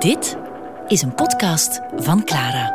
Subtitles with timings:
[0.00, 0.36] Dit
[0.88, 2.66] is een podcast van Clara.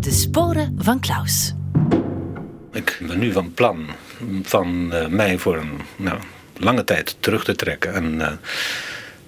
[0.00, 1.54] De sporen van Klaus.
[2.72, 3.86] Ik ben nu van plan
[4.42, 6.18] van eh, mij voor een nou,
[6.56, 8.32] lange tijd terug te trekken en eh,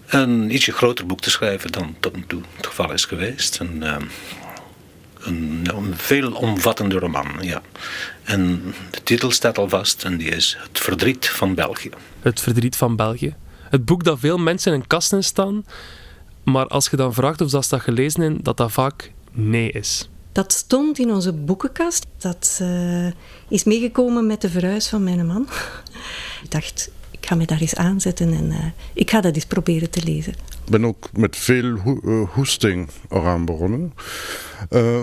[0.06, 3.58] een ietsje groter boek te schrijven dan tot nu toe het geval is geweest.
[3.58, 3.96] Een, eh,
[5.24, 7.62] een, een veel omvattende roman, ja.
[8.22, 11.90] En de titel staat al vast en die is Het verdriet van België.
[12.20, 13.34] Het verdriet van België.
[13.70, 15.64] Het boek dat veel mensen in kasten staan,
[16.44, 20.08] maar als je dan vraagt of ze dat gelezen hebben, dat dat vaak nee is.
[20.32, 22.06] Dat stond in onze boekenkast.
[22.18, 23.10] Dat uh,
[23.48, 25.48] is meegekomen met de verhuis van mijn man.
[26.44, 26.90] Ik dacht,
[27.22, 30.32] ik ga me daar eens aanzetten en uh, ik ga dat eens proberen te lezen.
[30.32, 33.92] Ik ben ook met veel ho uh, hoesting eraan begonnen.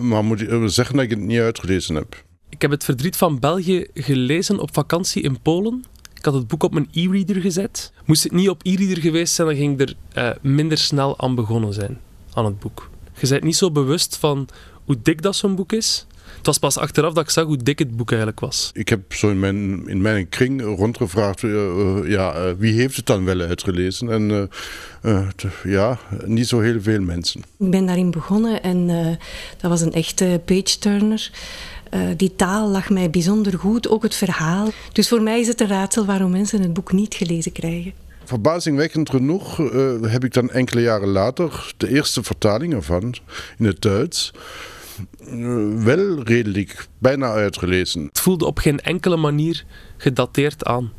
[0.02, 2.24] maar moet ik zeggen dat ik het niet uitgelezen heb.
[2.50, 5.84] Ik heb het verdriet van België gelezen op vakantie in Polen.
[6.16, 7.92] Ik had het boek op mijn e-reader gezet.
[8.06, 11.74] Moest het niet op e-reader geweest zijn, dan ging ik er minder snel aan begonnen
[11.74, 12.00] zijn,
[12.34, 12.90] aan het boek.
[13.20, 14.48] Je bent niet zo bewust van
[14.86, 16.06] hoe dik dat zo'n boek is.
[16.38, 18.70] Het was pas achteraf dat ik zag hoe dik het boek eigenlijk was.
[18.74, 22.96] Ik heb zo in mijn, in mijn kring rondgevraagd, uh, uh, ja, uh, wie heeft
[22.96, 24.12] het dan wel uitgelezen?
[24.12, 24.50] En
[25.64, 27.42] ja, niet zo heel veel mensen.
[27.60, 28.88] Ik ben daarin begonnen en
[29.58, 31.32] dat was een echte page-turner.
[32.18, 34.70] die taal lag mij bijzonder goed, ook het verhaal.
[34.92, 37.94] Dus voor mij is het een raadsel waarom mensen het boek niet gelezen krijgen.
[38.30, 43.16] Verbazingwekkend genoeg uh, heb ik dan enkele jaren later de eerste vertaling ervan
[43.58, 44.32] in het Duits
[45.84, 48.06] wel redelijk bijna uitgelezen.
[48.06, 49.66] Het voelde op geen enkele manier
[49.98, 50.92] gedateerd aan.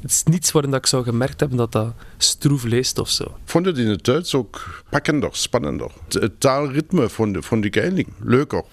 [0.00, 3.22] Het is niets waarin dat ik zou gemerkt hebben dat dat stroef leest of zo.
[3.22, 5.90] Ik vond het in het Duits ook pakkender, spannender.
[6.08, 8.64] Het taalritme vond, vond ik eigenlijk leuker.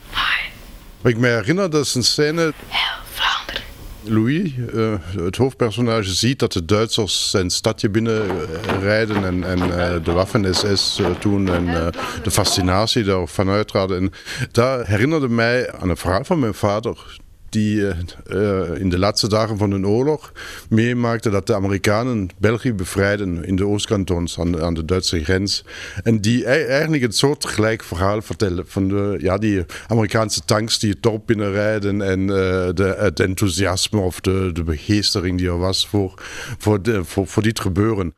[1.01, 2.53] Wat ik me herinner, dat is een scène...
[2.67, 3.61] Heel Vlaanderen.
[4.05, 10.11] Louis, uh, het hoofdpersonage, ziet dat de Duitsers zijn stadje binnenrijden en, en uh, de
[10.11, 11.91] Waffen-SS uh, toen en
[12.23, 13.97] de fascinatie daarvan uitraden.
[13.97, 14.11] En
[14.51, 17.21] daar herinnerde mij aan een verhaal van mijn vader
[17.53, 20.31] die uh, in de laatste dagen van de oorlog
[20.69, 25.65] meemaakte dat de Amerikanen België bevrijden in de Oostkantons aan, aan de Duitse grens.
[26.03, 30.89] En die eigenlijk het soort gelijk verhaal vertellen van de, ja, die Amerikaanse tanks die
[30.89, 32.27] het dorp binnenrijden en uh,
[32.73, 36.13] de, het enthousiasme of de, de begeestering die er was voor,
[36.57, 38.13] voor, de, voor, voor dit gebeuren.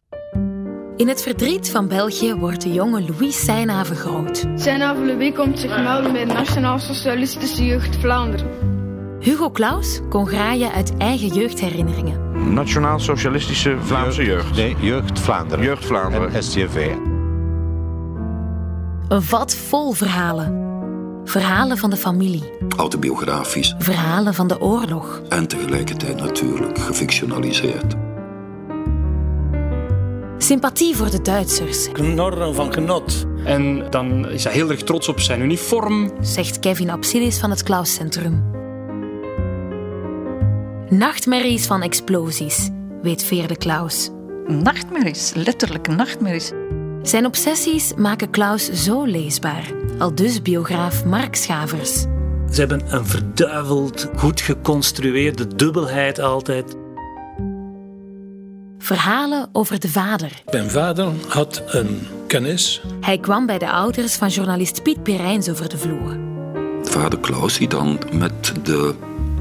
[0.98, 4.46] In het verdriet van België wordt de jonge Louis Seynave groot.
[4.56, 8.85] Seynave Louis komt zich melden bij de Nationaal Socialistische Jeugd Vlaanderen.
[9.26, 12.54] Hugo Claus kon graaien uit eigen jeugdherinneringen.
[12.54, 14.56] Nationaal Socialistische Vlaamse Jeugd.
[14.56, 15.64] Nee, Jeugd Vlaanderen.
[15.64, 16.34] Jeugd Vlaanderen.
[16.34, 16.92] En SCV.
[19.08, 20.64] Een vat vol verhalen.
[21.24, 22.44] Verhalen van de familie.
[22.78, 23.76] Autobiografisch.
[23.78, 25.22] Verhalen van de oorlog.
[25.30, 27.96] En tegelijkertijd natuurlijk gefictionaliseerd.
[30.38, 31.92] Sympathie voor de Duitsers.
[31.92, 33.26] Knorren van genot.
[33.46, 36.12] En dan is hij heel erg trots op zijn uniform.
[36.22, 38.64] Zegt Kevin Absilis van het Klaus Centrum.
[40.90, 42.70] Nachtmerries van explosies,
[43.02, 44.10] weet Veerde Klaus.
[44.48, 46.52] Nachtmerries, letterlijk nachtmerries.
[47.02, 51.94] Zijn obsessies maken Klaus zo leesbaar, al dus biograaf Mark Schavers.
[52.52, 56.76] Ze hebben een verduiveld, goed geconstrueerde dubbelheid altijd.
[58.78, 60.32] Verhalen over de vader.
[60.52, 62.82] Mijn vader had een kennis.
[63.02, 66.18] Hij kwam bij de ouders van journalist Piet Perijns over de vloer.
[66.84, 68.96] Vader Klaus die dan met de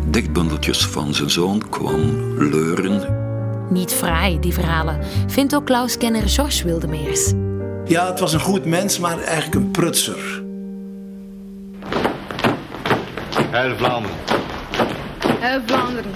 [0.07, 2.01] dichtbundeltjes van zijn zoon kwam
[2.39, 3.23] leuren.
[3.71, 7.33] Niet fraai, die verhalen, vindt ook Klaus-kenner Georges Wildemeers.
[7.85, 10.43] Ja, het was een goed mens, maar eigenlijk een prutser.
[13.51, 14.17] Heil Vlaanderen.
[15.27, 16.11] Heil Vlaanderen.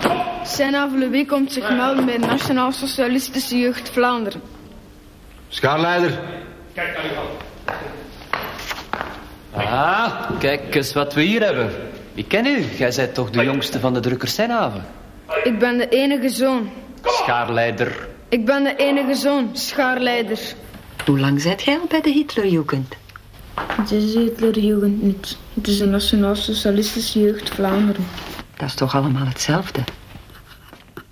[0.45, 4.41] Senave Louis komt zich melden bij de Nationaal Socialistische Jeugd Vlaanderen.
[5.49, 6.19] Schaarleider.
[6.75, 7.37] Kijk naar uw
[9.61, 11.71] Ah, kijk eens wat we hier hebben.
[12.19, 12.65] Ik ken u.
[12.77, 14.87] Jij bent toch de jongste van de drukkers Senhaven?
[15.43, 16.71] Ik ben de enige zoon.
[17.03, 18.09] Schaarleider.
[18.29, 20.55] Ik ben de enige zoon, schaarleider.
[21.07, 22.95] Hoe lang zit jij al bij de Hitlerjugend?
[23.55, 25.37] Het is de Hitlerjugend niet.
[25.55, 28.07] Het is de Nationaal Socialistische Jeugd Vlaanderen.
[28.57, 29.81] Dat is toch allemaal hetzelfde?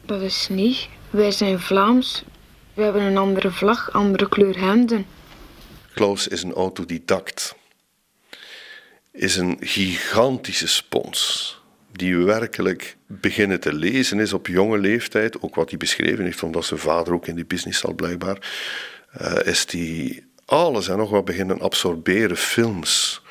[0.04, 0.88] Dat is niet.
[1.10, 2.22] Wij zijn Vlaams.
[2.74, 5.06] We hebben een andere vlag, andere kleur hemden.
[5.94, 7.56] Klaus is een autodidact
[9.16, 11.54] is een gigantische spons.
[11.92, 15.42] Die werkelijk beginnen te lezen is op jonge leeftijd.
[15.42, 18.38] Ook wat hij beschreven heeft, omdat zijn vader ook in die business zat blijkbaar.
[19.20, 22.36] Uh, is die alles en nog wat beginnen absorberen.
[22.36, 23.22] Films,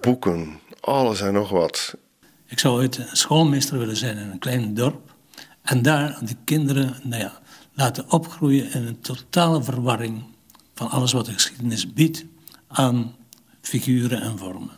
[0.00, 1.96] boeken, alles en nog wat.
[2.46, 5.14] Ik zou ooit schoolmeester willen zijn in een klein dorp.
[5.62, 7.40] En daar de kinderen nou ja,
[7.72, 10.24] laten opgroeien in een totale verwarring
[10.74, 12.24] van alles wat de geschiedenis biedt
[12.68, 13.16] aan
[13.60, 14.77] figuren en vormen.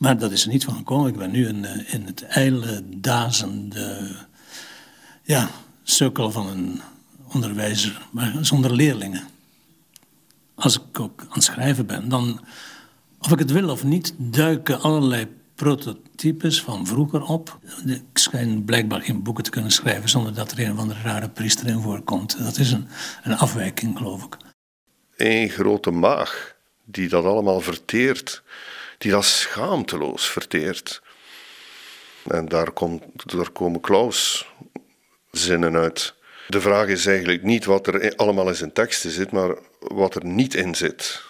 [0.00, 1.08] Maar dat is er niet van gekomen.
[1.08, 4.16] Ik ben nu in, eh, in het ijle, dazende
[5.22, 5.50] ja,
[5.82, 6.80] cirkel van een
[7.32, 9.22] onderwijzer, maar zonder leerlingen.
[10.54, 12.40] Als ik ook aan het schrijven ben, dan,
[13.18, 17.58] of ik het wil of niet, duiken allerlei prototypes van vroeger op.
[17.86, 21.28] Ik schijn blijkbaar geen boeken te kunnen schrijven zonder dat er een of andere rare
[21.28, 22.44] priester in voorkomt.
[22.44, 22.88] Dat is een,
[23.22, 24.36] een afwijking, geloof ik.
[25.16, 28.42] Een grote maag die dat allemaal verteert,
[29.00, 31.02] die dat schaamteloos verteert.
[32.24, 33.04] En daar, komt,
[33.52, 34.46] komen Klaus
[35.30, 36.14] zinnen uit.
[36.48, 40.24] De vraag is eigenlijk niet wat er allemaal in zijn teksten zit, maar wat er
[40.24, 41.22] niet in zit.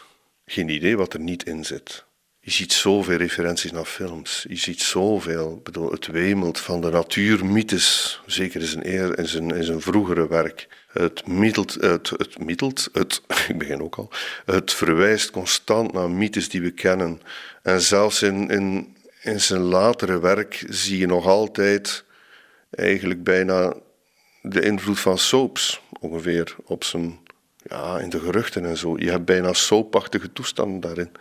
[0.45, 2.05] Geen idee wat er niet in zit.
[2.41, 4.47] Je ziet zoveel referenties naar films.
[4.49, 5.61] Je ziet zoveel.
[5.63, 10.29] bedoel, het wemelt van de natuurmythes, zeker in zijn, eer, in zijn, in zijn vroegere
[10.29, 10.69] werk.
[10.93, 14.11] Het middelt, het, het middelt, het, ik begin ook al,
[14.45, 17.21] het verwijst constant naar mythes die we kennen.
[17.63, 22.05] En zelfs in, in, in zijn latere werk zie je nog altijd
[22.71, 23.75] eigenlijk bijna
[24.43, 27.19] de invloed van soaps ongeveer op zijn,
[27.57, 28.99] ja, in de geruchten en zo.
[28.99, 31.13] Je hebt bijna soapachtige toestanden daarin.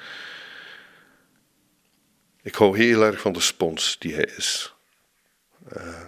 [2.42, 4.76] Ik hou heel erg van de spons die hij is.
[5.78, 6.06] Uh,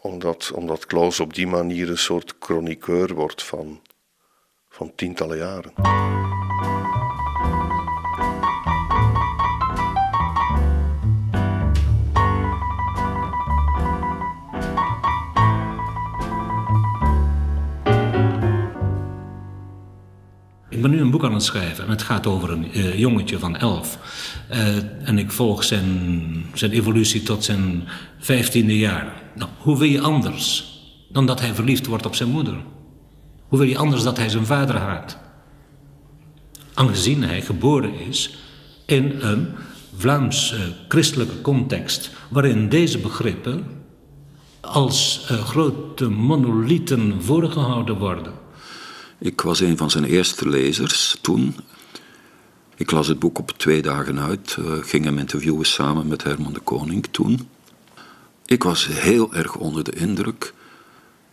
[0.00, 3.80] omdat, omdat Klaus op die manier een soort chroniqueur wordt van,
[4.68, 5.72] van tientallen jaren.
[20.80, 23.38] Ik ben nu een boek aan het schrijven en het gaat over een uh, jongetje
[23.38, 23.98] van elf.
[24.50, 27.88] Uh, en ik volg zijn, zijn evolutie tot zijn
[28.18, 29.22] vijftiende jaar.
[29.34, 30.74] Nou, hoe wil je anders
[31.08, 32.54] dan dat hij verliefd wordt op zijn moeder?
[33.48, 35.18] Hoe wil je anders dat hij zijn vader haat?
[36.74, 38.38] Aangezien hij geboren is
[38.86, 39.48] in een
[39.96, 43.64] Vlaams-christelijke context, waarin deze begrippen
[44.60, 48.39] als grote monolithen voorgehouden worden.
[49.20, 51.56] Ik was een van zijn eerste lezers toen.
[52.76, 56.52] Ik las het boek op twee dagen uit, uh, ging hem interviewen samen met Herman
[56.52, 57.48] de Koning toen.
[58.46, 60.54] Ik was heel erg onder de indruk,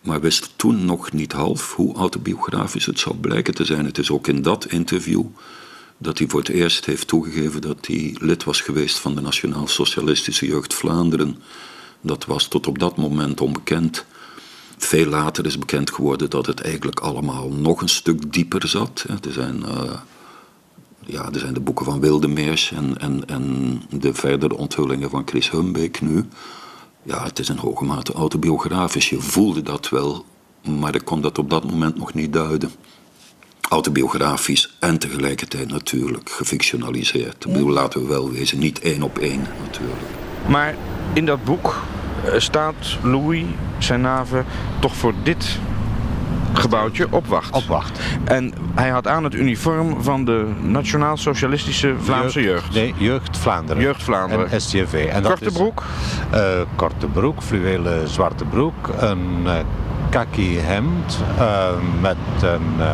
[0.01, 3.85] maar wist toen nog niet half hoe autobiografisch het zou blijken te zijn.
[3.85, 5.25] Het is ook in dat interview
[5.97, 9.67] dat hij voor het eerst heeft toegegeven dat hij lid was geweest van de Nationaal
[9.67, 11.37] Socialistische Jeugd Vlaanderen.
[12.01, 14.05] Dat was tot op dat moment onbekend.
[14.77, 19.05] Veel later is bekend geworden dat het eigenlijk allemaal nog een stuk dieper zat.
[19.25, 19.93] Er zijn, uh,
[20.99, 25.51] ja, er zijn de boeken van Wildemeers en, en, en de verdere onthullingen van Chris
[25.51, 26.25] Humbeek nu.
[27.03, 29.09] Ja, het is in hoge mate autobiografisch.
[29.09, 30.25] Je voelde dat wel,
[30.79, 32.71] maar ik kon dat op dat moment nog niet duiden.
[33.69, 37.45] Autobiografisch en tegelijkertijd natuurlijk gefictionaliseerd.
[37.45, 40.01] Ik bedoel, laten we wel wezen, niet één op één natuurlijk.
[40.49, 40.75] Maar
[41.13, 41.75] in dat boek
[42.37, 43.43] staat Louis,
[43.77, 44.45] zijn naven,
[44.79, 45.59] toch voor dit
[46.53, 47.55] gebouwtje opwacht.
[47.55, 47.99] Opwacht.
[48.23, 52.73] En hij had aan het uniform van de Nationaal Socialistische Vlaamse Jeugd.
[52.73, 53.81] Nee, Jeugd Vlaanderen.
[53.81, 54.49] Jeugd Vlaanderen.
[54.49, 55.09] En STV.
[55.11, 55.83] En korte broek?
[56.33, 56.41] Uh,
[56.75, 59.51] korte broek, fluwelen zwarte broek, een uh,
[60.17, 61.67] kaki hemd uh,
[62.01, 62.85] met, een,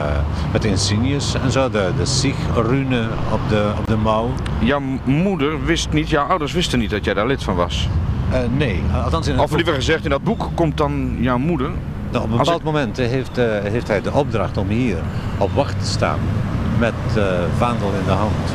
[0.51, 4.29] met insignes en zo, de, de SIG-rune op de, op de mouw.
[4.59, 7.87] Jouw moeder wist niet, jouw ouders wisten niet dat jij daar lid van was?
[8.31, 11.71] Uh, nee, althans in Of liever gezegd, in dat boek komt dan jouw moeder.
[12.11, 12.63] Nou, op een bepaald ik...
[12.63, 14.97] moment heeft, uh, heeft hij de opdracht om hier
[15.37, 16.19] op wacht te staan
[16.79, 17.23] met uh,
[17.57, 18.49] vaandel in de hand.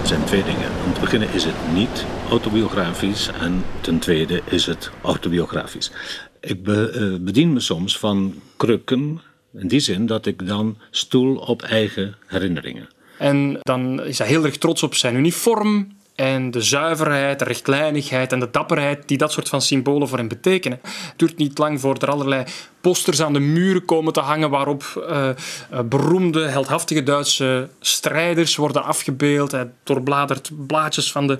[0.00, 0.68] Er zijn twee dingen.
[0.86, 5.92] Om te beginnen is het niet autobiografisch en ten tweede is het autobiografisch.
[6.40, 9.20] Ik be, bedien me soms van krukken
[9.54, 12.88] in die zin dat ik dan stoel op eigen herinneringen.
[13.18, 15.88] En dan is hij heel erg trots op zijn uniform,
[16.20, 20.28] en de zuiverheid, de rechtlijnigheid en de dapperheid die dat soort van symbolen voor hem
[20.28, 20.78] betekenen.
[20.82, 22.44] Het duurt niet lang voor er allerlei
[22.80, 25.28] posters aan de muren komen te hangen waarop uh,
[25.72, 29.52] uh, beroemde, heldhaftige Duitse strijders worden afgebeeld.
[29.52, 31.38] Hij doorbladert blaadjes van de,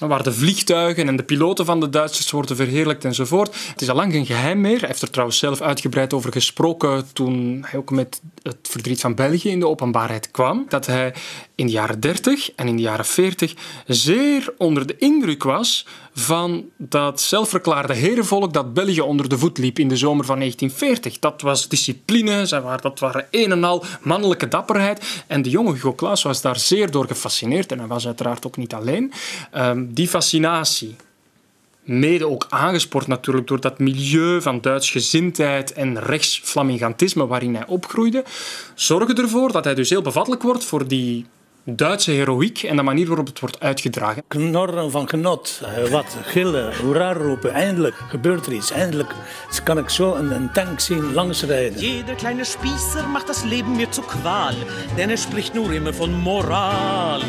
[0.00, 3.54] waar de vliegtuigen en de piloten van de Duitsers worden verheerlijkt enzovoort.
[3.68, 4.78] Het is al lang geen geheim meer.
[4.78, 9.14] Hij heeft er trouwens zelf uitgebreid over gesproken toen hij ook met het verdriet van
[9.14, 10.64] België in de openbaarheid kwam.
[10.68, 11.14] Dat hij
[11.54, 13.54] in de jaren 30 en in de jaren 40
[13.86, 19.78] zeer onder de indruk was van dat zelfverklaarde herenvolk dat België onder de voet liep
[19.78, 20.81] in de zomer van 1940.
[21.20, 22.46] Dat was discipline,
[22.80, 25.24] dat waren een en al mannelijke dapperheid.
[25.26, 28.56] En de jonge Hugo Claus was daar zeer door gefascineerd en hij was uiteraard ook
[28.56, 29.12] niet alleen.
[29.54, 30.96] Um, die fascinatie
[31.82, 38.24] mede ook aangespoord natuurlijk door dat milieu van Duits gezindheid en rechtsflamingantisme waarin hij opgroeide,
[38.74, 41.26] zorgen ervoor dat hij dus heel bevattelijk wordt voor die
[41.64, 44.22] Duitse heroïek en de manier waarop het wordt uitgedragen.
[44.28, 47.52] Knorren van genot, eh, wat gillen, hoera roepen.
[47.52, 48.70] Eindelijk gebeurt er iets.
[48.70, 49.14] Eindelijk
[49.64, 51.80] kan ik zo een, een tank zien langsrijden.
[51.80, 54.54] Jeder kleine Spießer macht das Leben mir zur Qual,
[54.96, 57.20] denn er spricht nur immer von Moral.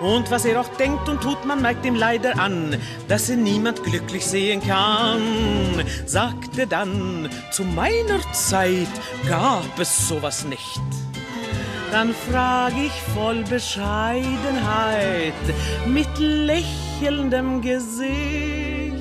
[0.00, 3.82] Und was er auch denkt und tut, man merkt ihm leider an, dass er niemand
[3.82, 5.20] glücklich sehen kann.
[6.06, 8.88] Sagte dann, zu meiner Zeit
[9.28, 11.09] gab es sowas nicht.
[11.92, 15.34] Dann frag ich voll Bescheidenheit,
[15.86, 18.94] mit lächelndem Gesicht.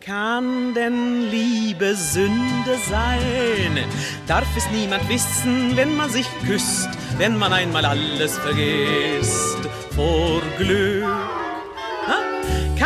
[0.00, 3.84] Kann denn Liebe Sünde sein?
[4.26, 6.88] Darf es niemand wissen, wenn man sich küsst,
[7.18, 9.58] wenn man einmal alles vergisst
[9.94, 11.06] vor Glück?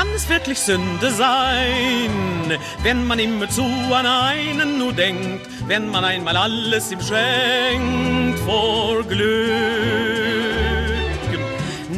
[0.00, 6.38] Kann es wirklich Sünde sein, wenn man immerzu an einen nur denkt, wenn man einmal
[6.38, 10.49] alles ihm schenkt vor Glück?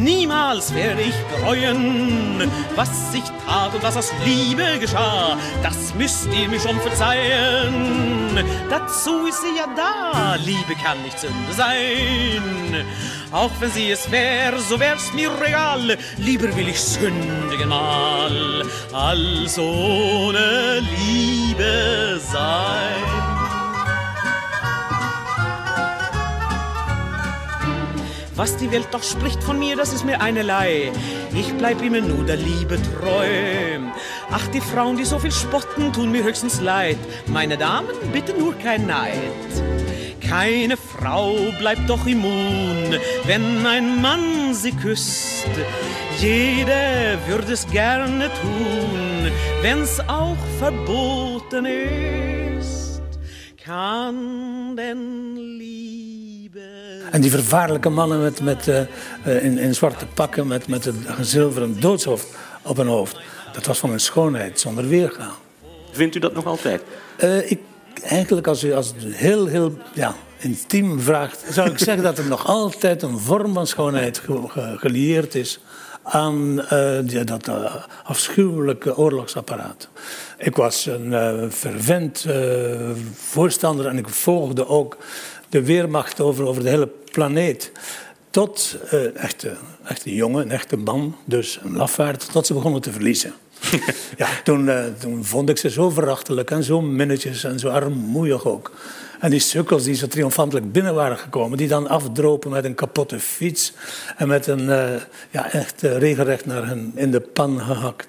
[0.02, 5.36] Niemals werde ich bereuen, was ich tat und was aus Liebe geschah.
[5.62, 8.36] Das müsst ihr mir schon verzeihen.
[8.68, 10.34] Dazu ist sie ja da.
[10.44, 12.84] Liebe kann nicht Sünde sein.
[13.30, 15.96] Auch wenn sie es wäre, so wär's mir egal.
[16.18, 23.31] Lieber will ich sündigen mal, als ohne Liebe sein.
[28.34, 30.90] Was die Welt doch spricht von mir, das ist mir einerlei.
[31.34, 33.26] Ich bleib immer nur der Liebe treu.
[34.30, 36.96] Ach, die Frauen, die so viel spotten, tun mir höchstens leid.
[37.26, 39.12] Meine Damen, bitte nur kein Neid.
[40.26, 42.96] Keine Frau bleibt doch immun,
[43.26, 45.46] wenn ein Mann sie küsst.
[46.18, 52.31] Jede würde es gerne tun, wenn's auch verboten ist.
[53.64, 55.32] Kann denn
[57.10, 61.80] En die vervaarlijke mannen met, met, uh, in, in zwarte pakken met, met een zilveren
[61.80, 62.26] doodshoofd
[62.62, 63.20] op hun hoofd.
[63.52, 65.34] Dat was van een schoonheid zonder weergaan.
[65.90, 66.82] Vindt u dat nog altijd?
[67.24, 67.60] Uh, ik,
[68.02, 71.44] eigenlijk als u als heel, heel ja, intiem vraagt...
[71.50, 75.60] zou ik zeggen dat er nog altijd een vorm van schoonheid ge, ge, gelieerd is...
[76.02, 76.64] aan
[77.04, 77.50] die, dat
[78.04, 79.88] afschuwelijke oorlogsapparaat.
[80.42, 82.26] Ik was een fervent
[83.14, 84.96] voorstander en ik volgde ook
[85.48, 87.72] de weermacht over, over de hele planeet.
[88.30, 92.92] Tot uh, echte, echte jongen, een echte man, dus een lafaard, tot ze begonnen te
[92.92, 93.34] verliezen.
[94.16, 98.46] ja, toen, uh, toen vond ik ze zo verachtelijk en zo minnetjes en zo armoeig
[98.46, 98.72] ook.
[99.20, 103.20] En die sukkels die zo triomfantelijk binnen waren gekomen, die dan afdropen met een kapotte
[103.20, 103.72] fiets
[104.16, 104.90] en met een uh,
[105.30, 108.08] ja, echt regelrecht naar hen in de pan gehakt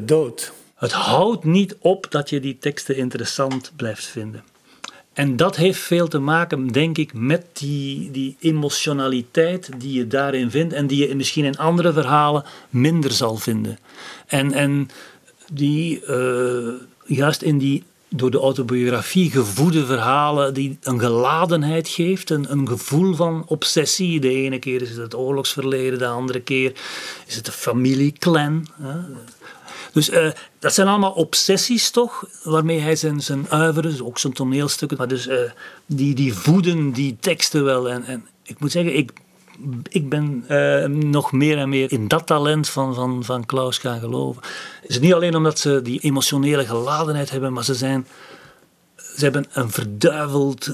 [0.00, 0.52] dood.
[0.74, 4.44] Het houdt niet op dat je die teksten interessant blijft vinden.
[5.12, 10.50] En dat heeft veel te maken, denk ik, met die, die emotionaliteit die je daarin
[10.50, 13.78] vindt en die je misschien in andere verhalen minder zal vinden.
[14.26, 14.90] En, en
[15.52, 16.72] die, uh,
[17.04, 17.82] juist in die
[18.16, 24.20] door de autobiografie gevoede verhalen die een geladenheid geeft, een, een gevoel van obsessie.
[24.20, 26.72] De ene keer is het het oorlogsverleden, de andere keer
[27.26, 28.66] is het de familieclan.
[29.94, 34.98] Dus uh, dat zijn allemaal obsessies toch, waarmee hij zijn, zijn uiveren, ook zijn toneelstukken,
[34.98, 35.38] maar dus uh,
[35.86, 37.90] die, die voeden die teksten wel.
[37.90, 39.12] En, en ik moet zeggen, ik,
[39.88, 44.00] ik ben uh, nog meer en meer in dat talent van, van, van Klaus gaan
[44.00, 44.42] geloven.
[44.80, 48.06] Het is niet alleen omdat ze die emotionele geladenheid hebben, maar ze zijn...
[48.96, 50.70] Ze hebben een verduiveld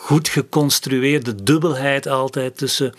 [0.00, 2.94] goed geconstrueerde dubbelheid altijd tussen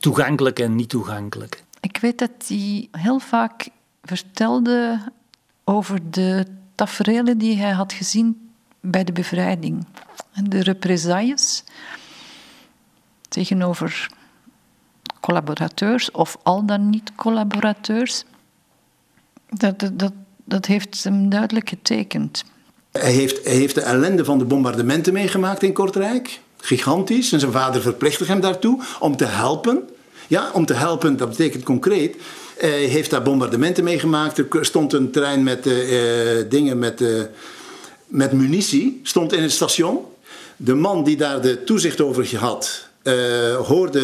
[0.00, 1.63] toegankelijk en niet toegankelijk.
[1.84, 3.68] Ik weet dat hij heel vaak
[4.02, 5.00] vertelde
[5.64, 8.50] over de tafereelen die hij had gezien
[8.80, 9.86] bij de bevrijding.
[10.42, 11.64] De represailles
[13.28, 14.10] tegenover
[15.20, 18.24] collaborateurs of al dan niet collaborateurs.
[19.48, 20.12] Dat, dat, dat,
[20.44, 22.44] dat heeft hem duidelijk getekend.
[22.92, 26.40] Hij heeft, hij heeft de ellende van de bombardementen meegemaakt in Kortrijk.
[26.56, 27.32] Gigantisch.
[27.32, 29.88] En zijn vader verplichtte hem daartoe om te helpen.
[30.28, 32.16] Ja, om te helpen, dat betekent concreet.
[32.56, 34.38] Hij heeft daar bombardementen meegemaakt.
[34.38, 35.74] Er stond een trein met uh,
[36.48, 37.22] dingen met, uh,
[38.06, 39.98] met munitie, stond in het station.
[40.56, 42.88] De man die daar de toezicht over had,
[43.66, 44.00] hoorde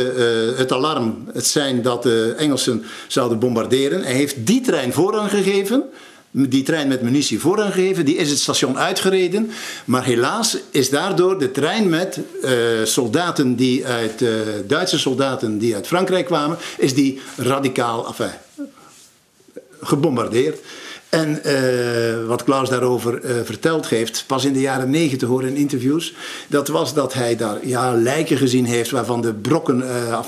[0.56, 4.02] het alarm, het zijn dat de Engelsen zouden bombarderen.
[4.02, 5.84] Hij heeft die trein voorrang gegeven
[6.30, 8.04] die trein met munitie voorrang gegeven.
[8.04, 9.50] Die is het station uitgereden.
[9.84, 12.50] Maar helaas is daardoor de trein met uh,
[12.84, 14.30] soldaten die uit, uh,
[14.66, 18.30] Duitse soldaten die uit Frankrijk kwamen, is die radicaal, enfin,
[19.80, 20.58] gebombardeerd.
[21.08, 26.14] En uh, wat Klaus daarover verteld heeft, pas in de jaren negentig horen in interviews,
[26.49, 30.20] dat was dat hij daar ja, lijken gezien heeft waarvan de brokken uh,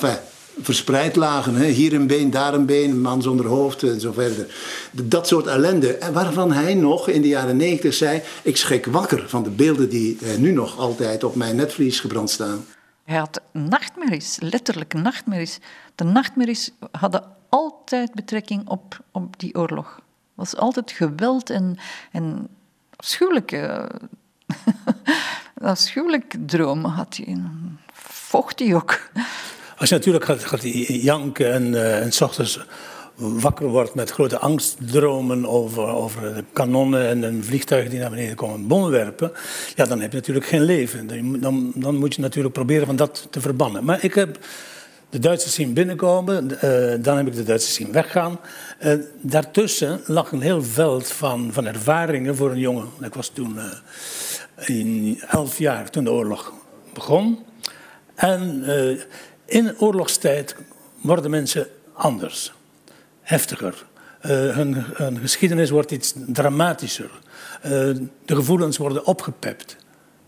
[0.63, 1.55] verspreid lagen.
[1.55, 1.67] Hè?
[1.67, 4.47] Hier een been, daar een been, een man zonder hoofd en zo verder.
[4.91, 5.95] Dat soort ellende.
[5.95, 9.89] En waarvan hij nog in de jaren negentig zei: Ik schrik wakker van de beelden
[9.89, 12.65] die nu nog altijd op mijn netvlies gebrand staan.
[13.05, 15.59] Hij had nachtmerries, letterlijk nachtmerries.
[15.95, 19.95] De nachtmerries hadden altijd betrekking op, op die oorlog.
[19.95, 20.05] Het
[20.35, 21.79] was altijd geweld en,
[22.13, 22.49] en
[22.97, 23.91] afschuwelijke,
[25.55, 27.43] afschuwelijke dromen had hij.
[27.93, 29.11] Vocht hij ook.
[29.83, 32.61] Als je natuurlijk gaat, gaat janken en, uh, en s ochtends
[33.15, 38.37] wakker wordt met grote angstdromen over, over de kanonnen en de vliegtuigen die naar beneden
[38.37, 39.33] komen bommen werpen,
[39.75, 41.41] ja, dan heb je natuurlijk geen leven.
[41.41, 43.85] Dan, dan moet je natuurlijk proberen van dat te verbannen.
[43.85, 44.39] Maar ik heb
[45.11, 48.39] de Duitsers zien binnenkomen, uh, dan heb ik de Duitsers zien weggaan.
[48.85, 52.89] Uh, daartussen lag een heel veld van, van ervaringen voor een jongen.
[53.01, 53.59] Ik was toen
[54.65, 56.53] in elf jaar toen de oorlog
[56.93, 57.39] begon.
[58.15, 58.65] En
[59.53, 60.57] in oorlogstijd
[61.01, 62.53] worden mensen anders,
[63.21, 63.85] heftiger.
[64.21, 67.11] Hun, hun, geschiedenis wordt iets dramatischer.
[67.63, 69.77] de gevoelens worden opgepept.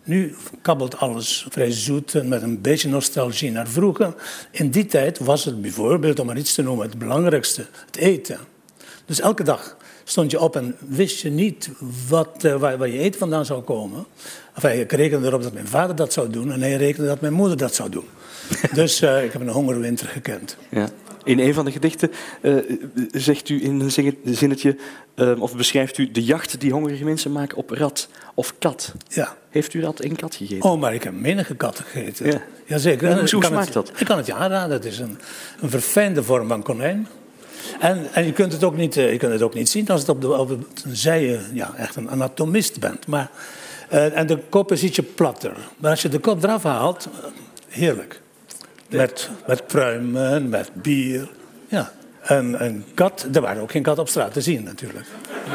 [0.05, 4.15] Nu kabbelt alles vrij zoet en met een beetje nostalgie naar vroeger.
[4.51, 8.39] In die tijd was het bijvoorbeeld, om maar iets te noemen, het belangrijkste, het eten.
[9.07, 11.71] Dus elke dag stond je op en wist je niet
[12.09, 14.07] wat, waar, waar, je eten vandaan zou komen.
[14.55, 17.33] Enfin, ik rekende erop dat mijn vader dat zou doen en hij rekende dat mijn
[17.33, 18.07] moeder dat zou doen.
[18.73, 20.57] dus uh, ik heb een hongerwinter gekend.
[20.71, 20.89] Ja.
[21.25, 22.11] In een van de gedichten
[22.43, 22.57] uh,
[23.11, 24.77] zegt u in een zinnetje,
[25.17, 28.93] uh, of beschrijft u de jacht die hongerige mensen maken op rat of kat.
[29.09, 29.37] Ja.
[29.51, 30.71] Heeft u dat in kat gegeten?
[30.71, 32.27] Oh, maar ik heb menige katten gegeten.
[32.27, 32.43] Ja.
[32.65, 33.09] Jazeker.
[33.09, 33.93] En hoe smaakt het, dat?
[33.97, 34.77] Ik kan het je aanraden.
[34.77, 35.19] Het is een,
[35.61, 37.07] een verfijnde vorm van konijn.
[37.81, 40.01] En, en je, kunt het ook niet, uh, je kunt het ook niet zien als
[40.01, 40.57] het op de, op de
[41.03, 43.07] je ja, echt een anatomist bent.
[43.07, 43.31] Maar,
[43.93, 45.57] uh, en de kop is ietsje platter.
[45.77, 47.09] Maar als je de kop eraf haalt,
[47.69, 48.23] heerlijk.
[48.91, 51.29] Met, met pruimen, met bier.
[51.69, 51.93] Ja.
[52.23, 55.07] En een kat, er waren ook geen kat op straat te zien natuurlijk.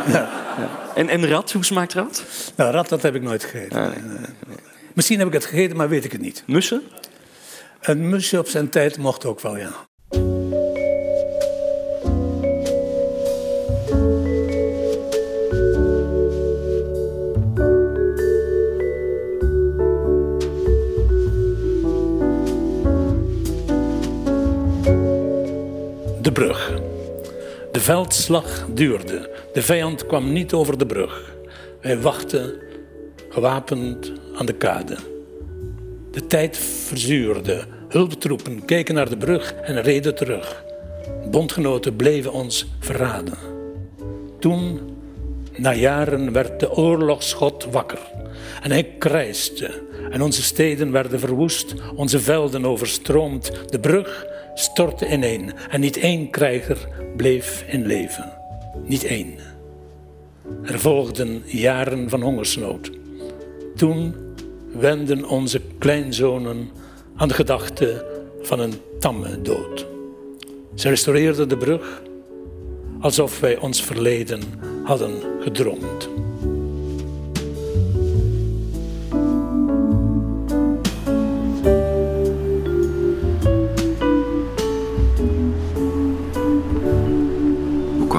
[0.08, 0.30] Ja.
[0.60, 0.70] Ja.
[0.96, 2.24] En, en rat, hoe smaakt rat?
[2.56, 3.82] Nou, rat, dat heb ik nooit gegeten.
[3.82, 4.58] Ah, nee, nee, nee.
[4.94, 6.44] Misschien heb ik het gegeten, maar weet ik het niet.
[6.48, 6.82] Mussen?
[7.82, 9.72] Een musje op zijn tijd mocht ook wel, ja.
[27.80, 29.30] De veldslag duurde.
[29.54, 31.36] De vijand kwam niet over de brug.
[31.82, 32.54] Wij wachten,
[33.30, 34.98] gewapend aan de kade.
[36.12, 37.64] De tijd verzuurde.
[37.90, 40.64] Hulptroepen keken naar de brug en reden terug.
[41.32, 43.38] Bondgenoten bleven ons verraden.
[44.40, 44.80] Toen,
[45.58, 48.02] na jaren, werd de oorlogsschot wakker.
[48.62, 49.72] En hij krijste.
[50.10, 53.52] En onze steden werden verwoest, onze velden overstroomd.
[53.72, 54.26] De brug
[54.60, 58.32] stortte ineen en niet één krijger bleef in leven.
[58.86, 59.34] Niet één.
[60.64, 62.92] Er volgden jaren van hongersnood.
[63.76, 64.16] Toen
[64.72, 66.70] wenden onze kleinzonen
[67.16, 68.06] aan de gedachte
[68.42, 69.88] van een tamme dood.
[70.76, 72.02] Ze restaureerden de brug
[73.00, 74.42] alsof wij ons verleden
[74.84, 76.10] hadden gedroomd.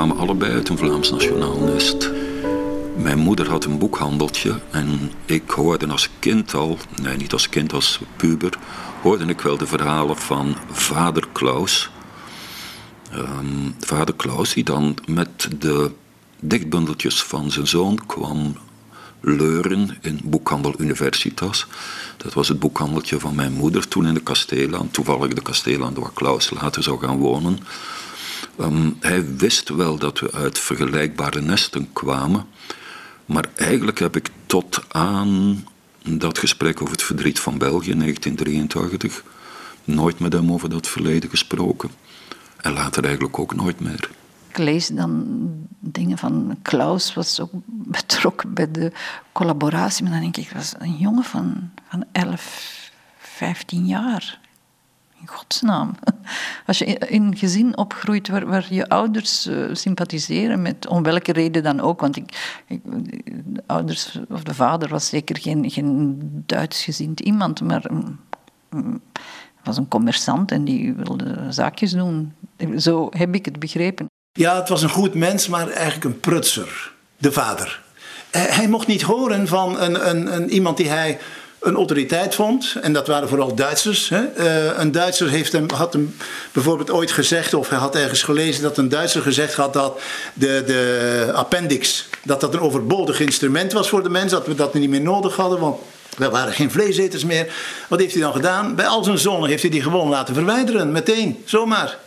[0.01, 2.11] Kwamen allebei uit een Vlaams nationaal nest.
[2.97, 7.73] Mijn moeder had een boekhandeltje en ik hoorde als kind al, nee niet als kind,
[7.73, 8.59] als puber,
[9.03, 11.91] hoorde ik wel de verhalen van vader Klaus.
[13.15, 15.91] Um, vader Klaus die dan met de
[16.41, 18.57] dichtbundeltjes van zijn zoon kwam
[19.21, 21.67] leuren in boekhandel Universitas.
[22.17, 26.13] Dat was het boekhandeltje van mijn moeder toen in de kasteelaan, toevallig de kasteelaan waar
[26.15, 27.59] Klaus later zou gaan wonen.
[28.61, 32.47] Um, hij wist wel dat we uit vergelijkbare nesten kwamen,
[33.25, 35.65] maar eigenlijk heb ik tot aan
[36.03, 39.25] dat gesprek over het verdriet van België in 1983
[39.85, 41.91] nooit met hem over dat verleden gesproken.
[42.57, 44.11] En later eigenlijk ook nooit meer.
[44.49, 45.25] Ik lees dan
[45.79, 47.51] dingen van Klaus, was ook
[47.97, 48.93] betrokken bij de
[49.33, 50.03] collaboratie.
[50.03, 54.39] Maar dan denk ik, dat was een jongen van, van 11, 15 jaar.
[55.21, 55.95] In godsnaam.
[56.67, 61.63] Als je in een gezin opgroeit waar, je ouders uh, sympathiseren, met, om welke reden
[61.63, 62.01] dan ook.
[62.01, 62.59] Want ik,
[63.45, 68.21] de ouders, of de vader was zeker geen, geen Duitsgezind iemand, maar um,
[69.65, 72.35] was een commerçant en die wilde zaakjes doen.
[72.79, 74.07] Zo heb ik het begrepen.
[74.33, 76.93] Ja, het was een goed mens, maar eigenlijk een prutser.
[77.17, 77.83] De vader.
[78.31, 81.19] Eh, Hij mocht niet horen van een, een, een, iemand die hij
[81.61, 82.75] een autoriteit vond.
[82.83, 84.09] En dat waren vooral Duitsers.
[84.09, 84.25] Hè.
[84.25, 86.17] Eh, een Duitser heeft hem, had hem
[86.53, 90.01] bijvoorbeeld ooit gezegd, of hij had ergens gelezen dat een Duitser gezegd had dat
[90.35, 94.75] de, de appendix, dat dat een overbodig instrument was voor de mens, dat we dat
[94.75, 95.81] niet meer nodig hadden, want
[96.17, 97.53] we waren geen vleeseters meer.
[97.89, 98.75] Wat heeft hij dan gedaan?
[98.75, 101.99] Bij al zijn zonnen heeft hij die gewoon laten verwijderen, meteen, zomaar.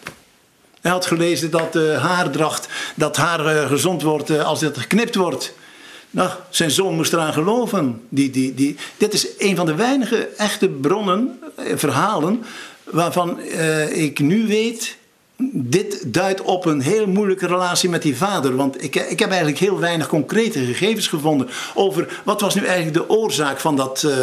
[0.82, 5.16] Hij had gelezen dat de haardracht, dat haar eh, gezond wordt eh, als het geknipt
[5.16, 5.54] wordt.
[6.14, 8.02] Nou, zijn zoon moest eraan geloven.
[8.10, 12.44] Die, die, die, dit is een van de weinige echte bronnen, eh, verhalen,
[12.84, 14.98] waarvan eh, ik nu weet.
[15.56, 18.56] Dit duidt op een heel moeilijke relatie met die vader.
[18.56, 22.94] Want ik, ik heb eigenlijk heel weinig concrete gegevens gevonden over wat was nu eigenlijk
[22.94, 24.18] de oorzaak van, dat, eh,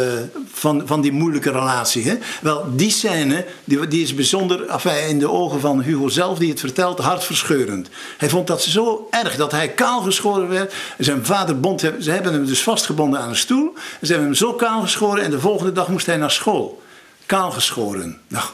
[0.51, 2.09] van, van die moeilijke relatie.
[2.09, 2.17] Hè?
[2.41, 6.49] Wel, die scène die, die is bijzonder, enfin, in de ogen van Hugo zelf die
[6.49, 7.89] het vertelt, hartverscheurend.
[8.17, 10.73] Hij vond dat zo erg dat hij kaal geschoren werd.
[10.97, 13.73] Zijn vader bond hem, ze hebben hem dus vastgebonden aan een stoel.
[14.01, 16.81] Ze hebben hem zo kaal geschoren en de volgende dag moest hij naar school.
[17.25, 18.17] Kaal geschoren.
[18.27, 18.45] Nou,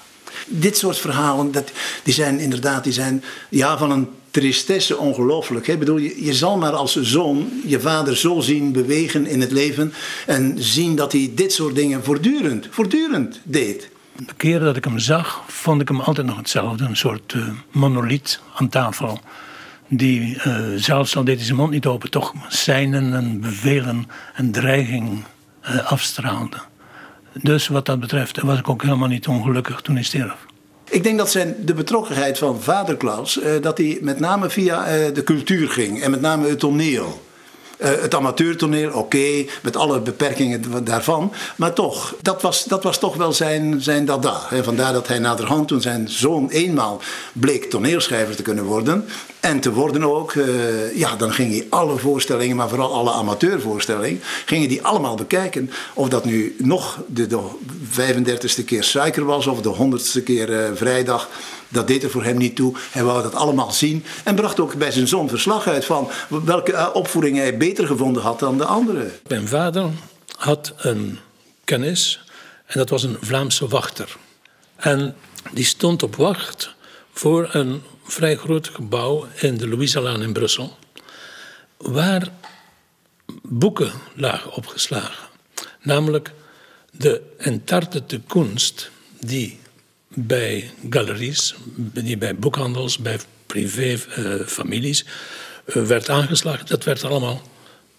[0.47, 1.71] dit soort verhalen, dat,
[2.03, 5.67] die zijn inderdaad die zijn, ja, van een tristesse ongelooflijk.
[5.67, 9.51] Ik bedoel, je, je zal maar als zoon je vader zo zien bewegen in het
[9.51, 9.93] leven
[10.25, 13.89] en zien dat hij dit soort dingen voortdurend, voortdurend deed.
[14.25, 16.85] De keren dat ik hem zag, vond ik hem altijd nog hetzelfde.
[16.85, 19.19] Een soort eh monoliet aan tafel.
[19.87, 24.51] Die eh, zelfs al deed hij zijn mond niet open, toch seinen en bevelen en
[24.51, 25.23] dreiging
[25.61, 26.57] eh, afstraalde.
[27.41, 30.45] Dus wat dat betreft was ik ook helemaal niet ongelukkig toen hij stierf.
[30.89, 34.85] Ik denk dat zijn, de betrokkenheid van vader Klaus, eh, dat hij met name via
[34.85, 37.21] eh, de cultuur ging en met name het toneel.
[37.77, 41.33] Eh, het amateurtoneel, oké, met alle beperkingen daarvan.
[41.55, 44.41] Maar toch, dat was, dat was toch wel zijn, zijn dada.
[44.47, 44.63] Hè.
[44.63, 47.01] Vandaar dat hij naderhand, toen zijn zoon eenmaal
[47.33, 49.05] bleek toneelschrijver te kunnen worden.
[49.39, 54.21] En te worden ook, eh, ja, dan ging hij alle voorstellingen, maar vooral alle amateurvoorstellingen,
[54.45, 55.71] gingen die allemaal bekijken.
[55.93, 57.39] Of dat nu nog de, de
[57.89, 61.29] 35ste keer suiker was of de 100ste keer eh, vrijdag.
[61.69, 62.75] Dat deed er voor hem niet toe.
[62.91, 64.03] Hij wou dat allemaal zien.
[64.23, 68.21] En bracht ook bij zijn zoon verslag uit van welke eh, opvoeding hij beter gevonden
[68.23, 69.11] had dan de andere.
[69.27, 69.89] Mijn vader
[70.37, 71.19] had een
[71.63, 72.21] kennis
[72.65, 74.17] en dat was een Vlaamse wachter.
[74.75, 75.15] En
[75.51, 76.75] die stond op wacht
[77.13, 80.77] voor een vrij groot gebouw in de Louisalaan in Brussel,
[81.77, 82.27] waar
[83.41, 85.27] boeken lagen opgeslagen.
[85.81, 86.31] Namelijk
[86.91, 89.59] de entartete kunst die
[90.19, 91.55] bij galeries,
[92.17, 95.05] bij boekhandels, bij privéfamilies
[95.65, 96.65] uh, werd aangeslagen.
[96.65, 97.41] Dat werd allemaal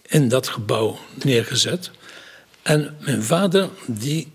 [0.03, 1.91] in dat gebouw neergezet.
[2.63, 4.33] En mijn vader die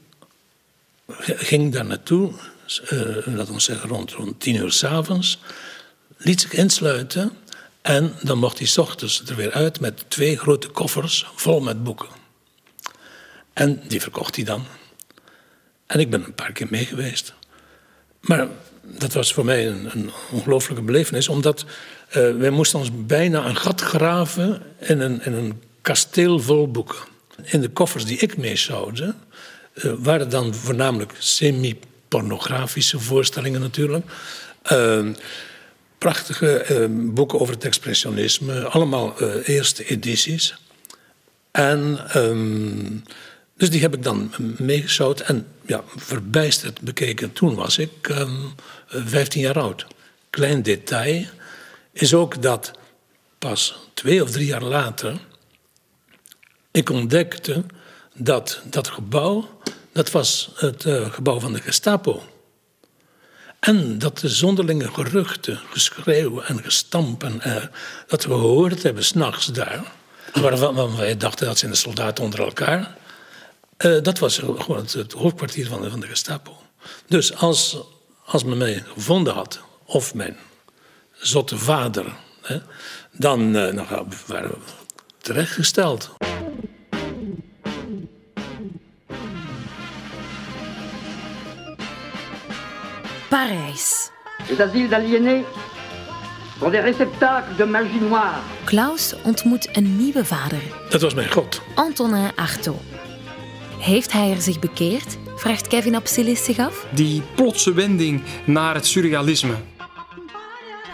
[1.26, 2.34] ging daar naartoe,
[2.92, 5.40] uh, laten we zeggen rond, rond tien uur s'avonds,
[6.18, 7.32] liet zich insluiten
[7.82, 11.84] en dan mocht hij s ochtends er weer uit met twee grote koffers vol met
[11.84, 12.10] boeken.
[13.54, 14.66] En die verkocht hij dan.
[15.86, 17.34] En ik ben een paar keer mee geweest.
[18.24, 18.48] Maar
[18.82, 21.66] dat was voor mij een, een ongelooflijke belevenis, omdat
[22.18, 26.98] uh, wij moesten ons bijna een gat graven in een, in een kasteel vol boeken.
[27.44, 29.14] In de koffers die ik meesouwde,
[29.74, 34.06] uh, waren dan voornamelijk semi-pornografische voorstellingen natuurlijk.
[34.72, 35.08] Uh,
[35.98, 40.56] prachtige boeken over het expressionisme, allemaal eerste edities.
[41.52, 43.04] En um,
[43.58, 47.34] dus die heb ik dan meegesouwd en ja, verbijsterd bekeken.
[47.34, 48.54] Toen was ik um,
[48.88, 49.86] 15 jaar oud.
[50.30, 51.26] Klein detail
[51.92, 52.72] is ook dat
[53.40, 55.20] pas twee of drie jaar later
[56.74, 57.64] ik ontdekte
[58.14, 59.60] dat dat gebouw,
[59.92, 62.24] dat was het uh, gebouw van de Gestapo.
[63.60, 67.56] En dat de zonderlinge geruchten, geschreeuw en gestamp en, uh,
[68.08, 69.92] dat we gehoord hebben s'nachts daar,
[70.34, 72.98] waarvan wij dachten dat zijn de soldaten onder elkaar.
[73.86, 76.58] Uh, dat was gewoon het, het hoofdkwartier van de, van de, Gestapo.
[77.08, 77.78] Dus als,
[78.26, 80.38] als men mij gevonden had, of mijn
[81.12, 82.06] zotte vader,
[82.42, 82.58] hè,
[83.12, 83.86] dan, uh, dan
[84.26, 84.58] waren we
[85.18, 86.12] terechtgesteld.
[93.30, 94.10] Parijs.
[94.50, 95.46] Les asiles d'aliénés
[96.60, 98.40] réceptacles de magie noire.
[98.64, 100.62] Klaus ontmoet een nieuwe vader.
[100.90, 101.62] Dat was mijn god.
[101.76, 102.93] Antonin Artaud.
[103.84, 105.18] Heeft hij er zich bekeerd?
[105.36, 106.86] Vraagt Kevin Apsilis zich af.
[106.94, 109.54] Die plotse wending naar het surrealisme.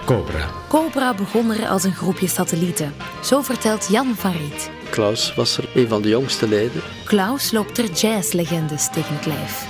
[0.06, 0.50] Cobra.
[0.68, 2.94] Cobra begon er als een groepje satellieten.
[3.24, 4.70] Zo vertelt Jan van Riet.
[4.90, 6.82] Klaus was er een van de jongste leden.
[7.06, 9.68] Klaus loopt er jazzlegendes tegen het lijf.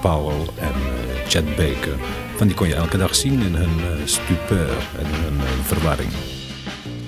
[0.00, 1.96] Powell en uh, Chet Baker
[2.36, 6.10] van die kon je elke dag zien in hun uh, stupeur en hun uh, verwarring.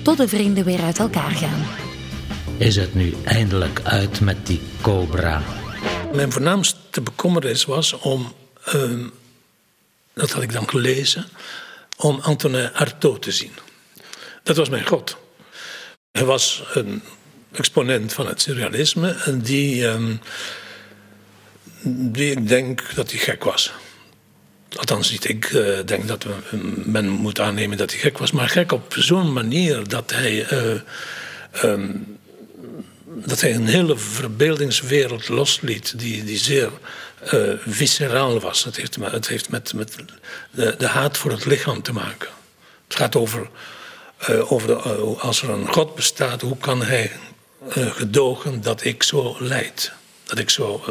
[0.01, 1.88] Tot de vrienden weer uit elkaar gaan.
[2.59, 5.43] Is het nu eindelijk uit met die cobra?
[6.13, 8.33] Mijn voornaamste bekommernis was om,
[8.75, 9.05] uh,
[10.13, 11.25] dat had ik dan gelezen,
[11.97, 13.51] om Antonin Artaud te zien.
[14.43, 15.17] Dat was mijn god.
[16.11, 17.01] Hij was een
[17.51, 20.19] exponent van het surrealisme en die, um,
[22.13, 23.71] die ik denk dat hij gek was.
[24.75, 26.25] Althans, niet ik uh, denk dat
[26.85, 30.81] men moet aannemen dat hij gek was, maar gek op zo'n manier dat hij, uh,
[31.63, 32.18] um,
[33.25, 36.69] dat hij een hele verbeeldingswereld losliet die, die zeer
[37.33, 38.63] uh, visceraal was.
[38.63, 39.95] Het heeft, het heeft met, met
[40.51, 42.29] de, de, haat voor het lichaam te maken.
[42.87, 43.49] Het gaat over,
[44.27, 44.75] over de,
[45.19, 47.11] als er een God bestaat, hoe kan hij
[47.69, 49.91] gedogen dat ik zo leid?
[50.23, 50.83] Dat ik zo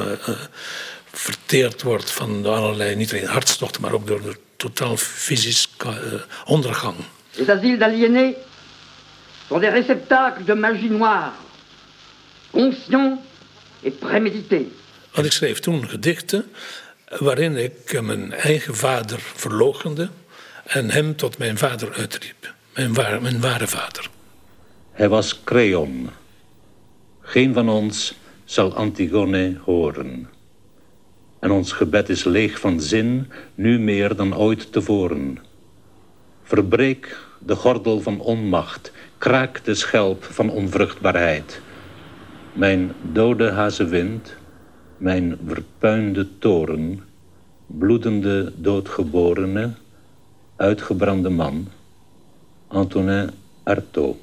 [1.13, 5.69] verteerd wordt van allerlei, niet alleen hartstochten, maar ook door de totaal fysisch
[6.45, 6.97] ondergang.
[7.35, 8.35] Les asiles d'aliénés
[9.49, 11.31] sont des réceptacles de magie noire,
[12.51, 13.19] conscients
[13.83, 14.67] et prémédités.
[15.13, 16.45] Want ik schreef toen gedichten
[17.19, 20.09] waarin ik mijn eigen vader verloochende
[20.65, 22.55] en hem tot mijn vader uitriep.
[22.75, 24.11] Mijn, waar, mijn ware vader.
[24.93, 26.11] Hij was Creon.
[27.21, 30.29] Geen van ons zal Antigone horen.
[31.41, 35.39] En ons gebed is leeg van zin, nu meer dan ooit tevoren.
[36.43, 41.61] Verbreek de gordel van onmacht, kraak de schelp van onvruchtbaarheid.
[42.59, 44.35] Mijn dode hazewind,
[44.97, 47.05] mijn verpuinde toren,
[47.67, 49.75] bloedende doodgeborene,
[50.57, 51.69] uitgebrande man,
[52.67, 53.31] Antonin
[53.63, 54.17] Artaud.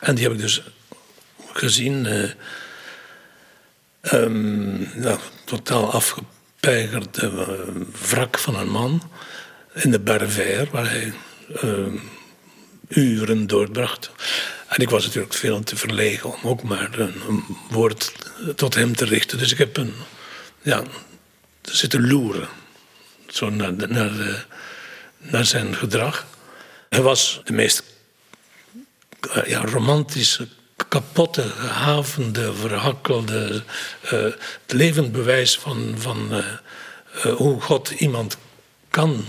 [0.00, 0.62] En die heb ik dus
[1.52, 2.04] gezien...
[2.04, 2.30] Uh
[4.12, 7.48] Um, nou, totaal afgepeigerd uh,
[8.08, 9.02] wrak van een man
[9.72, 11.12] in de Barver, waar hij
[11.64, 12.00] uh,
[12.88, 14.10] uren doorbracht.
[14.74, 18.12] En ik was natuurlijk veel te verlegen om ook maar een, woord
[18.56, 19.38] tot hem te richten.
[19.38, 19.94] Dus ik heb een,
[20.62, 20.82] ja,
[21.62, 22.48] zitten loeren
[23.28, 24.46] zo naar, naar,
[25.18, 26.26] naar zijn gedrag.
[26.88, 27.82] Hij was de meest
[29.36, 30.48] uh, ja, romantische
[30.88, 33.62] kapotte, gehavende, verhakkelde,
[34.04, 38.36] uh, het levend bewijs van, van uh, hoe God iemand
[38.90, 39.24] kan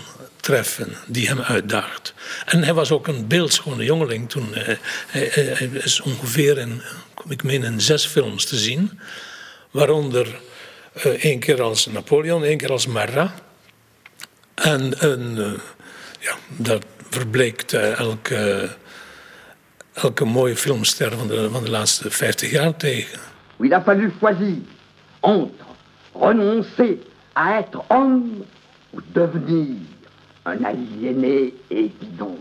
[0.46, 2.14] treffen die hem uitdaagt.
[2.46, 4.48] En hij was ook een beeldschone jongeling toen.
[4.54, 4.78] Hij,
[5.08, 6.82] hij, hij, is ongeveer in,
[7.28, 9.00] ik meen, in zes films te zien.
[9.72, 10.40] Waaronder
[11.20, 13.32] één keer als Napoleon, één keer als Marat.
[14.54, 15.36] En, en
[16.20, 18.70] ja, dat verbleekt elke
[19.94, 23.20] elke mooie filmster van de, van de laatste 50 jaar tegen.
[23.60, 24.58] Il a fallu choisir
[25.22, 25.66] entre
[26.14, 26.98] renoncer
[27.34, 28.44] à être homme
[28.94, 29.95] ou devenir
[30.46, 32.38] un aliéné évident.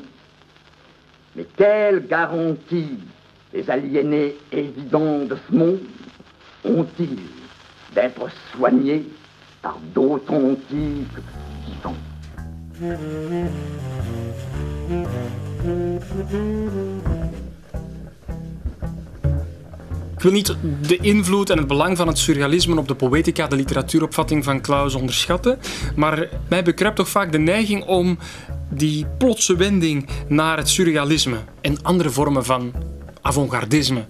[1.37, 2.99] Mais quelle garantie
[3.53, 5.81] les aliénés évidents de ce monde
[6.65, 7.19] ont-ils
[7.95, 9.05] d'être soignés
[9.63, 11.19] par d'authentiques
[11.67, 11.95] vivants?
[20.25, 20.57] Wil niet
[20.87, 24.95] de invloed en het belang van het surrealisme op de poëtica, de literatuuropvatting van Claus
[24.95, 25.59] onderschatten.
[25.97, 28.19] Maar mij bekruipt toch vaak de neiging om
[28.71, 32.73] die plotse wending naar het surrealisme en andere vormen van
[33.23, 34.07] avant-gardisme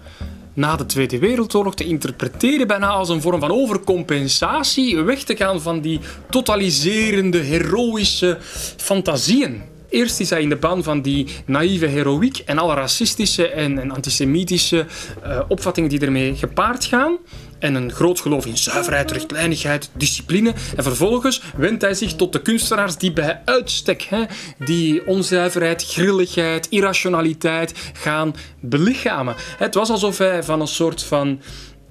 [0.52, 5.60] na de Tweede Wereldoorlog te interpreteren bijna als een vorm van overcompensatie, weg te gaan
[5.60, 6.00] van die
[6.30, 8.38] totaliserende, heroïsche
[8.76, 9.73] fantasieën.
[9.88, 13.90] Eerst is hij in de baan van die naïeve heroïek en alle racistische en, en
[13.90, 14.86] antisemitische
[15.26, 17.18] uh, opvattingen die ermee gepaard gaan.
[17.58, 20.54] En een groot geloof in zuiverheid, rechtlijnigheid, discipline.
[20.76, 24.24] En vervolgens wendt hij zich tot de kunstenaars die bij uitstek hè,
[24.58, 29.34] die onzuiverheid, grilligheid, irrationaliteit gaan belichamen.
[29.58, 31.40] Het was alsof hij van een soort van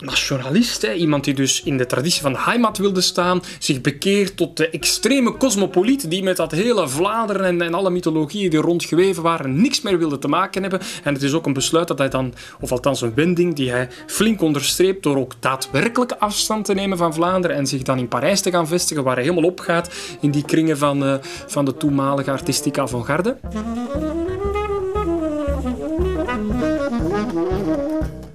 [0.04, 4.38] nationalist, hè, iemand die dus in de traditie van de Heimat wilde staan, zich bekeert
[4.38, 9.62] tot de extreme cosmopoliet die met dat hele Vlaanderen en, alle mythologieën die rondgeweven waren
[9.62, 10.80] niks meer wilde te maken hebben.
[11.04, 13.90] En het is ook een besluit dat hij dan, of althans een wending die hij
[14.08, 18.42] flink onderstreept door ook daadwerkelijk afstand te nemen van Vlaanderen en zich dan in Parijs
[18.42, 19.90] te gaan vestigen, waar hij helemaal opgaat
[20.22, 21.16] in die kringen van, uh,
[21.48, 23.38] van de toenmalige artistieke avant-garde.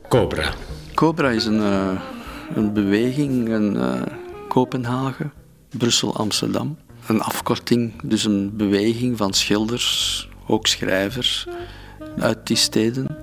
[0.09, 0.68] Cobra.
[0.99, 1.91] Cobra is een, uh,
[2.55, 4.03] een beweging in uh,
[4.49, 5.33] Kopenhagen,
[5.77, 6.79] Brussel, Amsterdam.
[7.07, 11.47] Een afkorting, dus een beweging van schilders, ook schrijvers
[12.19, 13.17] uit die steden,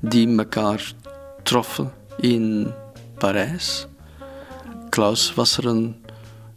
[0.00, 0.92] die elkaar
[1.42, 2.72] troffen in
[3.18, 3.86] Parijs.
[4.88, 5.96] Klaus was er een,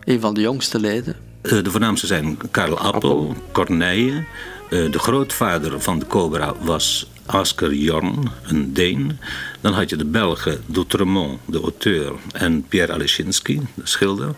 [0.04, 1.16] een van de jongste leden.
[1.42, 4.26] Eh, de voornaamste zijn Karel Appel, Corneille.
[4.70, 9.20] Eh, de grootvader van de Cobra was Asker Jorn, een Deen.
[9.62, 14.36] Dan had je de Belgen Doutremont, de auteur, en Pierre Alechinsky, de schilder.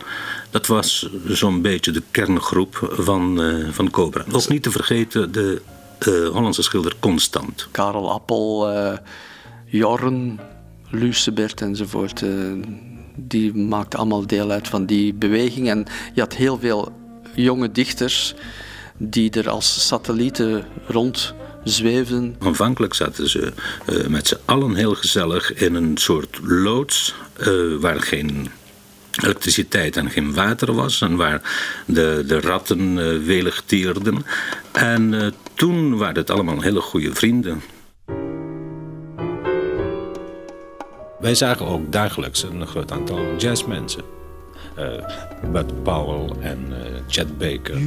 [0.50, 4.24] Dat was zo'n beetje de kerngroep van, uh, van Cobra.
[4.32, 5.62] Ook niet te vergeten de
[6.08, 7.68] uh, Hollandse schilder Constant.
[7.72, 8.98] Karel Appel, uh,
[9.66, 10.40] Jorn,
[10.90, 12.24] Lucebert enzovoort.
[13.16, 15.70] die maakten allemaal deel uit van die beweging.
[15.70, 16.92] En je had heel veel
[17.36, 18.36] jonge dichters
[18.98, 22.36] die er als satellieten rond zweefden.
[22.40, 23.54] Aanvankelijk zaten ze
[23.90, 28.50] uh, met z'n allen heel gezellig in een soort loods uh, waar geen
[29.24, 31.42] elektriciteit en geen water was en waar
[31.86, 34.26] de, de ratten uh, welig tierden.
[34.72, 37.62] En toen waren het allemaal hele goede vrienden.
[41.20, 44.04] Wij zagen ook dagelijks een groot aantal jazzmensen.
[44.78, 44.86] Uh,
[45.52, 47.78] Bud Powell en uh, Chet Baker.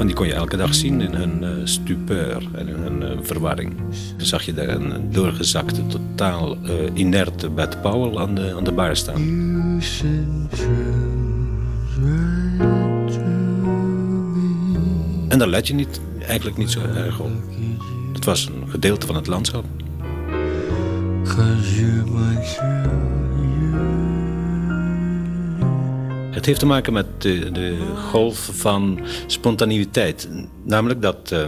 [0.00, 3.08] Van die kon je elke dag zien in hun uh, stupeur en in hun uh,
[3.22, 3.76] verwarring.
[4.16, 8.72] Dan zag je daar een doorgezakte, totaal uh, inerte Bud Powell aan de, aan de
[8.72, 9.20] bar staan.
[15.28, 17.30] En daar let je niet, eigenlijk niet zo erg op.
[18.12, 19.64] Het was een gedeelte van het landschap.
[26.30, 27.76] Het heeft te maken met de, de
[28.10, 30.28] golf van spontaniteit.
[30.64, 31.46] Namelijk dat uh,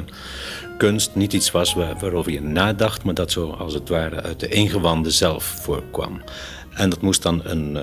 [0.78, 4.40] kunst niet iets was waar, waarover je nadacht, maar dat zo als het ware uit
[4.40, 6.22] de ingewanden zelf voorkwam.
[6.70, 7.82] En dat moest dan een uh,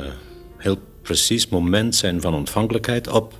[0.57, 3.07] heel precies moment zijn van ontvankelijkheid.
[3.07, 3.33] Op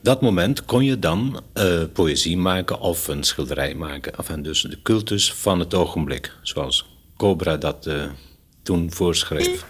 [0.00, 4.14] dat moment kon je dan uh, poëzie maken of een schilderij maken.
[4.16, 7.88] Enfin, dus de cultus van het ogenblik, zoals Cobra dat
[8.62, 9.64] toen voorschreef.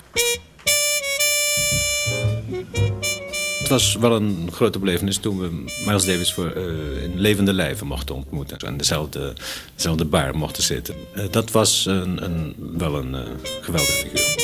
[3.66, 7.86] Het was wel een grote belevenis toen we Miles Davis voor, uh, in levende lijven
[7.86, 8.58] mochten ontmoeten.
[8.58, 9.32] En dezelfde,
[9.74, 10.94] dezelfde bar mochten zitten.
[11.16, 13.20] Uh, dat was een, een, wel een uh,
[13.60, 14.34] geweldige figuur.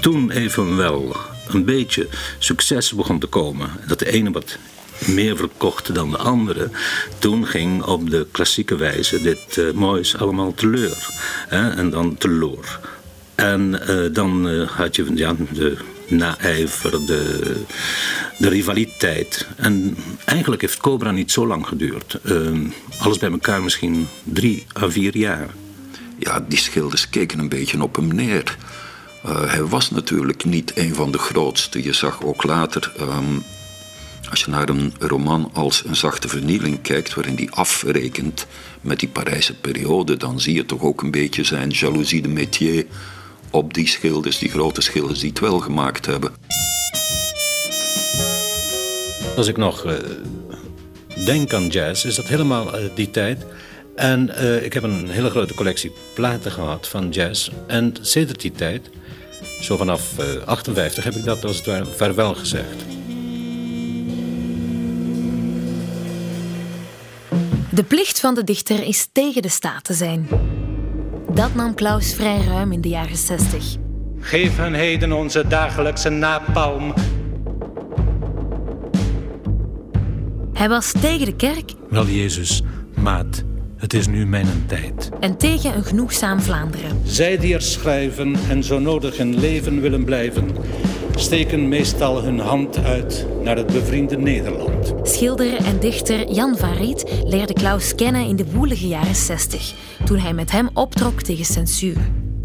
[0.00, 1.16] Toen evenwel
[1.48, 3.70] een beetje succes begon te komen.
[3.86, 4.58] Dat de ene wat
[5.06, 6.70] meer verkocht dan de andere.
[7.18, 11.08] Toen ging op de klassieke wijze dit uh, moois allemaal teleur.
[11.48, 11.70] Hè?
[11.70, 12.80] En dan teloor.
[13.34, 15.76] En uh, dan uh, had je ja, de
[16.08, 17.54] naijver, de,
[18.38, 19.46] de rivaliteit.
[19.56, 22.18] En eigenlijk heeft Cobra niet zo lang geduurd.
[22.98, 25.48] alles bij elkaar misschien drie à vier jaar.
[26.18, 28.56] Ja, die schilders keken een beetje op hem neer.
[29.26, 31.82] hij was natuurlijk niet een van de grootste.
[31.82, 32.92] Je zag ook later...
[33.00, 33.44] Um,
[34.30, 38.46] als je naar een roman als Een zachte vernieling kijkt, waarin die afrekent
[38.80, 42.86] met die Parijse periode, dan zie je toch ook een beetje zijn jaloezie de métier
[43.50, 46.32] op die schilders, die grote schilders die het wel gemaakt hebben.
[49.36, 49.92] Als ik nog uh,
[51.24, 53.46] denk aan jazz, is dat helemaal uh, die tijd.
[53.96, 57.50] En uh, ik heb een hele grote collectie platen gehad van jazz.
[57.66, 58.90] En sedert die tijd,
[59.60, 60.12] zo vanaf
[60.44, 62.84] 58, heb ik dat als het ware vaarwel gezegd.
[67.72, 70.28] De plicht van de dichter is tegen de staat te zijn.
[71.32, 73.76] Dat nam Klaus vrij ruim in de jaren 60.
[74.18, 76.94] Geef hen heden onze dagelijkse napalm.
[80.52, 81.72] Hij was tegen de kerk.
[81.88, 82.62] Wel, Jezus,
[82.94, 83.42] maat,
[83.80, 85.08] het is nu mijn tijd.
[85.20, 87.00] En tegen een genoegzaam Vlaanderen.
[87.04, 90.50] Zij die er schrijven en zo nodig in leven willen blijven,
[91.14, 94.94] steken meestal hun hand uit naar het bevriende Nederland.
[95.02, 100.18] Schilder en dichter Jan van Riet leerde Klaus kennen in de woelige jaren 60, toen
[100.18, 101.96] hij met hem optrok tegen censuur.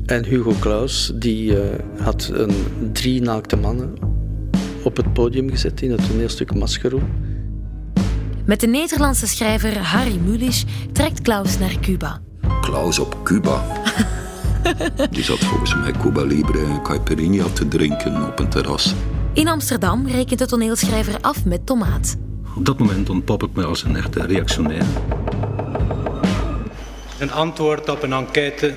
[0.06, 1.60] En Hugo Claus die, uh,
[1.98, 2.54] had een,
[2.94, 3.94] drie naakte mannen
[4.84, 7.02] op het podium gezet in het toneelstuk Maskero.
[8.46, 12.22] Met de Nederlandse schrijver Harry Mulisch trekt Klaus naar Cuba.
[12.62, 13.64] Klaus op Cuba?
[15.12, 18.94] Die zat volgens mij Cuba Libre en caipirinha te drinken op een terras.
[19.34, 22.18] In Amsterdam rekent de toneelschrijver af met tomaat.
[22.56, 24.86] Op dat moment ontpop ik me als een echte reactionair.
[27.20, 28.76] Een antwoord op een enquête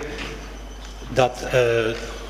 [1.13, 1.51] dat uh,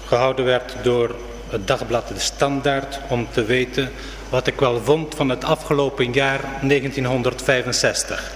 [0.07, 1.15] gehouden werd door
[1.49, 3.91] het dagblad De Standaard om te weten
[4.29, 8.33] wat ik wel vond van het afgelopen jaar 1965.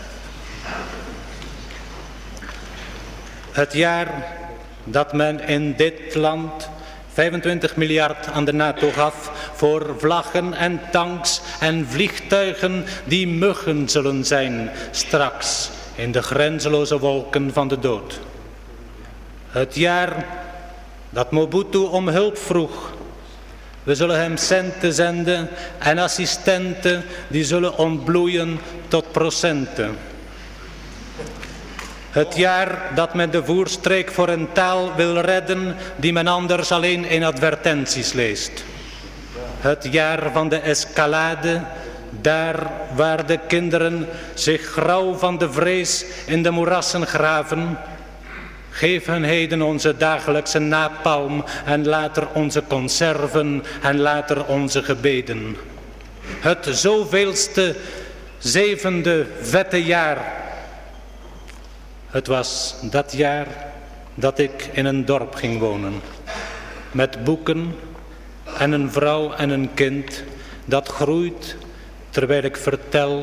[3.52, 4.08] Het jaar
[4.84, 6.68] dat men in dit land
[7.12, 14.24] 25 miljard aan de NATO gaf voor vlaggen en tanks en vliegtuigen die muggen zullen
[14.24, 18.20] zijn straks in de grenzeloze wolken van de dood.
[19.48, 20.26] Het jaar
[21.10, 22.92] dat Mobutu om hulp vroeg.
[23.82, 29.96] We zullen hem centen zenden en assistenten die zullen ontbloeien tot procenten.
[32.10, 37.04] Het jaar dat men de voerstreek voor een taal wil redden die men anders alleen
[37.04, 38.64] in advertenties leest.
[39.60, 41.60] Het jaar van de escalade,
[42.10, 47.78] daar waar de kinderen zich grauw van de vrees in de moerassen graven.
[48.72, 55.56] Geef hen heden onze dagelijkse napalm en later onze conserven en later onze gebeden.
[56.40, 57.76] Het zoveelste
[58.38, 60.40] zevende vette jaar
[62.12, 63.46] het was dat jaar
[64.14, 66.00] dat ik in een dorp ging wonen.
[66.90, 67.74] Met boeken
[68.58, 70.24] en een vrouw en een kind
[70.64, 71.56] dat groeit
[72.10, 73.22] terwijl ik vertel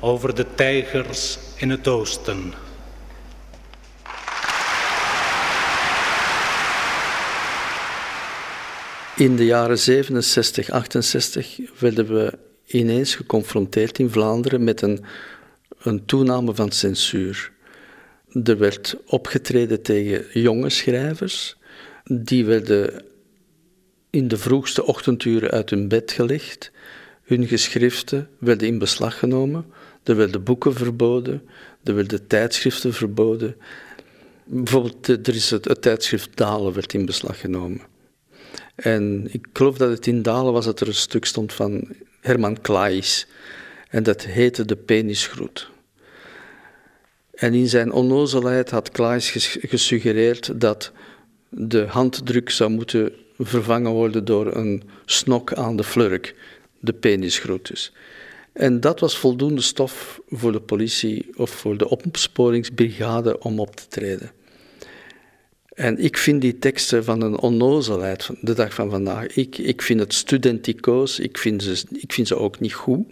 [0.00, 2.54] over de tijgers in het oosten.
[9.16, 15.04] In de jaren 67, 68 werden we ineens geconfronteerd in Vlaanderen met een,
[15.78, 17.52] een toename van censuur.
[18.44, 21.56] Er werd opgetreden tegen jonge schrijvers.
[22.04, 23.04] Die werden
[24.10, 26.70] in de vroegste ochtenduren uit hun bed gelegd.
[27.22, 29.66] Hun geschriften werden in beslag genomen.
[30.02, 31.42] Er werden boeken verboden.
[31.84, 33.56] Er werden tijdschriften verboden.
[34.44, 37.93] Bijvoorbeeld, er is het, het tijdschrift Dalen werd in beslag genomen.
[38.74, 41.88] En ik geloof dat het in Dalen was dat er een stuk stond van
[42.20, 43.26] Herman Klaes.
[43.88, 45.72] En dat heette De Penisgroet.
[47.34, 50.92] En in zijn onnozelheid had Klaes gesuggereerd dat
[51.48, 56.34] de handdruk zou moeten vervangen worden door een snok aan de flurk,
[56.80, 57.92] de penisgroet dus.
[58.52, 63.88] En dat was voldoende stof voor de politie of voor de opsporingsbrigade om op te
[63.88, 64.30] treden.
[65.74, 69.26] En ik vind die teksten van een onnozelheid de dag van vandaag.
[69.26, 73.06] Ik, ik vind het studenticoos, ik vind, ze, ik vind ze ook niet goed.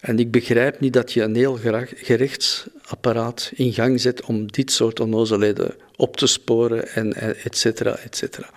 [0.00, 1.58] En ik begrijp niet dat je een heel
[1.94, 7.14] gerechtsapparaat in gang zet om dit soort onnozelheden op te sporen en
[7.44, 8.50] et cetera, et cetera.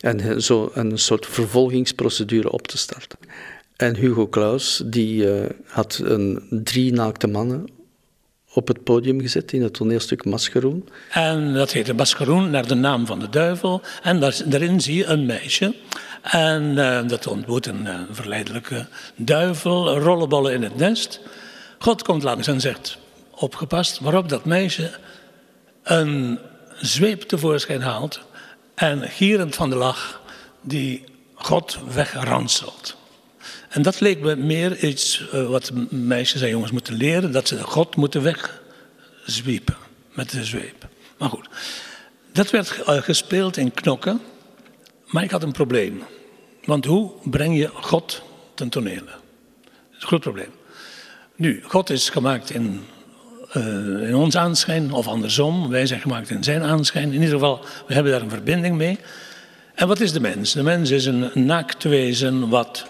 [0.00, 3.18] En zo een soort vervolgingsprocedure op te starten.
[3.76, 7.66] En Hugo Claus die, uh, had een, drie naakte mannen
[8.58, 10.88] op het podium gezet in het toneelstuk Maskeroen.
[11.10, 13.82] En dat heette Maskeroen naar de naam van de duivel.
[14.02, 15.74] En daar, daarin zie je een meisje
[16.22, 18.86] en uh, dat ontmoet een uh, verleidelijke
[19.16, 21.20] duivel, rollenbollen in het nest.
[21.78, 22.98] God komt langs en zegt,
[23.30, 24.90] opgepast, waarop dat meisje
[25.82, 26.38] een
[26.80, 28.20] zweep tevoorschijn haalt
[28.74, 30.20] en gierend van de lach
[30.60, 31.04] die
[31.34, 32.97] God wegranselt.
[33.68, 37.62] En dat leek me meer iets uh, wat meisjes en jongens moeten leren, dat ze
[37.62, 39.76] God moeten wegzwiepen
[40.12, 40.88] met de zweep.
[41.18, 41.48] Maar goed,
[42.32, 44.20] dat werd gespeeld in knokken.
[45.06, 46.02] Maar ik had een probleem.
[46.64, 48.22] Want hoe breng je God
[48.54, 49.04] ten toneel?
[49.04, 49.20] Dat
[49.96, 50.50] is een groot probleem.
[51.36, 52.84] Nu, God is gemaakt in,
[53.56, 55.68] uh, in ons aanschijn, of andersom.
[55.68, 57.06] Wij zijn gemaakt in zijn aanschijn.
[57.06, 58.98] In ieder geval, we hebben daar een verbinding mee.
[59.74, 60.52] En wat is de mens?
[60.52, 62.86] De mens is een naakt wezen wat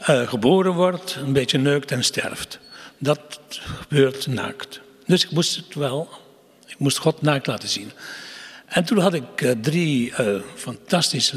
[0.00, 2.58] uh, geboren wordt, een beetje neukt en sterft.
[2.98, 4.80] Dat gebeurt naakt.
[5.06, 6.08] Dus ik moest het wel,
[6.66, 7.92] ik moest God naakt laten zien.
[8.66, 11.36] En toen had ik uh, drie uh, fantastische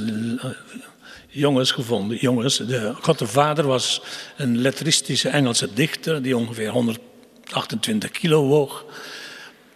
[1.27, 2.17] jongens gevonden.
[2.17, 4.01] Jongens, de, God de Vader was
[4.37, 8.85] een letteristische Engelse dichter die ongeveer 128 kilo woog.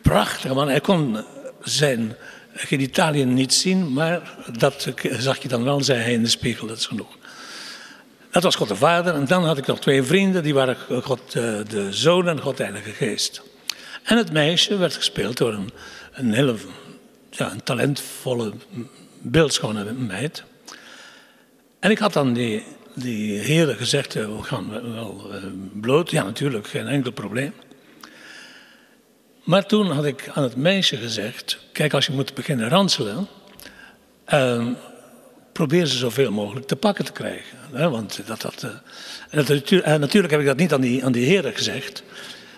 [0.02, 1.24] Prachtig man, hij kon
[1.64, 2.16] zijn
[2.54, 6.78] genitaliën niet zien, maar dat zag je dan wel, zei hij in de spiegel, dat
[6.78, 7.18] is genoeg.
[8.36, 9.14] Dat was God de Vader.
[9.14, 12.64] En dan had ik nog twee vrienden, die waren God de Zoon en God de
[12.64, 13.42] Heilige Geest.
[14.04, 15.70] En het meisje werd gespeeld door een,
[16.12, 16.56] een hele
[17.30, 18.54] ja, een talentvolle,
[19.22, 20.44] beeldschone meid.
[21.80, 22.64] En ik had dan die,
[22.94, 26.12] die heren gezegd, eh, we gaan wel uh, bloot.
[26.12, 27.54] Ja, natuurlijk, geen enkel probleem.
[29.44, 33.28] Maar toen had ik aan het meisje gezegd, kijk, als je moet beginnen ranselen,
[34.34, 34.68] uh,
[35.56, 37.58] probeer ze zoveel mogelijk te pakken te krijgen.
[37.72, 38.82] Hè, want dat, dat, dat,
[39.84, 42.04] en natuurlijk heb ik dat niet aan die, aan die heren gezegd.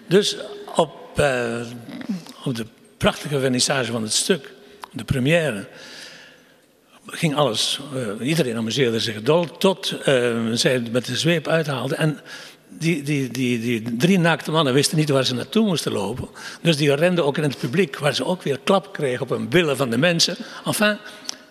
[0.08, 0.38] Dus
[0.76, 1.22] op,
[2.44, 2.66] op de
[2.98, 4.54] prachtige vernissage van het stuk
[4.92, 5.68] de première,
[7.06, 7.80] ging alles,
[8.22, 9.96] iedereen amuseerde zich dol, tot
[10.54, 11.96] zij met de zweep uithaalde.
[11.96, 12.20] En
[12.70, 16.28] die, die, die, die drie naakte mannen wisten niet waar ze naartoe moesten lopen.
[16.62, 19.50] Dus die renden ook in het publiek, waar ze ook weer klap kregen op hun
[19.50, 20.36] billen van de mensen.
[20.66, 20.98] Enfin,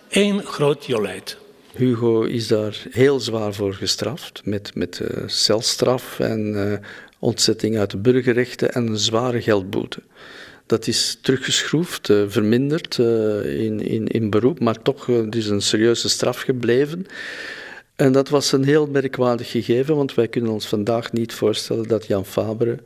[0.09, 1.37] één groot jolijt.
[1.75, 6.81] Hugo is daar heel zwaar voor gestraft, met, met uh, celstraf en
[7.19, 9.99] ontzetting uit de burgerrechten en een zware geldboete.
[10.65, 15.61] Dat is teruggeschroefd, uh, verminderd uh, in, in, in beroep, maar toch uh, is een
[15.61, 17.05] serieuze straf gebleven.
[17.95, 22.05] En dat was een heel merkwaardig gegeven, want wij kunnen ons vandaag niet voorstellen dat
[22.05, 22.79] Jan Fabre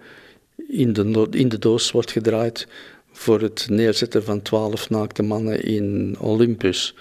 [0.69, 2.67] in de, in de doos wordt gedraaid
[3.11, 6.95] voor het neerzetten van twaalf naakte mannen in Olympus.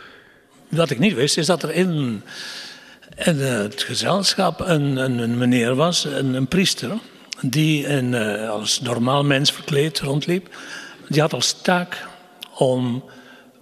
[0.71, 2.23] Wat ik niet wist, is dat er in,
[3.16, 6.91] in het gezelschap een, een, een meneer was, een, priester,
[7.41, 10.49] die uh, als normaal mens verkleed rondliep.
[11.09, 12.07] Die had als taak
[12.55, 13.05] om,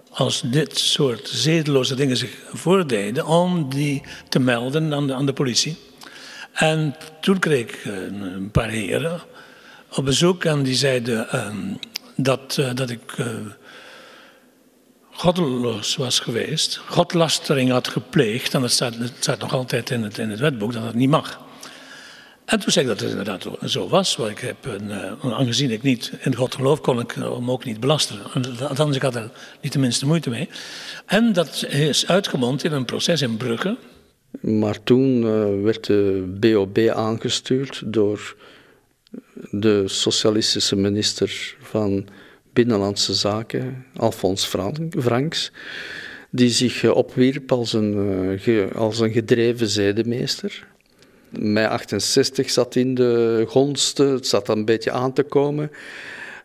[0.09, 5.33] als dit soort zedeloze dingen zich voordeden, om die te melden aan de, aan de
[5.33, 5.77] politie.
[6.53, 9.21] En toen kreeg ik een, paar heren
[9.95, 11.47] op bezoek en die zeiden uh,
[12.15, 13.25] dat, uh, dat ik uh,
[15.19, 20.29] goddeloos was geweest, godlastering had gepleegd, en dat staat, staat nog altijd in het, in
[20.29, 21.39] het wetboek dat dat niet mag.
[22.45, 24.15] En toen zei ik dat het inderdaad zo was.
[24.15, 27.65] Want ik heb een, uh, aangezien ik niet in God geloof, kon ik hem ook
[27.65, 28.23] niet belasteren.
[28.69, 29.29] Althans, ik had er
[29.61, 30.49] niet de minste moeite mee.
[31.05, 33.77] En dat is uitgemond in een proces in Brugge.
[34.41, 38.35] Maar toen uh, werd de BOB aangestuurd door
[39.51, 42.07] de socialistische minister van
[42.59, 44.45] Binnenlandse Zaken, Alfons
[44.99, 45.51] Franks,
[46.29, 48.39] die zich opwierp als een,
[48.75, 50.67] als een gedreven zedemeester.
[51.29, 55.71] Mei 68 zat in de gonste, het zat een beetje aan te komen.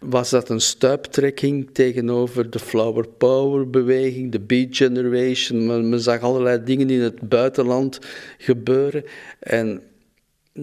[0.00, 5.66] Was dat een stuiptrekking tegenover de flower power beweging, de beat generation?
[5.66, 7.98] Men, men zag allerlei dingen in het buitenland
[8.38, 9.04] gebeuren.
[9.38, 9.82] En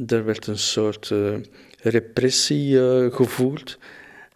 [0.08, 1.36] er werd een soort uh,
[1.82, 3.78] repressie uh, gevoeld.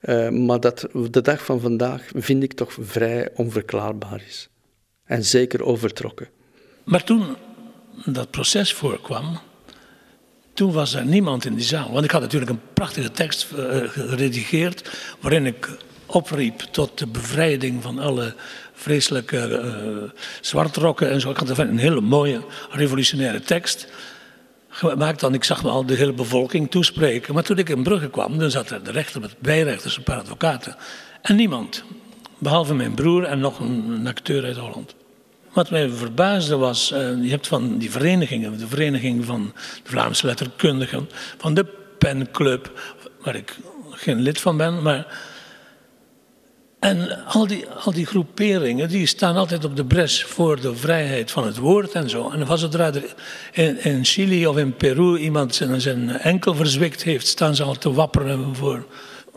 [0.06, 4.49] Uh, maar dat de dag van vandaag vind ik toch vrij onverklaarbaar is.
[5.03, 6.28] En zeker overtrokken.
[6.84, 7.36] Maar toen
[8.06, 9.39] dat proces voorkwam,
[10.53, 11.91] toen was er niemand in die zaal.
[11.91, 14.89] Want ik had natuurlijk een prachtige tekst uh, geredigeerd.
[15.20, 15.70] waarin ik
[16.06, 18.36] opriep tot de bevrijding van alle
[18.74, 21.30] vreselijke uh, zwartrokken en zo.
[21.30, 22.41] Ik had een hele mooie
[22.72, 23.88] revolutionaire tekst
[24.76, 25.19] gemaakt.
[25.19, 27.34] Dan, ik zag me al de hele bevolking toespreken.
[27.34, 30.19] Maar toen ik in Brugge kwam, dan zat er de rechter met bijrechters, een paar
[30.19, 30.76] advocaten.
[31.21, 31.84] En niemand.
[32.38, 34.95] Behalve mijn broer en nog een, acteur uit Holland.
[35.53, 39.53] Wat mij verbaasde was, uh, je hebt van die verenigingen, de vereniging van
[39.84, 41.65] de Vlaamse letterkundigen, van de
[41.97, 42.80] penclub,
[43.21, 43.57] waar ik
[43.91, 45.34] geen lid van ben, maar...
[46.86, 51.31] En al die, al die groeperingen, die staan altijd op de bres voor de vrijheid
[51.31, 52.29] van het woord en zo.
[52.29, 53.03] En als er
[53.51, 57.75] in, in Chili of in Peru iemand zijn, zijn enkel verzwikt heeft, staan ze al
[57.75, 58.86] te wapperen voor,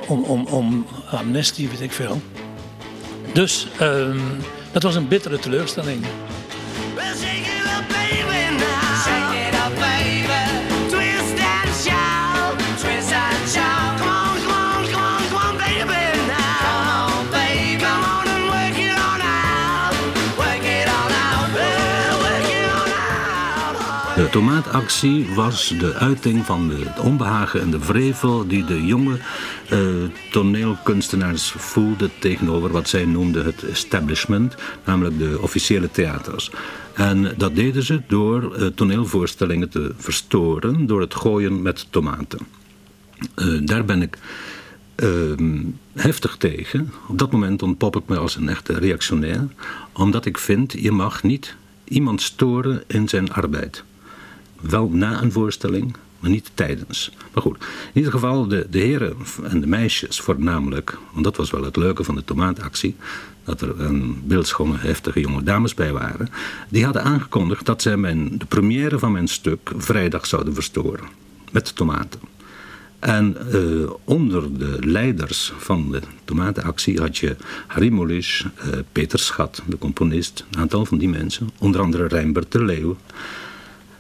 [0.09, 2.20] om, om, om amnestie, weet ik veel.
[3.32, 3.66] Dus...
[3.80, 4.20] Um,
[4.72, 6.05] dat was een bittere teleurstelling.
[24.29, 29.18] De tomaatactie was de uiting van het onbehagen en de vrevel die de jonge
[29.72, 29.79] uh,
[30.31, 36.51] toneelkunstenaars voelden tegenover wat zij noemden het establishment, namelijk de officiële theaters.
[36.95, 42.39] En dat deden ze door uh, toneelvoorstellingen te verstoren door het gooien met tomaten.
[43.37, 44.18] Uh, daar ben ik
[44.95, 45.61] ehm,
[45.95, 46.93] heftig tegen.
[47.09, 49.47] Op dat moment ontpop ik me als een echte reactionair,
[49.93, 53.85] omdat ik vind je mag niet iemand storen in zijn arbeid
[54.61, 57.12] wel na een voorstelling, maar niet tijdens.
[57.32, 61.50] Maar goed, in ieder geval de, de heren en de meisjes voornamelijk, want dat was
[61.50, 62.96] wel het leuke van de tomaatactie,
[63.44, 66.28] dat er een beeldschone, heftige jonge dames bij waren,
[66.68, 71.09] die hadden aangekondigd dat zij mijn, de première van mijn stuk vrijdag zouden verstoren.
[71.52, 72.20] Met tomaten.
[72.98, 77.36] En uh, onder de leiders van de tomatenactie had je
[77.66, 82.52] Harry Mulisch, uh, Peter Schat, de componist, een aantal van die mensen, onder andere Rijnbert
[82.52, 82.96] de Leeuw.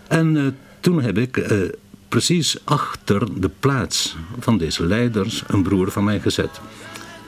[0.08, 0.46] En uh,
[0.80, 1.68] toen heb ik uh,
[2.08, 6.60] precies achter de plaats van deze leiders een broer van mij gezet.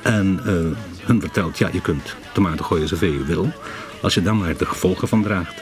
[0.03, 0.53] En uh,
[1.07, 3.53] hun vertelt, ja, je kunt tomaten gooien zoveel je wil,
[4.03, 5.55] als je dan maar de gevolgen van draagt.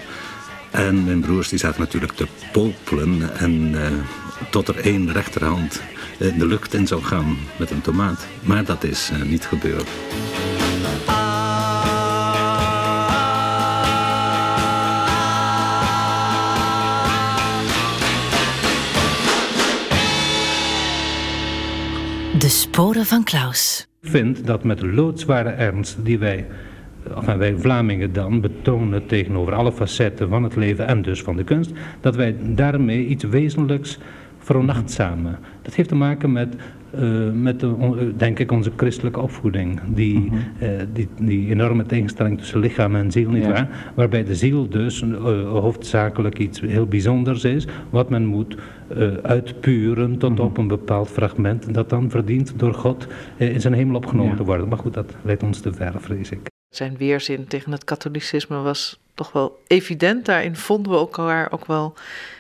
[0.71, 3.75] En mijn broers die zaten natuurlijk te popelen en
[4.51, 5.83] tot er één rechterhand
[6.19, 8.27] de lucht in zou gaan met een tomaat.
[8.43, 9.89] Maar dat is niet gebeurd.
[22.39, 23.89] De sporen van Klaus.
[24.01, 26.47] Ik vind dat met de loodzware ernst die wij,
[27.15, 31.45] enfin wij Vlamingen dan, betonen tegenover alle facetten van het leven en dus van de
[31.45, 31.71] kunst,
[32.01, 33.99] dat wij daarmee iets wezenlijks
[34.39, 35.39] veronachtzamen.
[35.63, 36.55] Dat heeft te maken met,
[36.95, 39.81] uh, met de, denk ik, onze christelijke opvoeding.
[39.87, 40.47] Die, mm
[40.93, 43.93] die, die, enorme tegenstelling tussen lichaam en ziel, niet waar?
[43.95, 45.19] Waarbij de ziel dus uh,
[45.49, 48.57] hoofdzakelijk iets heel bijzonders is, wat men moet
[49.23, 50.41] uitpuren tot mhm.
[50.41, 54.69] op een bepaald fragment, dat dan verdient door God in zijn hemel opgenomen te worden.
[54.69, 56.41] Maar goed, dat leidt ons te ver, vrees ik.
[56.69, 60.25] Zijn weerzin tegen het katholicisme was toch wel evident.
[60.27, 61.95] Daarin vonden we elkaar ook wel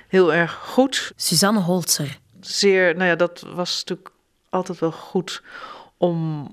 [0.08, 1.12] heel erg goed.
[1.16, 2.18] Suzanne Holzer.
[2.40, 4.10] Zeer, nou ja, dat was natuurlijk
[4.50, 5.42] altijd wel goed
[5.96, 6.48] om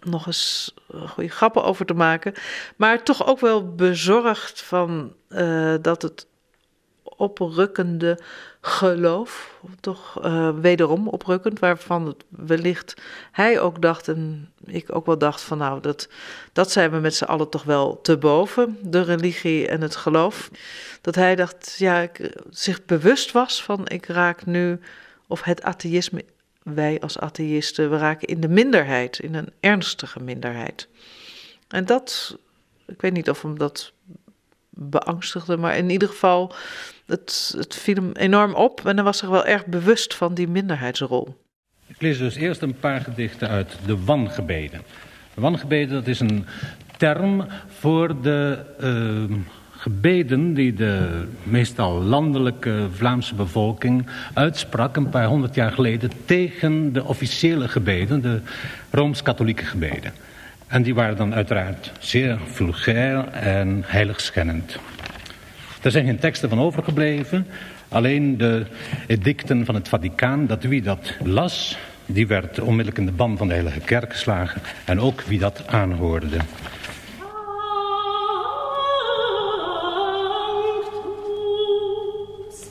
[0.00, 0.74] nog eens
[1.06, 2.34] goede grappen over te maken.
[2.76, 6.26] Maar toch ook wel bezorgd van uh, dat het
[7.16, 8.18] oprukkende
[8.60, 12.94] geloof, toch uh, wederom oprukkend, waarvan wellicht
[13.32, 16.08] hij ook dacht en ik ook wel dacht van nou, dat,
[16.52, 20.50] dat zijn we met z'n allen toch wel te boven, de religie en het geloof.
[21.00, 24.80] Dat hij dacht, ja, ik, zich bewust was van ik raak nu,
[25.26, 26.24] of het atheïsme,
[26.64, 30.88] wij als atheïsten, we raken in de minderheid, in een ernstige minderheid.
[31.68, 32.38] En dat,
[32.86, 33.92] ik weet niet of hem dat
[34.70, 36.54] beangstigde, maar in ieder geval
[37.06, 40.48] het, het viel hem enorm op en hij was zich wel erg bewust van die
[40.48, 41.42] minderheidsrol.
[41.86, 44.82] Ik lees dus eerst een paar gedichten uit de wangebeden.
[45.34, 46.46] De wangebeden, dat is een
[46.96, 48.64] term voor de
[49.30, 49.38] uh,
[49.84, 57.04] gebeden die de meestal landelijke Vlaamse bevolking uitsprak een paar honderd jaar geleden tegen de
[57.04, 58.40] officiële gebeden, de
[58.90, 60.12] Rooms-Katholieke gebeden.
[60.66, 64.78] En die waren dan uiteraard zeer vulgair en heiligschennend.
[65.82, 67.46] Er zijn geen teksten van overgebleven.
[67.88, 68.66] Alleen de
[69.06, 73.48] edicten van het Vaticaan, dat wie dat las, die werd onmiddellijk in de ban van
[73.48, 74.62] de Heilige Kerk geslagen.
[74.84, 76.36] En ook wie dat aanhoorde.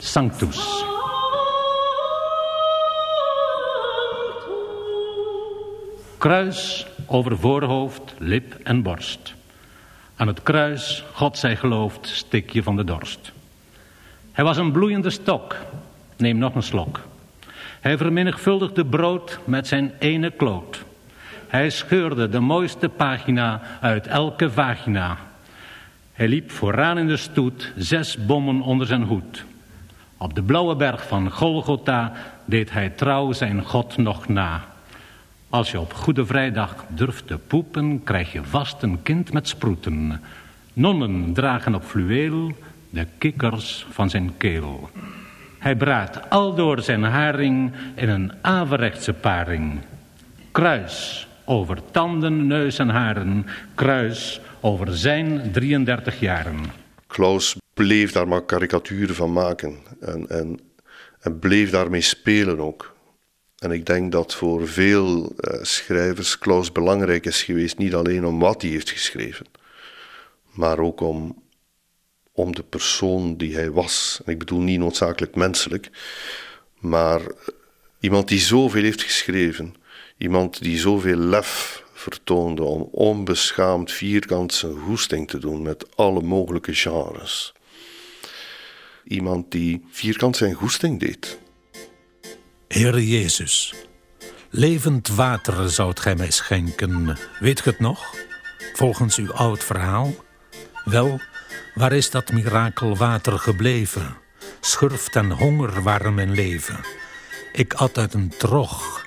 [0.04, 0.84] Sanctus.
[6.18, 9.34] Kruis over voorhoofd, lip en borst.
[10.16, 13.32] Aan het kruis, God zij geloofd, stik je van de dorst.
[14.32, 15.56] Hij was een bloeiende stok.
[16.16, 17.00] Neem nog een slok.
[17.80, 20.84] Hij vermenigvuldigde brood met zijn ene kloot.
[21.48, 25.18] Hij scheurde de mooiste pagina uit elke vagina.
[26.12, 29.44] Hij liep vooraan in de stoet, zes bommen onder zijn hoed.
[30.16, 32.12] Op de blauwe berg van Golgotha
[32.44, 34.64] deed hij trouw zijn God nog na.
[35.48, 40.20] Als je op Goede Vrijdag durft te poepen, krijg je vast een kind met sproeten.
[40.72, 42.52] Nonnen dragen op fluweel
[42.90, 44.90] de kikkers van zijn keel.
[45.58, 49.80] Hij braadt aldoor zijn haring in een averechtse paring.
[50.50, 53.46] Kruis over tanden, neus en haren.
[53.74, 56.60] Kruis over zijn 33 jaren.
[57.06, 59.78] Klaus bleef daar maar karikaturen van maken.
[60.00, 60.60] En, en,
[61.20, 62.94] en bleef daarmee spelen ook.
[63.58, 68.38] En ik denk dat voor veel uh, schrijvers Klaus belangrijk is geweest, niet alleen om
[68.38, 69.46] wat hij heeft geschreven,
[70.50, 71.42] maar ook om,
[72.32, 74.20] om de persoon die hij was.
[74.24, 75.90] En ik bedoel niet noodzakelijk menselijk,
[76.78, 77.20] maar
[78.00, 79.74] iemand die zoveel heeft geschreven,
[80.16, 86.74] iemand die zoveel lef vertoonde om onbeschaamd vierkant zijn goesting te doen met alle mogelijke
[86.74, 87.53] genres.
[89.04, 91.38] Iemand die vierkant zijn goesting deed.
[92.68, 93.74] Heere Jezus,
[94.50, 98.14] levend water zoudt gij mij schenken, weet ge het nog?
[98.72, 100.14] Volgens uw oud verhaal?
[100.84, 101.20] Wel,
[101.74, 104.16] waar is dat mirakelwater gebleven?
[104.60, 106.80] Schurft en honger waren mijn leven.
[107.52, 109.06] Ik at uit een trog.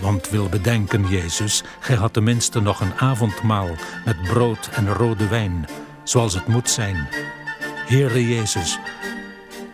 [0.00, 3.68] Want wil bedenken, Jezus, gij had tenminste nog een avondmaal
[4.04, 5.68] met brood en rode wijn,
[6.04, 7.08] zoals het moet zijn.
[7.86, 8.78] Heere Jezus,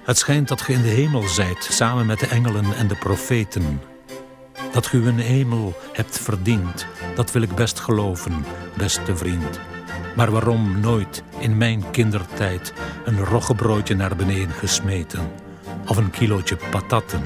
[0.07, 3.81] het schijnt dat ge in de hemel zijt, samen met de engelen en de profeten.
[4.73, 8.45] Dat ge een hemel hebt verdiend, dat wil ik best geloven,
[8.77, 9.61] beste vriend.
[10.17, 12.73] Maar waarom nooit in mijn kindertijd
[13.05, 15.31] een roggebroodje naar beneden gesmeten?
[15.87, 17.23] Of een kilootje patatten,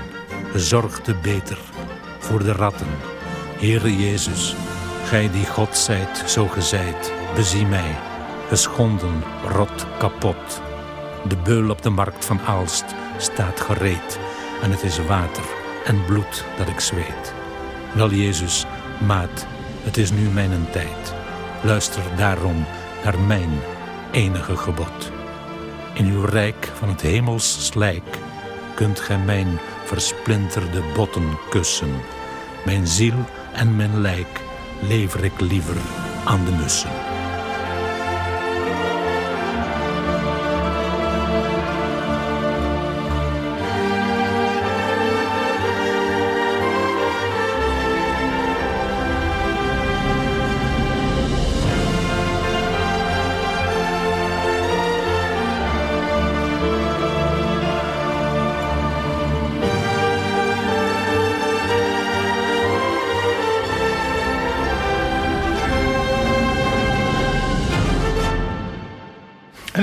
[0.53, 1.59] bezorgde beter
[2.18, 2.89] voor de ratten.
[3.59, 4.55] Heere Jezus,
[5.05, 7.97] gij die God zijt, zo gezeid, bezie mij,
[8.49, 10.69] geschonden, rot, kapot.
[11.28, 12.84] De beul op de markt van Aalst
[13.16, 14.18] staat gereed
[14.62, 15.44] en het is water
[15.84, 17.34] en bloed dat ik zweet.
[17.94, 18.66] Wel Jezus,
[19.06, 19.46] maat,
[19.82, 21.14] het is nu mijn tijd.
[21.62, 22.66] Luister daarom
[23.04, 23.50] naar mijn
[24.10, 25.10] enige gebod.
[25.94, 28.18] In uw rijk van het hemels slijk
[28.74, 32.00] kunt gij mijn versplinterde botten kussen.
[32.64, 34.40] Mijn ziel en mijn lijk
[34.80, 35.76] lever ik liever
[36.24, 37.09] aan de mussen.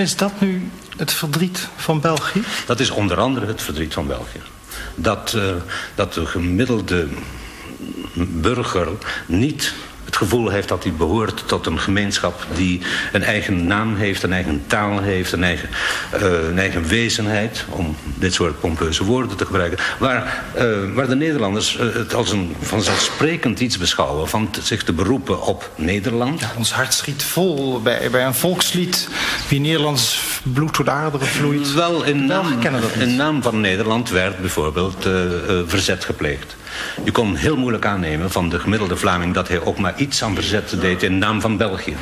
[0.08, 2.44] Is dat nu het verdriet van België?
[2.66, 4.42] Dat is onder andere het verdriet van België.
[4.96, 5.44] Dat, uh,
[5.96, 7.08] dat de gemiddelde
[8.16, 8.88] burger
[9.26, 9.74] niet
[10.20, 14.34] het gevoel heeft dat hij behoort tot een gemeenschap die een eigen naam heeft, een
[14.34, 15.70] eigen taal heeft, een eigen,
[16.14, 21.16] uh, een eigen wezenheid, om dit soort pompeuze woorden te gebruiken, waar, uh, waar de
[21.16, 26.40] Nederlanders uh, het als een vanzelfsprekend iets beschouwen van zich te beroepen op Nederland.
[26.40, 29.10] Ja, ons hart schiet vol bij, bij een volkslied
[29.48, 31.74] wie Nederlands bloed door de aderen vloeit.
[31.74, 32.46] Wel, in naam,
[33.00, 35.08] in naam van Nederland werd bijvoorbeeld
[35.66, 36.56] verzet gepleegd.
[37.04, 39.34] Je kon heel moeilijk aannemen van de gemiddelde Vlaming...
[39.34, 41.96] dat hij ook maar iets aan verzet deed in naam van België.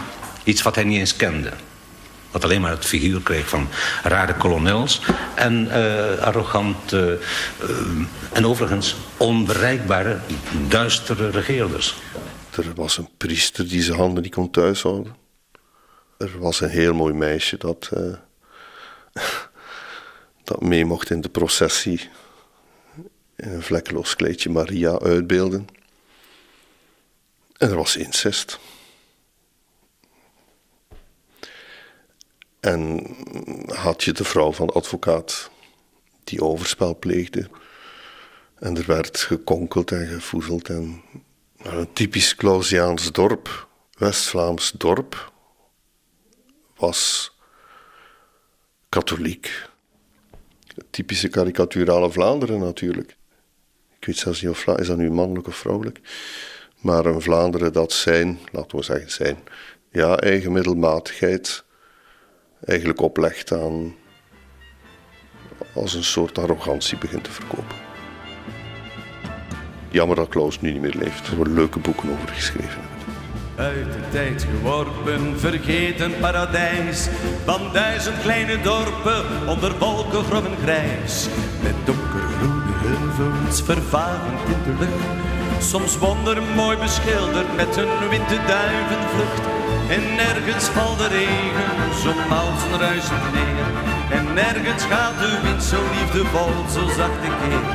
[0.43, 1.51] Iets wat hij niet eens kende.
[2.31, 3.67] Wat alleen maar het figuur kreeg van
[4.03, 5.01] rare kolonels...
[5.35, 7.17] en uh, arrogant uh, uh,
[8.33, 10.19] en overigens onbereikbare,
[10.67, 11.95] duistere regeerders.
[12.51, 15.15] Er was een priester die zijn handen niet kon thuishouden.
[16.17, 17.89] Er was een heel mooi meisje dat,
[20.43, 22.09] dat mee mocht in de processie
[23.35, 25.67] in een vlekkeloos kleedje Maria uitbeelden.
[27.57, 28.59] En er was incest.
[32.59, 33.15] En
[33.67, 35.49] had je de vrouw van de advocaat
[36.23, 37.49] die overspel pleegde.
[38.59, 40.69] En er werd gekonkeld en gevoezeld.
[40.69, 41.01] En
[41.57, 43.67] een typisch Clausiaans dorp,
[43.97, 45.31] West-Vlaams dorp,
[46.75, 47.31] was
[48.89, 49.67] katholiek.
[50.89, 53.17] typische karikaturale Vlaanderen natuurlijk.
[54.05, 55.99] Ik weet zelfs niet of is dat nu mannelijk of vrouwelijk.
[56.81, 59.37] Maar een Vlaanderen dat zijn, laten we zeggen zijn,
[60.19, 61.63] eigen middelmatigheid
[62.65, 63.95] eigenlijk oplegt aan
[65.73, 67.75] als een soort arrogantie begint te verkopen.
[69.89, 71.27] Jammer dat Klaus nu niet meer leeft.
[71.27, 72.81] Er worden leuke boeken over geschreven.
[73.55, 77.07] Uit de tijd geworpen, vergeten paradijs
[77.45, 81.27] van duizend kleine dorpen onder wolken grommen grijs.
[81.63, 82.24] Met donkergroen
[83.17, 85.63] heuvels vervarend in de lucht.
[85.63, 89.45] Soms wondermooi beschilderd met een witte duivenvlucht.
[89.89, 91.71] En nergens valt de regen
[92.03, 92.09] zo
[92.41, 93.67] als een ruisend neer.
[94.17, 97.65] En nergens gaat de wind zo liefdevol, zo zacht een keer.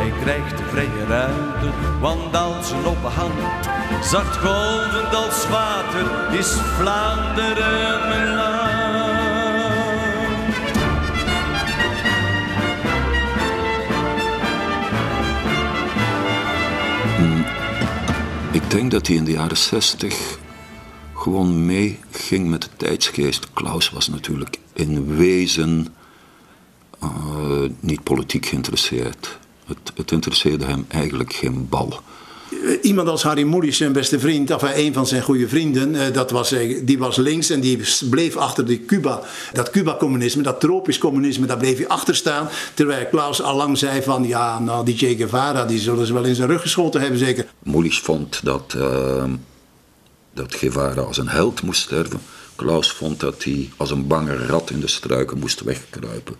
[0.00, 1.68] Hij krijgt de vrije ruimte,
[2.00, 3.64] want als een open hand,
[4.04, 6.06] zacht golvend als water,
[6.38, 8.41] is Vlaanderen mijn land.
[18.72, 20.38] Denk dat hij in de jaren zestig
[21.14, 23.52] gewoon meeging met de tijdsgeest.
[23.52, 25.86] Klaus was natuurlijk in wezen
[27.02, 29.38] uh, niet politiek geïnteresseerd.
[29.66, 32.00] Het, het interesseerde hem eigenlijk geen bal
[32.82, 36.54] iemand als Harry Mulisch, zijn beste vriend, of een van zijn goede vrienden, dat was,
[36.82, 39.20] die was links en die bleef achter de Cuba,
[39.52, 42.48] dat Cuba-communisme, dat tropisch communisme, daar bleef hij achter staan.
[42.74, 46.34] Terwijl Klaus allang zei van, ja, nou die Che Guevara, die zullen ze wel in
[46.34, 47.46] zijn rug geschoten hebben zeker.
[47.62, 49.24] Mulisch vond dat, uh,
[50.34, 52.20] dat Guevara als een held moest sterven.
[52.56, 56.34] Klaus vond dat hij als een bange rat in de struiken moest wegkruipen.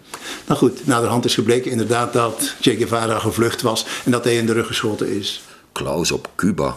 [0.46, 4.24] Nou goed, na de hand is gebleken inderdaad dat Che Guevara gevlucht was en dat
[4.24, 5.42] hij in de rug geschoten is.
[5.72, 6.76] Klaus op Cuba.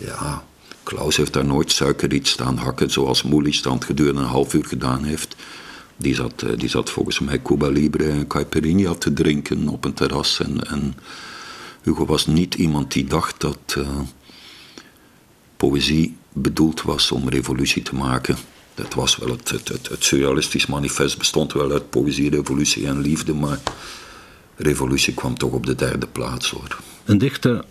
[0.00, 0.44] Ja,
[0.82, 5.04] Klaus heeft daar nooit suikerriet staan hakken, zoals Moelis dan gedurende een half uur gedaan
[5.04, 5.36] heeft.
[5.96, 9.94] Die zat, eh, die zat volgens mij Cuba Libre en Caipirinha te drinken op een
[9.94, 10.40] terras.
[10.40, 10.94] En,
[11.82, 13.88] Hugo was niet iemand die dacht dat uh,
[15.56, 18.36] poëzie bedoeld was om revolutie te maken.
[18.74, 23.00] Dat was wel het, het, het, het surrealistisch manifest bestond wel uit poëzie, revolutie en
[23.00, 23.60] liefde, maar
[24.56, 26.78] revolutie kwam toch op de derde plaats hoor.
[27.04, 27.64] Een dichter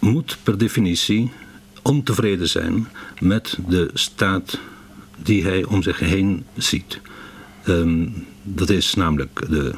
[0.00, 1.30] moet per definitie
[1.82, 2.88] ontevreden zijn
[3.20, 4.58] met de staat
[5.22, 7.00] die hij om zich heen ziet.
[7.68, 9.74] Um, dat is namelijk de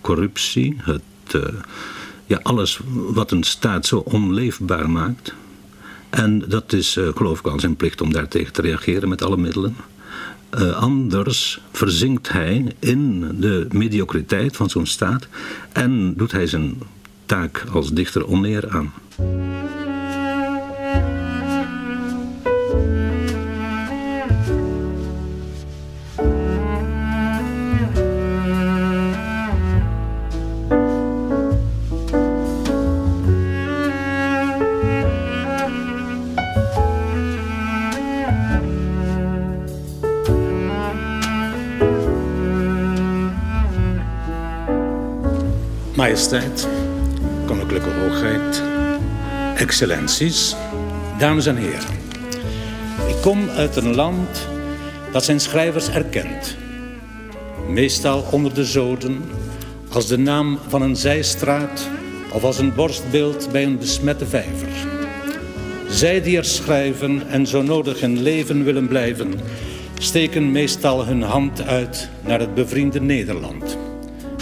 [0.00, 1.02] corruptie, het,
[1.36, 1.42] uh,
[2.26, 5.34] ja, alles wat een staat zo onleefbaar maakt.
[6.10, 9.36] En dat is, uh, geloof ik, al zijn plicht om daartegen te reageren met alle
[9.36, 9.76] middelen.
[10.58, 15.28] Uh, anders verzinkt hij in de mediocriteit van zo'n staat
[15.72, 16.78] en doet hij zijn
[17.26, 18.92] taak als dichter oneer aan.
[45.96, 46.68] Majesteit,
[47.46, 48.73] Koninklijke Hoogheid,
[49.54, 50.54] Excellenties,
[51.18, 51.98] dames en heren.
[53.08, 54.48] Ik kom uit een land
[55.12, 56.56] dat zijn schrijvers erkent.
[57.68, 59.22] meestal onder de zoden,
[59.92, 61.88] als de naam van een zijstraat
[62.32, 64.68] of als een borstbeeld bij een besmette vijver.
[65.88, 69.34] Zij die er schrijven en zo nodig in leven willen blijven,
[69.98, 73.76] steken meestal hun hand uit naar het bevriende Nederland.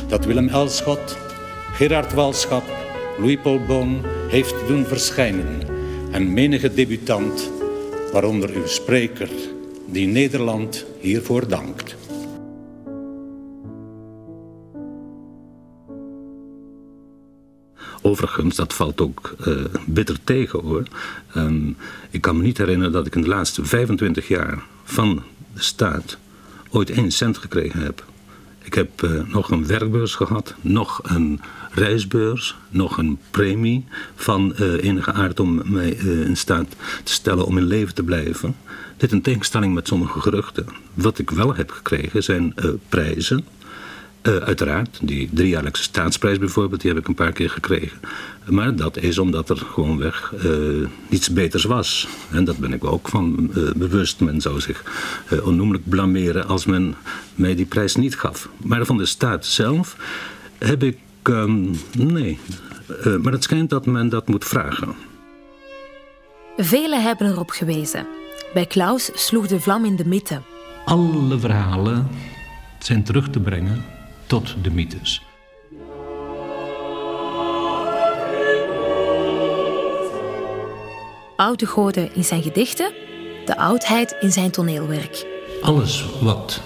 [0.08, 1.16] Dat Willem Elschot,
[1.72, 2.82] Gerard Walschap,
[3.18, 5.60] Louis Paul Boon heeft doen verschijnen
[6.10, 7.50] en menige debutant,
[8.12, 9.30] waaronder uw spreker,
[9.86, 11.96] die Nederland hiervoor dankt.
[18.02, 20.82] Overigens, dat valt ook uh, bitter tegen hoor.
[21.36, 21.76] Um,
[22.10, 25.22] ik kan me niet herinneren dat ik in de laatste 25 jaar van
[25.54, 26.18] de staat
[26.70, 28.04] ooit één cent gekregen heb.
[28.62, 31.40] Ik heb uh, nog een werkbeurs gehad, nog een
[31.75, 36.66] reisbeurs, nog een premie van uh, enige aard om mij in staat
[37.05, 38.57] te stellen om in leven te blijven.
[38.97, 40.66] Dit in tegenstelling met sommige geruchten.
[40.95, 42.55] Wat ik wel heb gekregen zijn
[42.89, 43.45] prijzen
[44.23, 48.01] uh, uiteraard, die driejaarlijkse staatsprijs bijvoorbeeld, die heb ik een paar keer gekregen.
[48.47, 50.33] Maar dat is omdat er gewoonweg
[51.09, 52.09] niets beters was.
[52.31, 54.20] En dat ben ik ook van bewust.
[54.20, 54.85] Men zou zich
[55.43, 56.95] onnoemelijk blameren als men
[57.35, 58.49] mij die prijs niet gaf.
[58.57, 59.97] Maar van de staat zelf
[60.59, 60.99] heb ik.
[61.23, 62.39] Um, nee.
[63.23, 64.95] maar het schijnt dat men dat moet vragen.
[66.57, 68.07] Velen hebben erop gewezen.
[68.55, 70.41] Bij Klaus sloeg de vlam in de mitte.
[70.85, 72.09] Alle verhalen
[72.79, 73.85] zijn terug te brengen
[74.27, 75.23] tot de mythes.
[81.37, 82.93] Oude goden in zijn gedichten,
[83.45, 85.27] de oudheid in zijn toneelwerk.
[85.62, 86.62] Alles wat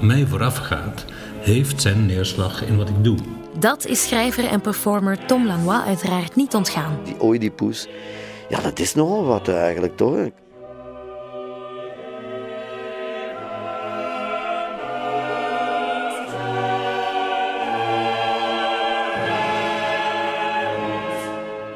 [0.00, 1.04] mij voorafgaat,
[1.40, 3.18] heeft zijn neerslag in wat ik doe.
[3.62, 6.98] Dat is schrijver en performer Tom Lanois uiteraard niet ontgaan.
[7.04, 7.88] Die Oedipus,
[8.48, 10.16] ja, dat is nogal wat eigenlijk, toch?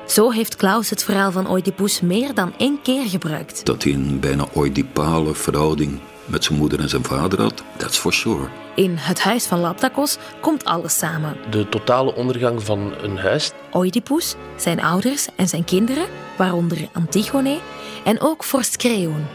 [0.06, 3.66] Zo heeft Klaus het verhaal van Oedipus meer dan één keer gebruikt.
[3.66, 8.12] Dat hij een bijna oedipale verhouding met zijn moeder en zijn vader had, that's for
[8.12, 8.48] sure.
[8.74, 11.36] In het huis van Laptakos komt alles samen.
[11.50, 13.52] De totale ondergang van een huis.
[13.72, 16.06] Oedipus, zijn ouders en zijn kinderen,
[16.36, 17.58] waaronder Antigone,
[18.04, 19.26] en ook vorst Creon.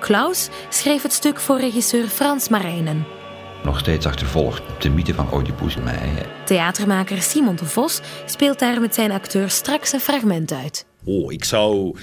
[0.00, 3.06] Klaus schreef het stuk voor regisseur Frans Marijnen
[3.64, 6.26] nog steeds achtervolgt de mythe van Oedipus mij.
[6.44, 10.86] Theatermaker Simon de Vos speelt daar met zijn acteur straks een fragment uit.
[11.04, 11.96] Oh, ik zou...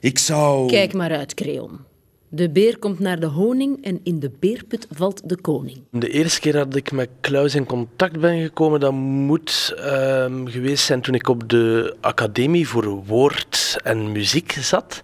[0.00, 0.68] Ik zou...
[0.68, 1.85] Kijk maar uit, Creon.
[2.28, 5.82] De beer komt naar de honing en in de beerput valt de koning.
[5.90, 10.84] De eerste keer dat ik met Klaus in contact ben gekomen, dat moet um, geweest
[10.84, 15.00] zijn toen ik op de Academie voor Woord en Muziek zat.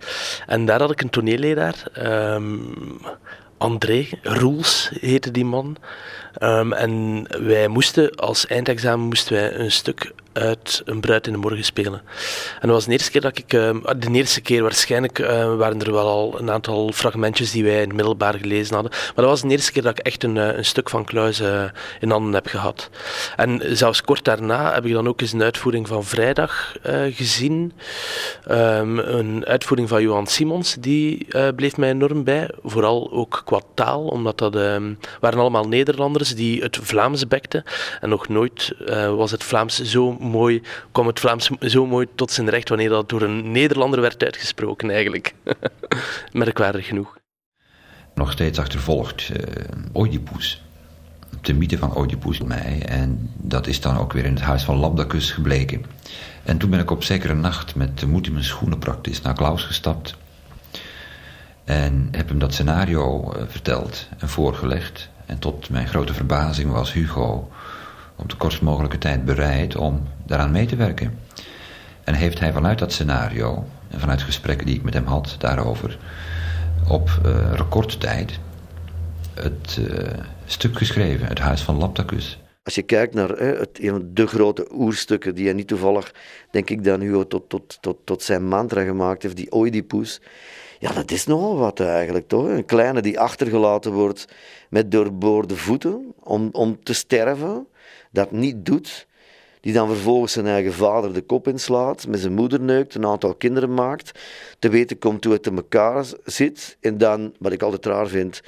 [0.46, 1.90] En daar had ik een toneelleraar,
[2.34, 2.74] um,
[3.58, 5.76] André Roels heette die man.
[6.40, 11.38] Um, en wij moesten als eindexamen moesten wij een stuk uit Een Bruid in de
[11.38, 12.02] Morgen spelen.
[12.60, 15.80] En dat was de eerste keer dat ik, uh, de eerste keer waarschijnlijk uh, waren
[15.80, 18.92] er wel al een aantal fragmentjes die wij in het middelbaar gelezen hadden.
[18.92, 21.42] Maar dat was de eerste keer dat ik echt een, uh, een stuk van Kluis
[22.00, 22.90] in handen heb gehad.
[23.36, 26.76] En zelfs kort daarna heb ik dan ook eens een uitvoering van Vrijdag
[27.10, 27.72] gezien.
[28.50, 31.26] Um, een uitvoering van Johan Simons, die
[31.56, 32.50] bleef mij enorm bij.
[32.64, 34.54] Vooral ook qua taal, omdat dat
[35.20, 37.64] waren allemaal Nederlanders die het Vlaams bekten.
[38.00, 38.74] En nog nooit
[39.16, 40.62] was het Vlaams zo mooi,
[40.92, 44.90] kwam het Vlaams zo mooi tot zijn recht wanneer dat door een Nederlander werd uitgesproken
[44.90, 45.34] eigenlijk.
[46.32, 47.20] Merkwaardig genoeg.
[48.14, 49.36] Nog steeds achtervolgt uh,
[49.94, 50.62] Oedipus.
[51.40, 52.82] De mythe van Oedipus mij.
[52.86, 55.84] En dat is dan ook weer in het huis van Labdacus gebleken.
[56.42, 59.34] En toen ben ik op zekere nacht met de moed in mijn schoenen praktisch naar
[59.34, 60.16] Klaus gestapt.
[61.64, 65.10] En heb hem dat scenario uh, verteld en voorgelegd.
[65.32, 67.50] En tot mijn grote verbazing was Hugo
[68.16, 71.18] op de kortst mogelijke tijd bereid om daaraan mee te werken.
[72.04, 75.98] En heeft hij vanuit dat scenario en vanuit gesprekken die ik met hem had daarover
[76.88, 78.38] op uh, recordtijd
[79.34, 80.08] het uh,
[80.44, 82.40] stuk geschreven, Het Huis van Laptacus.
[82.62, 86.14] Als je kijkt naar het, de grote oerstukken die hij niet toevallig,
[86.50, 90.20] denk ik, dan Hugo tot, tot, tot, tot zijn mantra gemaakt heeft, die Oedipus.
[90.82, 92.46] Ja, dat is nogal wat eigenlijk, toch?
[92.46, 94.24] Een kleine die achtergelaten wordt
[94.70, 97.66] met doorboorde voeten om, om te sterven
[98.10, 99.06] dat niet doet,
[99.60, 103.34] die dan vervolgens zijn eigen vader de kop inslaat, met zijn moeder neukt, een aantal
[103.34, 104.20] kinderen maakt,
[104.58, 108.42] te weten komt hoe het in elkaar zit, en dan, wat ik altijd raar vind,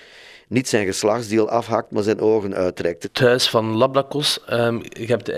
[0.49, 3.03] niet zijn geslachtsdeel afhakt, maar zijn ogen uittrekt.
[3.03, 5.33] Het huis van Labdakos, je hebt,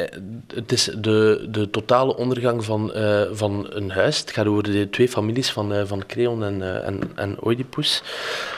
[0.55, 4.19] het is de, de totale ondergang van, uh, van een huis.
[4.19, 8.03] Het gaat over de twee families van, uh, van Creon en, en, en Oedipus.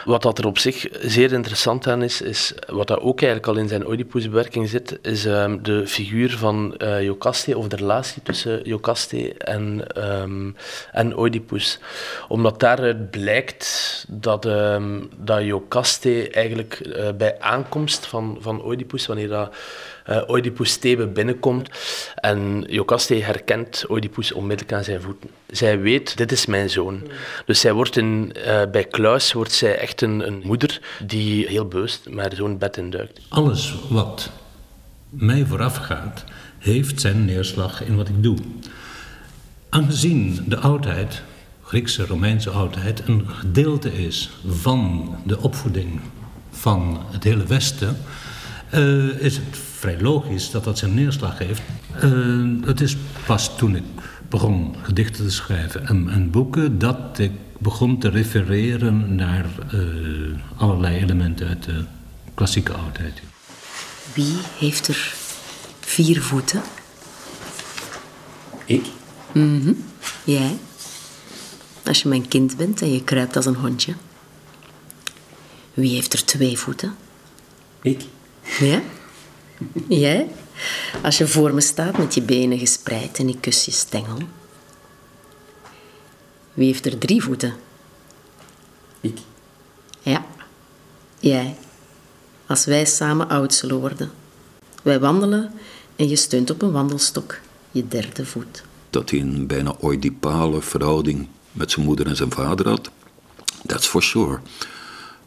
[0.05, 3.63] Wat dat er op zich zeer interessant aan is, is wat dat ook eigenlijk al
[3.63, 9.35] in zijn Oedipus-bewerking zit, is um, de figuur van Jocaste, of de relatie tussen Jocaste
[9.35, 9.83] en,
[10.21, 10.57] um,
[10.93, 11.79] en Oedipus.
[12.29, 14.49] Omdat daaruit blijkt dat,
[15.17, 19.55] dat Jocaste eigenlijk uh, bij aankomst van, van Oedipus, wanneer dat,
[20.11, 21.68] uh, Oedipus Thebe binnenkomt
[22.14, 25.30] en Jocaste herkent Oedipus onmiddellijk aan zijn voeten.
[25.47, 27.03] Zij weet, dit is mijn zoon.
[27.47, 31.66] Dus zij wordt in, uh, bij Klaus wordt zij echt een, een moeder die heel
[31.66, 33.20] bewust met haar zoon bed induikt.
[33.28, 34.30] Alles wat
[35.09, 36.24] mij voorafgaat,
[36.59, 38.36] heeft zijn neerslag in wat ik doe.
[39.68, 41.22] Aangezien de oudheid,
[41.62, 46.01] Griekse, Romeinse oudheid, een gedeelte is van de opvoeding
[46.59, 47.97] van het hele Westen,
[48.75, 51.63] uh, is het vrij logisch dat dat zijn neerslag heeft.
[52.05, 52.97] Uh, het is
[53.27, 53.83] pas toen ik
[54.29, 59.81] begon gedichten te schrijven en, en boeken dat ik begon te refereren naar uh,
[60.57, 61.85] allerlei elementen uit de
[62.35, 63.23] klassieke oudheid.
[64.15, 65.15] Wie heeft er
[65.81, 66.63] vier voeten?
[68.65, 68.87] Ik?
[69.33, 69.43] Mhm.
[69.43, 69.85] Mm
[70.25, 70.59] Jij?
[71.85, 73.95] Als je mijn kind bent en je kruipt als een hondje.
[75.79, 76.97] Wie heeft er twee voeten?
[77.83, 78.03] Ik.
[78.59, 78.83] Ja?
[79.89, 80.29] Jij?
[81.03, 84.18] Als je voor me staat met je benen gespreid en ik kus je stengel.
[86.55, 87.55] Wie heeft er drie voeten?
[89.01, 89.18] Ik.
[90.01, 90.26] Ja.
[91.18, 91.57] Jij.
[92.47, 94.11] Als wij samen oud zullen worden.
[94.83, 95.53] Wij wandelen
[95.97, 97.39] en je steunt op een wandelstok,
[97.70, 98.62] je derde voet.
[98.91, 102.91] Dat hij een bijna oedipale verhouding met zijn moeder en zijn vader had,
[103.66, 104.41] that's for sure.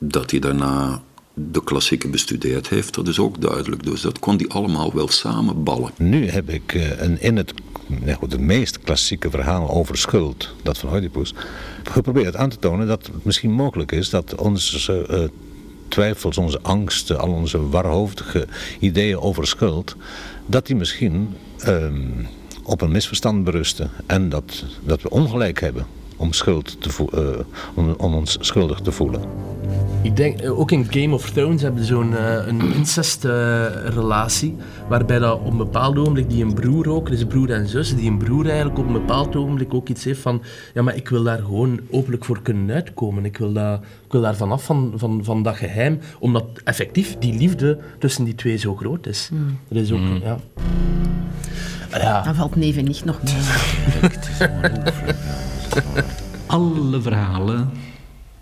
[0.04, 1.02] Dat hij daarna
[1.34, 3.84] de klassieke bestudeerd heeft, dat is ook duidelijk.
[3.84, 5.92] Dus dat kon hij allemaal wel samenballen.
[5.98, 7.54] Nu heb ik een, in het
[8.20, 11.34] het meest klassieke verhaal over schuld, dat van Oedipus,
[11.84, 15.24] geprobeerd aan te tonen dat het misschien mogelijk is dat onze uh,
[15.88, 18.48] twijfels, onze angsten, al onze warhoofdige
[18.80, 19.96] ideeën over schuld,
[20.46, 21.36] dat die misschien
[21.68, 21.86] uh,
[22.64, 25.86] op een misverstand berusten en dat, dat we ongelijk hebben
[26.16, 29.22] om, schuld te uh, om, ons schuldig te voelen.
[30.04, 35.20] Ik denk, ook in Game of Thrones hebben ze zo'n uh, een incest-relatie, uh, waarbij
[35.20, 38.18] dat op een bepaald ogenblik die een broer ook, dus broer en zus, die een
[38.18, 40.42] broer eigenlijk op een bepaald ogenblik ook iets heeft van,
[40.74, 43.26] ja, maar ik wil daar gewoon openlijk voor kunnen uitkomen.
[43.26, 47.38] Ik wil, dat, ik wil daar vanaf van, van, van dat geheim, omdat effectief die
[47.38, 49.30] liefde tussen die twee zo groot is.
[49.32, 49.60] Mm.
[49.68, 50.22] Er is ook, mm.
[50.24, 50.38] ja.
[51.92, 52.22] ja.
[52.22, 53.34] Dan valt neef en nicht nog mee.
[56.46, 57.70] Alle verhalen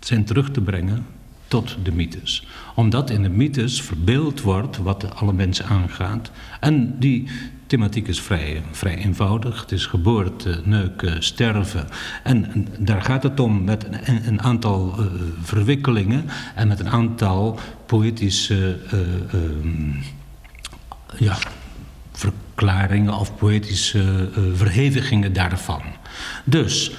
[0.00, 1.18] zijn terug te brengen
[1.50, 2.46] tot de mythes.
[2.74, 6.30] Omdat in de mythes verbeeld wordt wat alle mensen aangaat.
[6.60, 7.28] En die
[7.66, 9.60] thematiek is vrij, vrij eenvoudig.
[9.60, 11.86] Het is geboorte, neuken, sterven.
[12.22, 15.06] En, daar gaat het om met een, een aantal uh,
[15.42, 16.24] verwikkelingen
[16.54, 19.00] en met een aantal poëtische uh,
[19.34, 20.04] uh,
[21.18, 21.38] ja,
[22.12, 25.82] verklaringen of poëtische verhevigingen daarvan.
[26.44, 26.92] Dus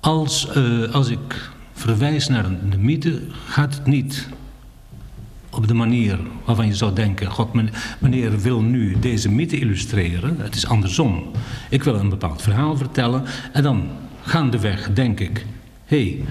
[0.00, 0.48] als,
[0.92, 1.51] als ik
[1.82, 4.28] verwijs naar de mythe, gaat het niet
[5.50, 7.30] op de manier waarvan je zou denken...
[7.30, 7.50] God,
[7.98, 10.40] meneer wil nu deze mythe illustreren.
[10.40, 11.30] Het is andersom.
[11.70, 13.88] Ik wil een bepaald verhaal vertellen en dan
[14.22, 15.46] gaandeweg denk ik...
[15.84, 16.24] hey,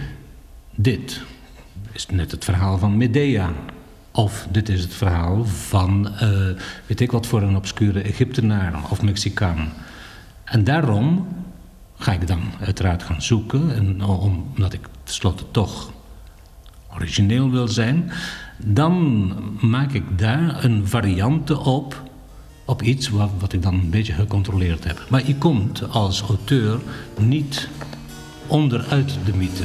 [0.75, 1.21] dit
[1.91, 3.51] is net het verhaal van Medea...
[4.13, 6.29] Of dit is het verhaal van, uh,
[6.85, 9.73] weet ik wat voor een obscure Egyptenaar of Mexicaan.
[10.43, 11.27] En daarom
[11.97, 13.75] ga ik dan uiteraard gaan zoeken.
[13.75, 15.91] En omdat ik tenslotte toch
[16.95, 18.11] origineel wil zijn,
[18.57, 22.03] dan maak ik daar een variante op,
[22.65, 25.05] op iets wat, wat ik dan een beetje gecontroleerd heb.
[25.09, 26.79] Maar je komt als auteur
[27.19, 27.69] niet
[28.47, 29.63] onderuit de mythe.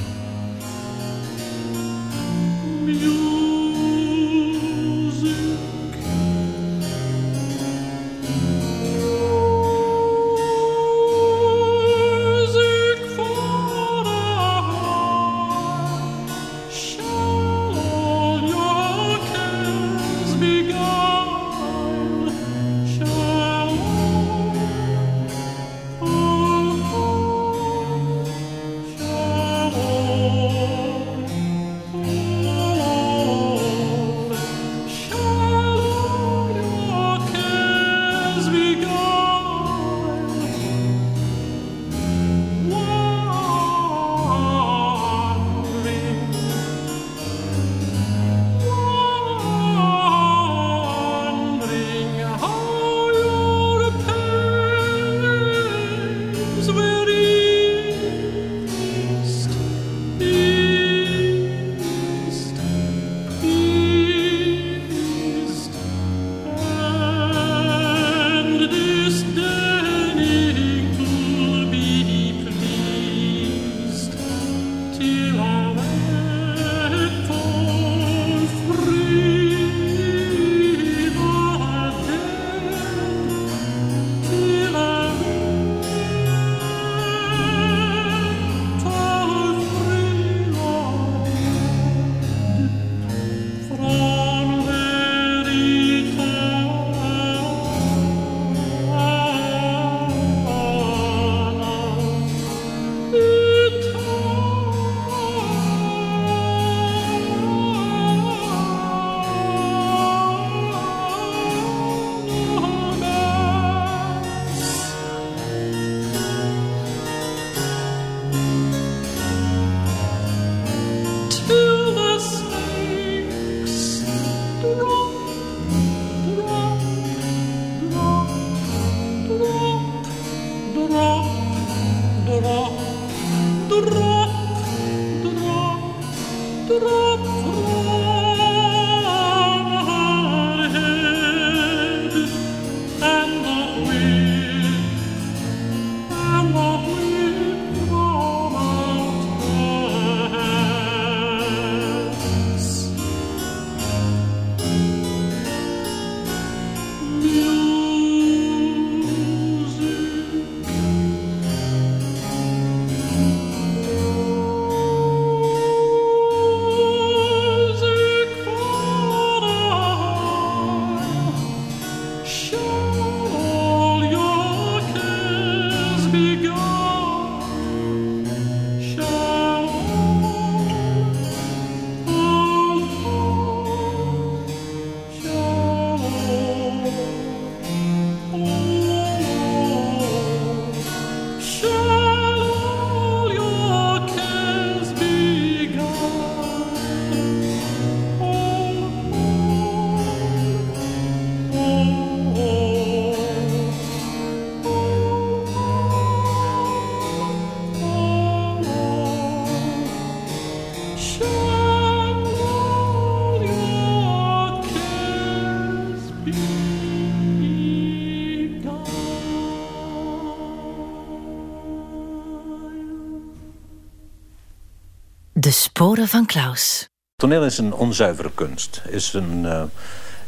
[225.76, 226.88] Sporen van Klaus.
[227.16, 228.82] Toneel is een onzuivere kunst.
[228.88, 229.62] Is een, uh,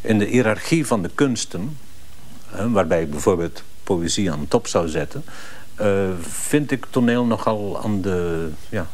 [0.01, 1.79] in de hiërarchie van de kunsten,
[2.55, 5.25] uh, waarbij ik bijvoorbeeld poëzie aan de top zou zetten,
[5.81, 8.87] uh, vind ik toneel nogal aan de, ja,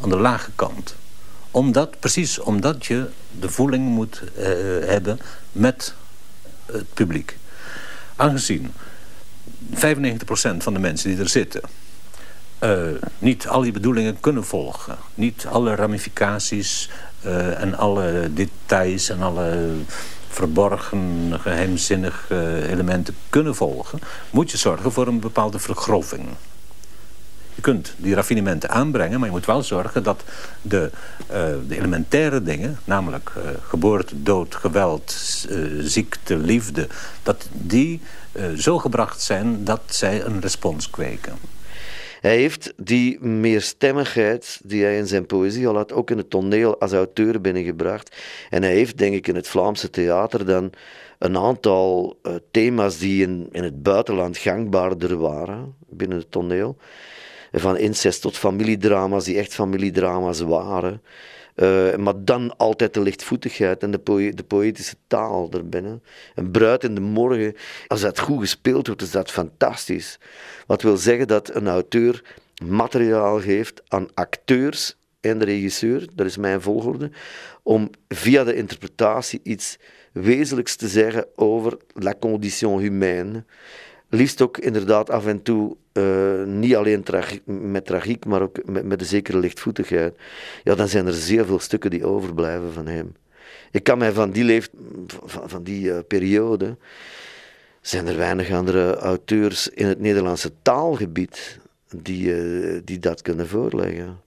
[0.00, 0.94] aan de lage kant.
[1.50, 3.08] Omdat, precies omdat je
[3.40, 4.22] de voeling moet
[4.86, 5.18] hebben
[5.52, 5.94] met
[6.66, 7.38] het publiek.
[8.16, 8.72] Aangezien
[9.74, 9.76] 95%
[10.58, 11.62] van de mensen die er zitten
[12.64, 14.96] uh, niet al die bedoelingen kunnen volgen.
[15.14, 16.90] Niet alle ramificaties
[17.26, 19.72] uh, en alle details en alle
[20.28, 23.98] verborgen, geheimzinnige elementen kunnen volgen...
[24.30, 26.26] moet je zorgen voor een bepaalde vergroving.
[27.54, 30.22] Je kunt die raffinementen aanbrengen, maar je moet wel zorgen dat
[30.62, 30.90] de,
[31.30, 31.36] uh,
[31.68, 35.12] de elementaire dingen, namelijk uh, geboorte, dood, geweld,
[35.80, 36.88] ziekte, liefde,
[37.22, 38.00] dat die
[38.56, 41.38] zo gebracht zijn dat zij een respons kweken.
[42.24, 46.80] Hij heeft die meerstemmigheid die hij in zijn poëzie al had, ook in het toneel
[46.80, 48.16] als auteur binnengebracht.
[48.50, 50.72] En hij heeft, denk ik, in het Vlaamse theater dan
[51.18, 56.76] een aantal uh, thema's die in, in het buitenland gangbaarder waren binnen het toneel.
[57.52, 61.02] Van incest tot familiedrama's die echt familiedrama's waren.
[61.56, 66.02] Uh, maar dan altijd de lichtvoetigheid en de, de poëtische taal erbinnen.
[66.34, 67.54] Een bruid in de morgen,
[67.86, 70.18] als dat goed gespeeld wordt, is dat fantastisch.
[70.66, 72.22] Wat wil zeggen dat een auteur
[72.64, 77.10] materiaal geeft aan acteurs en de regisseur, dat is mijn volgorde,
[77.62, 79.78] om via de interpretatie iets
[80.12, 83.44] wezenlijks te zeggen over la condition humaine.
[84.14, 87.04] Liefst ook inderdaad af en toe uh, niet alleen
[87.44, 90.14] met tragiek, maar ook met, met een zekere lichtvoetigheid.
[90.64, 93.14] Ja, dan zijn er zeer veel stukken die overblijven van hem.
[93.70, 94.70] Ik kan mij van die, leeft,
[95.24, 96.76] van, die uh, periode
[97.80, 101.58] zijn er weinig andere auteurs in het Nederlandse taalgebied
[101.96, 104.20] die, uh, die dat kunnen voorleggen.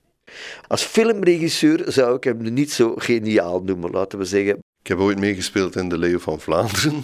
[0.67, 4.57] Als filmregisseur zou ik hem niet zo geniaal noemen, laten we zeggen.
[4.81, 7.03] Ik heb ooit meegespeeld in De Leeuw van Vlaanderen.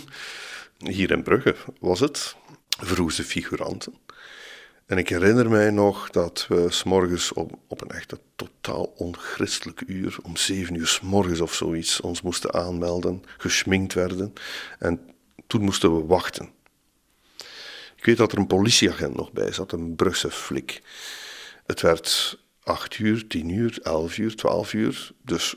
[0.78, 2.36] Hier in Brugge was het.
[2.86, 3.94] Vroegste figuranten.
[4.86, 10.18] En ik herinner mij nog dat we s'morgens op, op een echt totaal onchristelijk uur,
[10.24, 14.34] om zeven uur s'morgens of zoiets, ons moesten aanmelden, geschminkt werden.
[14.80, 15.02] En
[15.48, 16.50] toen moesten we wachten.
[17.96, 20.82] Ik weet dat er een politieagent nog bij zat, een Brugse flik.
[21.66, 25.12] Het werd acht uur, tien uur, elf uur, twaalf uur.
[25.22, 25.56] Dus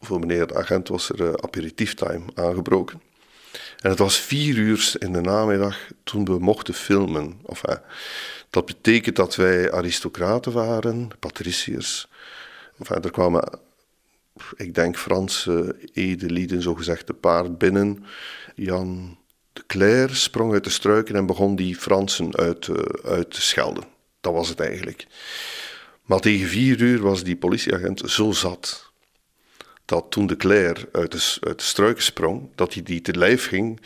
[0.00, 3.00] voor meneer de agent was er uh, aperitieftime aangebroken.
[3.80, 7.40] En het was vier uur in de namiddag toen we mochten filmen.
[7.46, 7.78] Enfin,
[8.50, 12.08] dat betekent dat wij aristocraten waren, patriciërs.
[13.02, 13.58] Er kwamen,
[14.56, 18.04] ik denk, Franse edelieden, zogezegd te paard binnen.
[18.54, 19.18] Jan
[19.52, 22.68] de Cler sprong uit de struiken en begon die Fransen uit,
[23.04, 23.84] uit te schelden.
[24.20, 25.06] Dat was het eigenlijk.
[26.02, 28.91] Maar tegen vier uur was die politieagent zo zat
[29.92, 33.46] dat toen de Claire uit de, uit de struiken sprong, dat hij die te lijf
[33.46, 33.80] ging,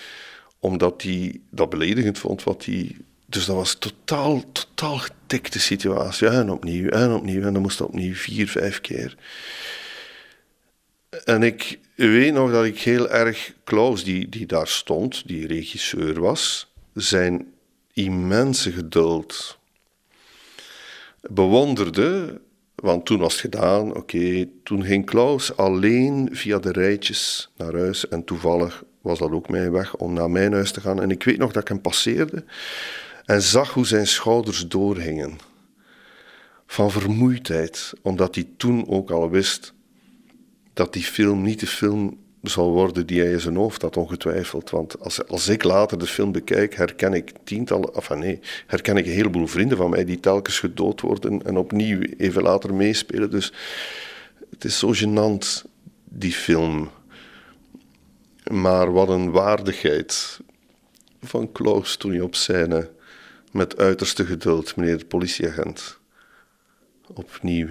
[0.59, 2.97] omdat hij dat beledigend vond wat hij...
[3.27, 6.29] Dus dat was totaal, totaal getikte situatie.
[6.29, 9.17] En opnieuw, en opnieuw, en dan moest opnieuw vier, vijf keer.
[11.25, 16.21] En ik weet nog dat ik heel erg Klaus, die, die daar stond, die regisseur
[16.21, 17.53] was, zijn
[17.93, 19.59] immense geduld
[21.21, 22.41] bewonderde
[22.77, 24.49] want toen was het gedaan, oké.
[24.63, 28.09] Toen ging Klaus alleen via de rijtjes naar huis.
[28.09, 31.03] En toevallig was dat ook mijn weg om naar mijn huis te gaan.
[31.03, 32.45] En ik weet nog dat ik hem passeerde
[33.25, 35.39] en zag hoe zijn schouders doorhingen.
[36.67, 39.75] Van vermoeidheid, omdat hij toen ook al wist
[40.73, 44.71] dat die film niet de film zal worden die hij in zijn hoofd had, ongetwijfeld.
[44.71, 49.07] Want als, als ik later de film bekijk, herken ik tientallen, enfin nee, herken ik
[49.07, 53.31] een heleboel vrienden van mij die telkens gedood worden en opnieuw even later meespelen.
[53.31, 53.53] Dus
[54.51, 55.65] het is zo gênant,
[56.05, 56.91] die film.
[58.51, 60.41] Maar wat een waardigheid
[61.23, 62.91] van Klaus toen hij op scène
[63.53, 65.99] met uiterste geduld, meneer de politieagent,
[67.07, 67.69] opnieuw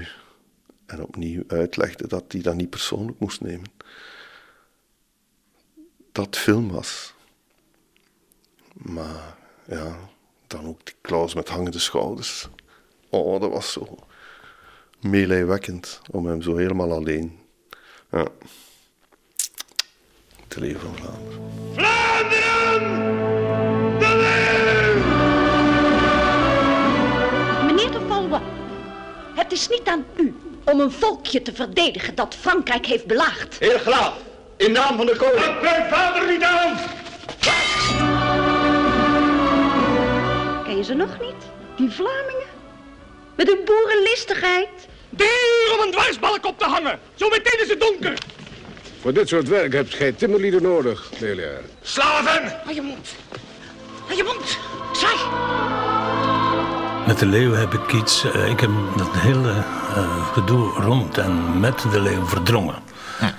[0.85, 3.74] en opnieuw uitlegde dat hij dat niet persoonlijk moest nemen
[6.15, 7.13] dat film was.
[8.73, 9.37] Maar
[9.67, 9.97] ja,
[10.47, 12.47] dan ook die Klaus met hangende schouders.
[13.09, 13.97] Oh, dat was zo
[14.99, 17.39] meelijwekkend om hem zo helemaal alleen.
[18.11, 18.27] Ja.
[20.47, 21.51] Te leven van Vlaanderen.
[21.73, 23.13] Vlaanderen!
[27.57, 28.41] De Meneer de Valois,
[29.35, 30.35] het is niet aan u
[30.65, 33.59] om een volkje te verdedigen dat Frankrijk heeft belaagd.
[33.59, 34.24] Heer Graaf,
[34.57, 35.39] in naam van de koning.
[35.45, 36.77] Pak mijn vader niet aan!
[40.63, 41.35] Ken je ze nog niet?
[41.75, 42.47] Die Vlamingen?
[43.35, 44.67] Met hun boerenlistigheid.
[45.09, 46.99] Duur om een dwarsbalk op te hangen.
[47.15, 48.13] Zo meteen is het donker.
[49.01, 51.49] Voor dit soort werk hebt gij timmerlieden nodig, Delia.
[51.81, 52.61] Slaven!
[52.67, 53.15] Aan je mond.
[54.09, 54.57] Aan je mond.
[54.93, 55.27] Zeg!
[57.07, 58.23] Met de leeuw heb ik iets.
[58.23, 62.75] eh, ik heb dat hele eh, gedoe rond en met de leeuw verdrongen.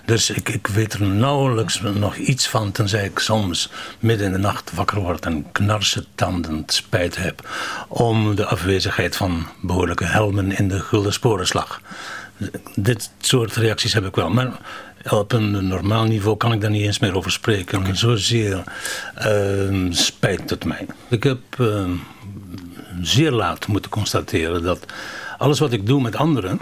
[0.04, 4.38] Dus ik, ik weet er nauwelijks nog iets van, tenzij ik soms midden in de
[4.38, 7.48] nacht wakker word en knarsetandend spijt heb
[7.88, 11.80] om de afwezigheid van behoorlijke helmen in de gulden sporenslag.
[12.74, 14.30] Dit soort reacties heb ik wel.
[14.30, 14.58] Maar
[15.10, 17.96] op een normaal niveau kan ik daar niet eens meer over spreken.
[17.96, 18.62] Zozeer
[19.14, 20.86] ehm, spijt het mij.
[21.08, 21.90] Ik heb ehm,
[23.00, 24.86] zeer laat moeten constateren dat
[25.38, 26.60] alles wat ik doe met anderen,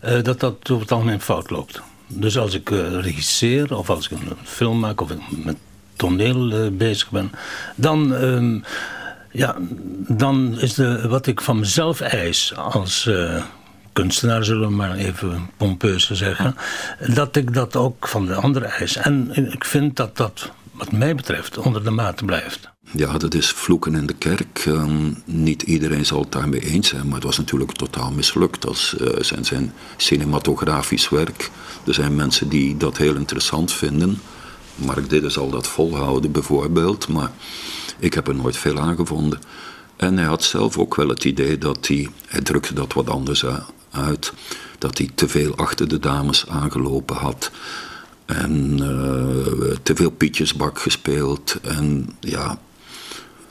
[0.00, 1.82] eh, dat dat over het algemeen fout loopt.
[2.06, 5.56] Dus als ik eh, regisseer of als ik een film maak of ik met
[5.96, 7.30] toneel eh, bezig ben,
[7.76, 8.60] dan, ehm,
[9.30, 9.56] ja,
[10.08, 13.42] dan is de, wat ik van mezelf eis als eh,
[13.92, 16.56] kunstenaar, zullen we maar even pompeus zeggen,
[17.14, 18.96] dat ik dat ook van de andere eis.
[18.96, 22.73] En ik vind dat dat, wat mij betreft, onder de maat blijft.
[22.96, 24.62] Ja, dat is vloeken in de kerk.
[24.66, 28.96] Ehm, niet iedereen zal het daarmee eens zijn, maar het was natuurlijk totaal mislukt als
[28.96, 31.50] eh, zijn, zijn cinematografisch werk.
[31.86, 34.20] Er zijn mensen die dat heel interessant vinden.
[34.74, 37.30] Mark Didde zal dat volhouden bijvoorbeeld, maar
[37.98, 39.40] ik heb er nooit veel aan gevonden.
[39.96, 43.44] En hij had zelf ook wel het idee dat hij, hij drukte dat wat anders
[43.90, 44.32] uit,
[44.78, 47.50] dat hij te veel achter de dames aangelopen had.
[48.24, 51.58] En eh, te veel pietjesbak gespeeld.
[51.62, 52.58] En ja,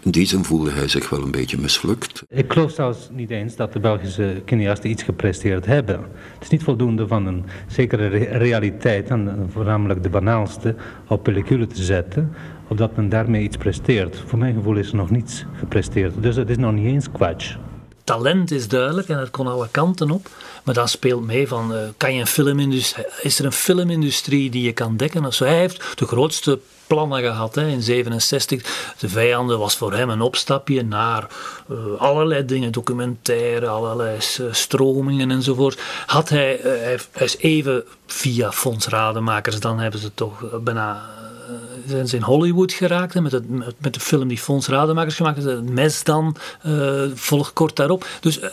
[0.04, 2.24] in die zin voelde hij zich wel een beetje mislukt.
[2.30, 5.96] Ik geloof zelfs niet eens dat de Belgische cineasten iets gepresteerd hebben.
[6.34, 10.76] Het is niet voldoende van een zekere re- realiteit, en eh, voornamelijk de banaalste,
[11.08, 12.34] op pellicule te zetten,
[12.68, 14.24] opdat men daarmee iets presteert.
[14.26, 17.56] Voor mijn gevoel is er nog niets gepresteerd, dus het is nog niet eens kwatsch.
[18.04, 20.30] talent is duidelijk en er kon alle kanten op.
[20.64, 24.64] Maar dan speelt mee van, eh, kan je een filmindustrie, is er een filmindustrie die
[24.64, 25.46] je kan dekken of zo?
[25.46, 28.94] Hij heeft de grootste plannen gehad hè, in 67.
[29.00, 31.28] De vijanden was voor hem een opstapje naar
[31.70, 35.80] eh, allerlei dingen, documentaire, allerlei s- stromingen enzovoort.
[36.06, 36.72] Had hij, eh,
[37.12, 41.02] hij, is even via Fonds Rademakers, dan hebben ze toch eh, bijna
[41.48, 43.50] eh, zijn in Hollywood geraakt met, het,
[43.82, 45.48] met, de film die Fons Rademakers gemaakt heeft.
[45.50, 48.06] Het mes dan eh, volgt kort daarop.
[48.20, 48.50] Dus eh,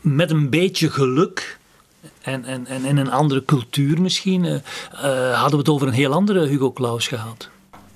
[0.00, 1.58] met een beetje geluk
[2.22, 5.92] en, en, en in een andere cultuur misschien eh, eh, hadden we het over een
[5.92, 7.48] heel andere Hugo Claus gehad.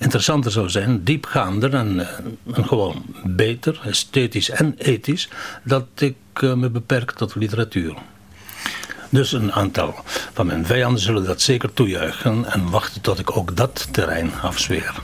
[0.05, 5.29] Interessanter zou zijn, diepgaander en, eh, en gewoon beter, esthetisch en ethisch,
[5.63, 7.95] dat ik eh, me beperk tot literatuur.
[9.11, 9.95] Dus een aantal
[10.33, 14.95] van mijn vijanden zullen dat zeker toejuichen en wachten tot ik ook dat terrein afzweer.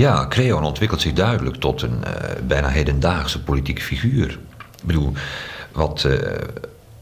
[0.00, 2.12] Ja, Creon ontwikkelt zich duidelijk tot een uh,
[2.46, 4.30] bijna hedendaagse politieke figuur.
[4.30, 5.12] Ik bedoel,
[5.72, 6.18] wat uh,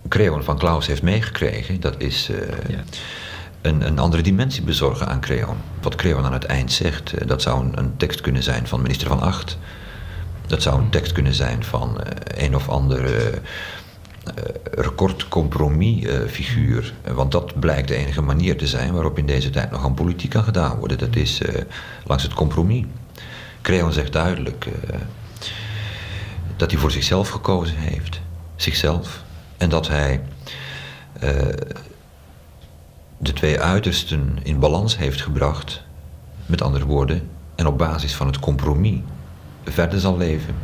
[0.08, 2.36] Creon van Klaus heeft meegekregen, dat is uh,
[2.68, 2.82] ja.
[3.60, 5.56] een, een, andere dimensie bezorgen aan Creon.
[5.82, 9.08] Wat Creon aan het eind zegt, dat zou een, een, tekst kunnen zijn van minister
[9.08, 9.58] van Acht.
[10.46, 13.30] Dat zou een tekst kunnen zijn van een of andere
[14.64, 16.94] recordcompromis-figuur.
[17.12, 20.30] Want dat blijkt de enige manier te zijn waarop in deze tijd nog aan politiek
[20.30, 20.98] kan gedaan worden.
[20.98, 21.42] Dat is
[22.04, 22.84] langs het compromis.
[23.62, 24.66] Creon zegt duidelijk
[26.56, 28.20] dat hij voor zichzelf gekozen heeft.
[28.56, 29.22] Zichzelf.
[29.56, 30.20] En dat hij
[33.18, 35.82] de twee uitersten in balans heeft gebracht.
[36.46, 39.00] Met andere woorden, en op basis van het compromis
[39.64, 40.54] verder zal leven.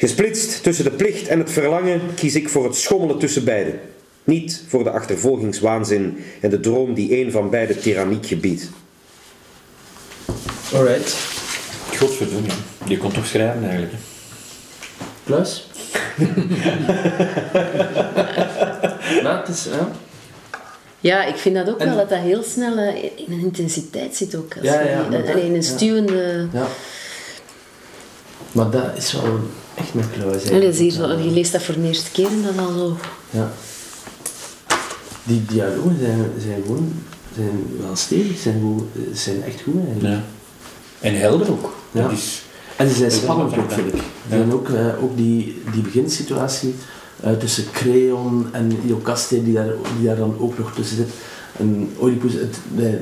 [0.00, 3.80] Gesplitst tussen de plicht en het verlangen kies ik voor het schommelen tussen beiden.
[4.24, 8.70] Niet voor de achtervolgingswaanzin en de droom die een van beide tyranniek gebiedt.
[10.72, 11.16] Alright.
[11.98, 12.48] Godverdomme,
[12.84, 13.92] je kon toch schrijven eigenlijk.
[15.24, 15.68] Plus?
[19.38, 19.90] Het is, ja.
[21.00, 24.34] Ja, ik vind dat ook wel, dat dat heel snel uh, in een intensiteit zit
[24.34, 24.54] ook.
[24.54, 26.48] Als ja, ja, je, alleen een stuwende...
[26.52, 26.66] Ja.
[28.52, 29.40] Maar dat is wel
[29.74, 30.44] echt met kluis.
[30.44, 32.96] Ja, dat is hier, je leest dat voor de eerste keer en dat al zo...
[33.30, 33.50] Ja.
[35.22, 36.92] Die dialogen zijn, zijn gewoon
[37.34, 40.14] zijn wel stevig, zijn, zijn echt goed eigenlijk.
[40.14, 40.22] Ja.
[41.00, 41.74] En helder ook.
[41.92, 42.02] Ja.
[42.02, 42.42] Dat is,
[42.76, 44.02] en ze zijn spannend ook, vind ik.
[44.28, 46.74] En ook, uh, ook die, die beginsituatie
[47.24, 51.08] uh, tussen Creon en Jocaste, die daar, die daar dan ook nog tussen zit.
[51.58, 52.56] En Oedipus, het,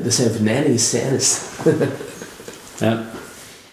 [0.04, 1.38] dat zijn venijnige scènes.
[2.78, 3.10] ja.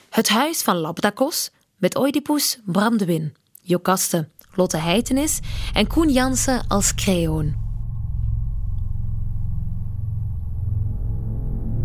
[0.10, 1.50] Het huis van Labdakos
[1.86, 5.40] met Oedipus Brandewin, Jocaste, Lotte Heitenis
[5.74, 7.56] en Koen Jansen als Creon.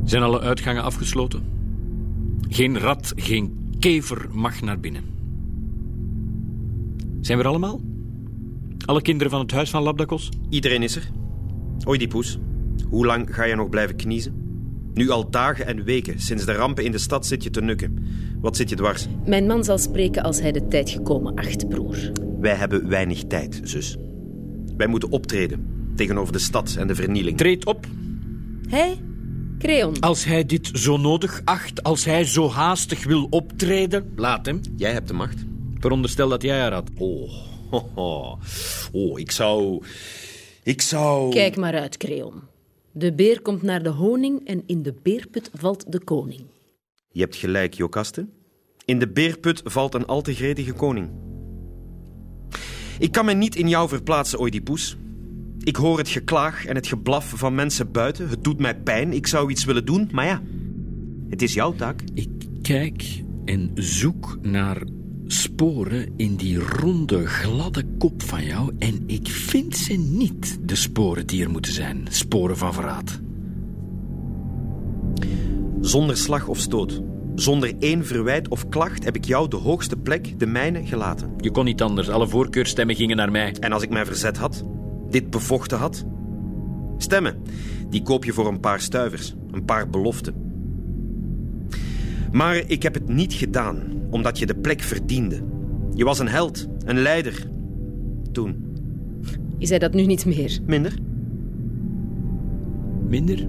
[0.05, 1.43] Zijn alle uitgangen afgesloten?
[2.49, 5.05] Geen rat, geen kever mag naar binnen.
[7.21, 7.81] Zijn we er allemaal?
[8.85, 10.29] Alle kinderen van het huis van Labdakos?
[10.49, 11.11] Iedereen is er.
[11.87, 12.39] Oedipus,
[12.89, 14.50] hoe lang ga je nog blijven kniezen?
[14.95, 18.07] Nu al dagen en weken, sinds de rampen in de stad zit je te nukken.
[18.41, 19.07] Wat zit je dwars?
[19.27, 22.13] Mijn man zal spreken als hij de tijd gekomen acht, broer.
[22.41, 23.97] Wij hebben weinig tijd, zus.
[24.77, 27.37] Wij moeten optreden tegenover de stad en de vernieling.
[27.37, 27.87] Treed op.
[28.69, 28.95] Hé,
[29.59, 30.01] Creon.
[30.01, 34.61] Als hij dit zo nodig acht, als hij zo haastig wil optreden, laat hem.
[34.77, 35.45] Jij hebt de macht.
[35.79, 36.91] Veronderstel dat jij haar had.
[36.97, 37.33] Oh,
[37.95, 38.41] oh,
[38.93, 39.83] oh ik zou...
[40.63, 41.31] Ik zou...
[41.31, 42.50] Kijk maar uit, Creon.
[42.93, 46.41] De beer komt naar de honing en in de beerput valt de koning.
[47.13, 48.27] Je hebt gelijk, Jokaste.
[48.85, 51.11] In de beerput valt een al te gretige koning.
[52.99, 54.97] Ik kan me niet in jou verplaatsen, Oedipus.
[55.59, 58.29] Ik hoor het geklaag en het geblaf van mensen buiten.
[58.29, 59.13] Het doet mij pijn.
[59.13, 60.43] Ik zou iets willen doen, maar ja,
[61.29, 62.03] het is jouw taak.
[62.15, 62.29] Ik
[62.63, 64.83] kijk en zoek naar
[65.33, 71.27] sporen in die ronde, gladde kop van jou en ik vind ze niet, de sporen
[71.27, 72.07] die er moeten zijn.
[72.11, 73.21] Sporen van verraad.
[75.81, 77.03] Zonder slag of stoot.
[77.35, 81.35] Zonder één verwijt of klacht heb ik jou de hoogste plek, de mijne, gelaten.
[81.37, 82.09] Je kon niet anders.
[82.09, 83.55] Alle voorkeurstemmen gingen naar mij.
[83.61, 84.65] En als ik mij verzet had?
[85.11, 86.05] Dit bevochten had?
[86.97, 87.43] Stemmen,
[87.89, 90.50] die koop je voor een paar stuivers, een paar beloften.
[92.33, 95.43] Maar ik heb het niet gedaan, omdat je de plek verdiende.
[95.95, 97.47] Je was een held, een leider.
[98.33, 98.65] Toen.
[99.59, 100.59] Is hij dat nu niet meer?
[100.67, 100.95] Minder.
[103.09, 103.49] Minder?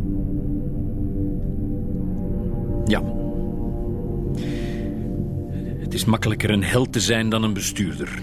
[2.86, 3.03] Ja.
[5.78, 8.22] Het is makkelijker een held te zijn dan een bestuurder.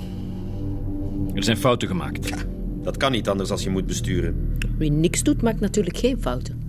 [1.35, 2.29] Er zijn fouten gemaakt.
[2.29, 2.37] Ja,
[2.83, 4.57] dat kan niet anders als je moet besturen.
[4.79, 6.61] Wie niks doet, maakt natuurlijk geen fouten.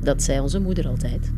[0.00, 1.32] Dat zei onze moeder altijd.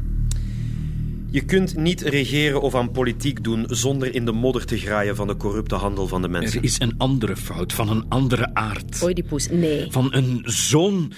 [1.31, 5.27] Je kunt niet regeren of aan politiek doen zonder in de modder te graaien van
[5.27, 6.59] de corrupte handel van de mensen.
[6.59, 9.03] Er is een andere fout, van een andere aard.
[9.03, 9.91] Oedipus, nee.
[9.91, 11.13] Van een zo'n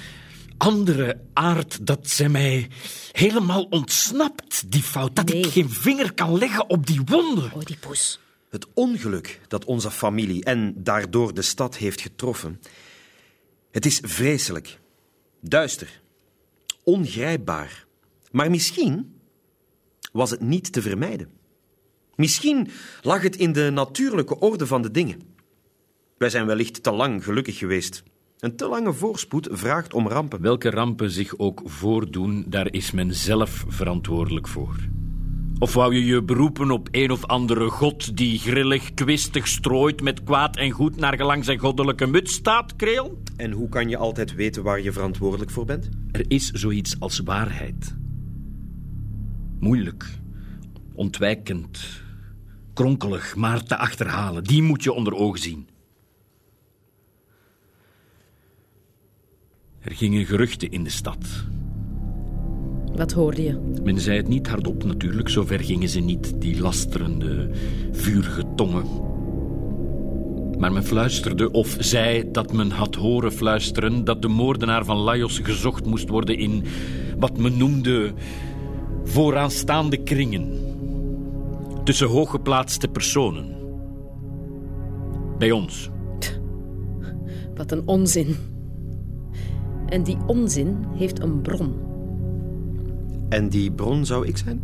[0.57, 2.69] andere aard dat ze mij
[3.13, 5.17] helemaal ontsnapt, die fout.
[5.17, 7.51] Dat ik geen vinger kan leggen op die wonde.
[7.57, 8.21] Oedipus.
[8.49, 12.61] Het ongeluk dat onze familie en daardoor de stad heeft getroffen.
[13.71, 14.79] Het is vreselijk,
[15.41, 16.01] duister,
[16.85, 17.87] ongrijpbaar.
[18.31, 19.20] Maar misschien
[20.13, 21.29] was het niet te vermijden.
[22.15, 22.69] Misschien
[23.03, 25.23] lag het in de natuurlijke orde van de dingen.
[26.19, 28.03] Wij zijn wellicht te lang gelukkig geweest.
[28.39, 30.41] Een te lange voorspoed vraagt om rampen.
[30.41, 34.75] Welke rampen zich ook voordoen, daar is men zelf verantwoordelijk voor.
[35.59, 40.23] Of wou je je beroepen op een of andere god die grillig, kwistig strooit met
[40.23, 43.23] kwaad en goed naar gelang zijn goddelijke muts staat, Kreel?
[43.37, 45.89] En hoe kan je altijd weten waar je verantwoordelijk voor bent?
[46.13, 47.95] Er is zoiets als waarheid.
[49.61, 50.19] Moeilijk,
[50.95, 52.03] Ontwijkend,
[52.73, 54.45] kronkelig, maar te achterhalen.
[54.45, 55.69] Die moet je onder ogen zien.
[59.81, 61.45] Er gingen geruchten in de stad.
[62.95, 63.59] Wat hoorde je?
[63.85, 67.51] Men zei het niet hardop natuurlijk, zover gingen ze niet, die lasterende,
[67.93, 68.87] vurige tongen.
[70.59, 75.39] Maar men fluisterde, of zei dat men had horen fluisteren, dat de moordenaar van Lajos
[75.39, 76.65] gezocht moest worden in
[77.19, 78.13] wat men noemde
[79.05, 80.49] vooraanstaande kringen.
[81.85, 83.57] Tussen hooggeplaatste personen.
[85.39, 85.91] Bij ons.
[87.55, 88.37] Wat een onzin.
[89.87, 91.75] En die onzin heeft een bron.
[93.29, 94.61] En die bron zou ik zijn?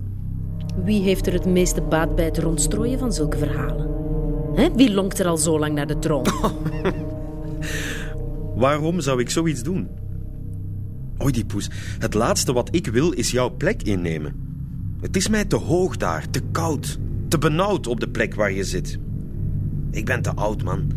[0.85, 3.89] Wie heeft er het meeste baat bij het rondstrooien van zulke verhalen?
[4.55, 4.69] Hè?
[4.75, 6.27] Wie lonkt er al zo lang naar de troon?
[8.55, 9.89] Waarom zou ik zoiets doen?
[11.27, 14.35] Oedipus, het laatste wat ik wil is jouw plek innemen.
[15.01, 16.99] Het is mij te hoog daar, te koud,
[17.29, 18.99] te benauwd op de plek waar je zit.
[19.91, 20.93] Ik ben te oud, man.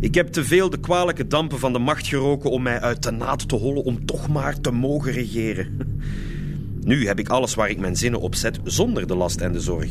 [0.00, 3.10] Ik heb te veel de kwalijke dampen van de macht geroken om mij uit de
[3.10, 5.76] naad te hollen om toch maar te mogen regeren.
[6.80, 9.60] Nu heb ik alles waar ik mijn zinnen op zet zonder de last en de
[9.60, 9.90] zorg.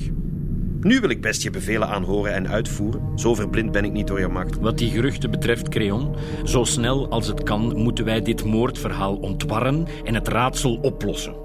[0.84, 3.20] Nu wil ik best je bevelen aanhoren en uitvoeren.
[3.20, 4.60] Zo verblind ben ik niet door je macht.
[4.60, 9.88] Wat die geruchten betreft, Creon, zo snel als het kan moeten wij dit moordverhaal ontwarren
[10.04, 11.36] en het raadsel oplossen.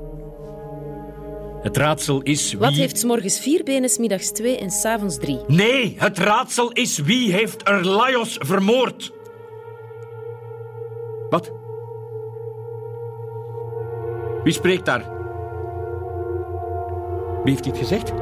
[1.63, 2.61] Het raadsel is wie...
[2.61, 5.39] Wat heeft 's morgens vier benen, 's middags twee en 's avonds drie?
[5.47, 9.13] Nee, het raadsel is wie heeft er Laios vermoord?
[11.31, 11.53] Wat?
[14.45, 15.11] Wie spreekt daar?
[17.45, 18.13] Wie heeft dit gezegd?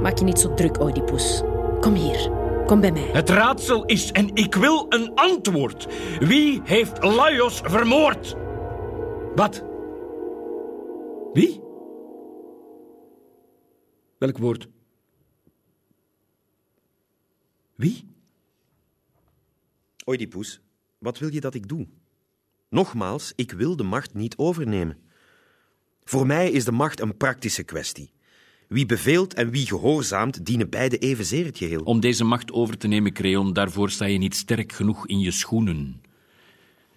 [0.00, 1.42] Maak je niet zo druk, Oedipus.
[1.80, 2.30] Kom hier.
[2.66, 3.10] Kom bij mij.
[3.12, 5.86] Het raadsel is, en ik wil een antwoord.
[6.18, 8.34] Wie heeft Laios vermoord?
[9.34, 9.64] Wat?
[11.32, 11.60] Wie?
[14.18, 14.68] Welk woord?
[17.74, 18.08] Wie?
[20.06, 20.60] Oedipus,
[20.98, 21.86] wat wil je dat ik doe?
[22.68, 24.98] Nogmaals, ik wil de macht niet overnemen.
[26.04, 28.12] Voor mij is de macht een praktische kwestie.
[28.74, 31.82] Wie beveelt en wie gehoorzaamt, dienen beide evenzeer het geheel.
[31.82, 35.30] Om deze macht over te nemen, Creon, daarvoor sta je niet sterk genoeg in je
[35.30, 36.00] schoenen.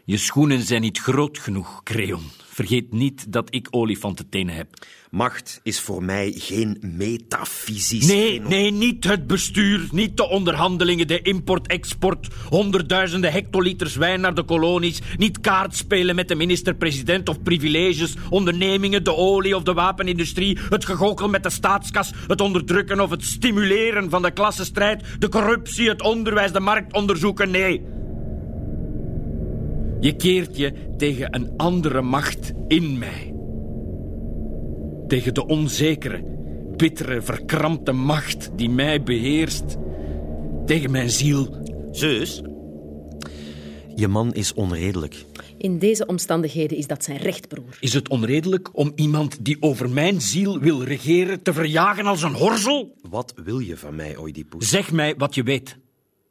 [0.05, 2.21] Je schoenen zijn niet groot genoeg, Creon.
[2.45, 4.67] Vergeet niet dat ik olifantentenen heb.
[5.11, 11.21] Macht is voor mij geen metafysisch Nee, nee, niet het bestuur, niet de onderhandelingen, de
[11.21, 19.03] import-export, honderdduizenden hectoliters wijn naar de kolonies, niet kaartspelen met de minister-president of privileges, ondernemingen,
[19.03, 24.09] de olie of de wapenindustrie, het gegokkel met de staatskas, het onderdrukken of het stimuleren
[24.09, 28.01] van de klassenstrijd, de corruptie, het onderwijs, de markt onderzoeken, nee.
[30.03, 33.35] Je keert je tegen een andere macht in mij.
[35.07, 36.23] Tegen de onzekere,
[36.75, 39.77] bittere, verkrampte macht die mij beheerst.
[40.65, 41.57] Tegen mijn ziel.
[41.91, 42.41] Zus,
[43.95, 45.25] je man is onredelijk.
[45.57, 47.77] In deze omstandigheden is dat zijn recht, broer.
[47.79, 52.33] Is het onredelijk om iemand die over mijn ziel wil regeren te verjagen als een
[52.33, 52.95] horzel?
[53.09, 54.69] Wat wil je van mij, Oedipus?
[54.69, 55.77] Zeg mij wat je weet.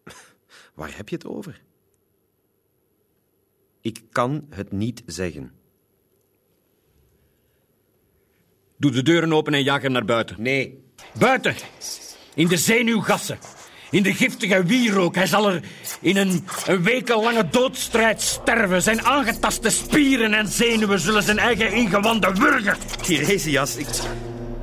[0.74, 1.60] Waar heb je het over?
[3.82, 5.52] Ik kan het niet zeggen.
[8.76, 10.36] Doe de deuren open en jaag hem naar buiten.
[10.38, 10.84] Nee.
[11.18, 11.54] Buiten!
[12.34, 13.38] In de zenuwgassen.
[13.90, 15.14] In de giftige wierook.
[15.14, 15.62] Hij zal er
[16.00, 18.82] in een, een wekenlange doodstrijd sterven.
[18.82, 22.76] Zijn aangetaste spieren en zenuwen zullen zijn eigen ingewanden wurgen.
[23.02, 23.86] Tiresias, ik,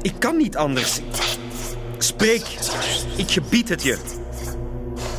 [0.01, 0.99] ik kan niet anders.
[1.97, 2.43] Spreek,
[3.15, 3.97] ik gebied het je.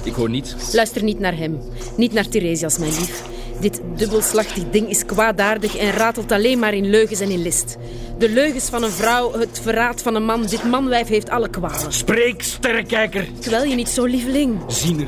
[0.05, 0.74] Ik hoor niets.
[0.74, 1.60] Luister niet naar hem.
[1.97, 3.30] Niet naar Theresias, mijn lief.
[3.60, 7.76] Dit dubbelslachtig ding is kwaadaardig en ratelt alleen maar in leugens en in list.
[8.18, 10.46] De leugens van een vrouw, het verraad van een man.
[10.46, 11.92] Dit manwijf heeft alle kwalen.
[11.92, 13.28] Spreek, sterrenkijker.
[13.40, 14.60] Kwel je niet zo, lieveling.
[14.66, 15.06] Ziener,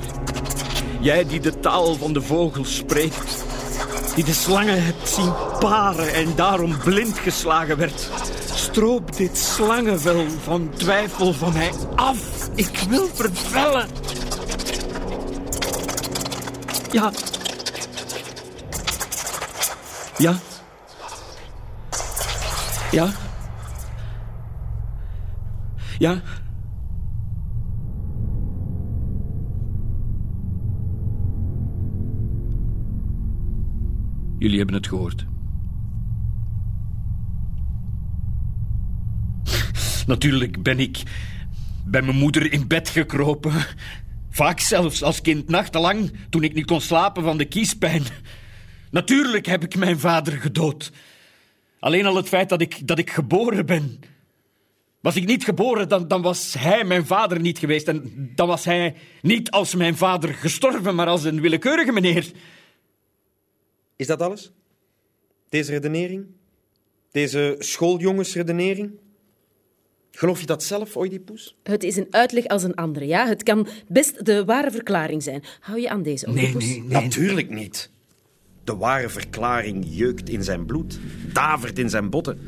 [1.01, 3.45] jij die de taal van de vogels spreekt,
[4.15, 8.09] die de slangen hebt zien paren en daarom blind geslagen werd,
[8.55, 12.49] stroop dit slangenvel van twijfel van mij af.
[12.55, 13.89] Ik wil vervellen.
[16.91, 17.13] Ja.
[20.23, 20.39] Ja.
[22.91, 23.13] Ja.
[25.99, 26.23] Ja.
[34.39, 35.27] Jullie hebben het gehoord.
[40.07, 41.03] Natuurlijk ben ik
[41.85, 43.53] bij mijn moeder in bed gekropen.
[44.31, 48.03] Vaak zelfs als kind nachtenlang, toen ik niet kon slapen van de kiespijn.
[48.93, 50.93] Natuurlijk heb ik mijn vader gedood.
[51.79, 54.01] Alleen al het feit dat ik, dat ik geboren ben.
[55.01, 57.89] Was ik niet geboren, dan, dan was hij mijn vader niet geweest.
[57.89, 62.31] En dan was hij niet als mijn vader gestorven, maar als een willekeurige meneer.
[63.97, 64.53] Is dat alles?
[65.49, 66.27] Deze redenering?
[67.11, 68.91] Deze schooljongensredenering?
[70.11, 71.57] Geloof je dat zelf, Oedipus?
[71.63, 73.27] Het is een uitleg als een andere, ja.
[73.27, 75.43] Het kan best de ware verklaring zijn.
[75.61, 76.81] Hou je aan deze, Oedipus?
[76.83, 77.92] Natuurlijk niet.
[78.73, 81.01] De ware verklaring jeukt in zijn bloed,
[81.33, 82.39] davert in zijn botten.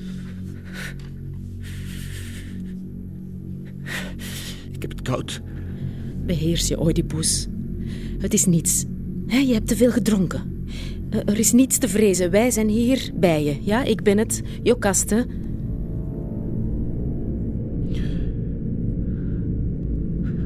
[4.73, 5.41] Ik heb het koud.
[6.27, 7.47] Beheers je, Oedipus.
[8.19, 8.85] Het is niets.
[9.27, 10.65] Hè, je hebt te veel gedronken.
[11.11, 12.31] Eh, Er is niets te vrezen.
[12.31, 13.57] Wij zijn hier bij je.
[13.61, 14.43] Ja, ik ben het.
[14.63, 15.27] Jokaste.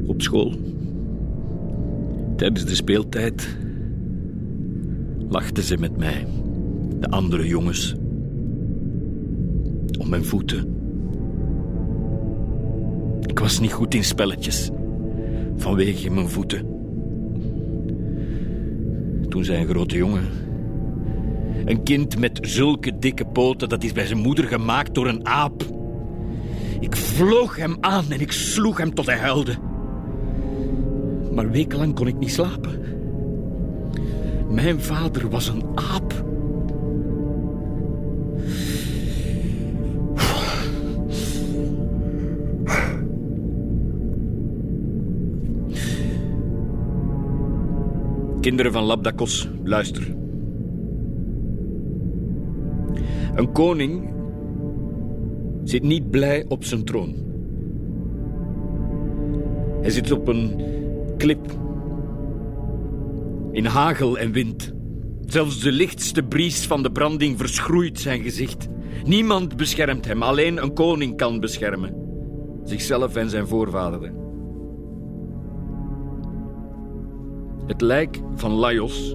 [0.07, 0.55] Op school.
[2.37, 3.57] Tijdens de speeltijd
[5.29, 6.27] lachten ze met mij,
[7.01, 7.95] de andere jongens,
[9.99, 10.77] om mijn voeten.
[13.27, 14.71] Ik was niet goed in spelletjes,
[15.57, 16.67] vanwege mijn voeten.
[19.29, 20.29] Toen zei een grote jongen,
[21.65, 25.63] een kind met zulke dikke poten, dat is bij zijn moeder gemaakt door een aap.
[26.81, 29.55] Ik vloog hem aan en ik sloeg hem tot hij huilde.
[31.35, 32.98] Maar wekenlang kon ik niet slapen.
[34.51, 36.27] Mijn vader was een aap.
[48.41, 50.15] Kinderen van Labdakos, luister.
[53.35, 54.11] Een koning
[55.65, 57.15] zit niet blij op zijn troon.
[59.81, 60.61] Hij zit op een
[61.17, 61.67] klip.
[63.59, 64.73] In hagel en wind.
[65.27, 68.69] Zelfs de lichtste bries van de branding verschroeit zijn gezicht.
[69.05, 71.95] Niemand beschermt hem, alleen een koning kan beschermen.
[72.65, 74.15] Zichzelf en zijn voorvaderen.
[77.67, 79.15] Het lijk van Laios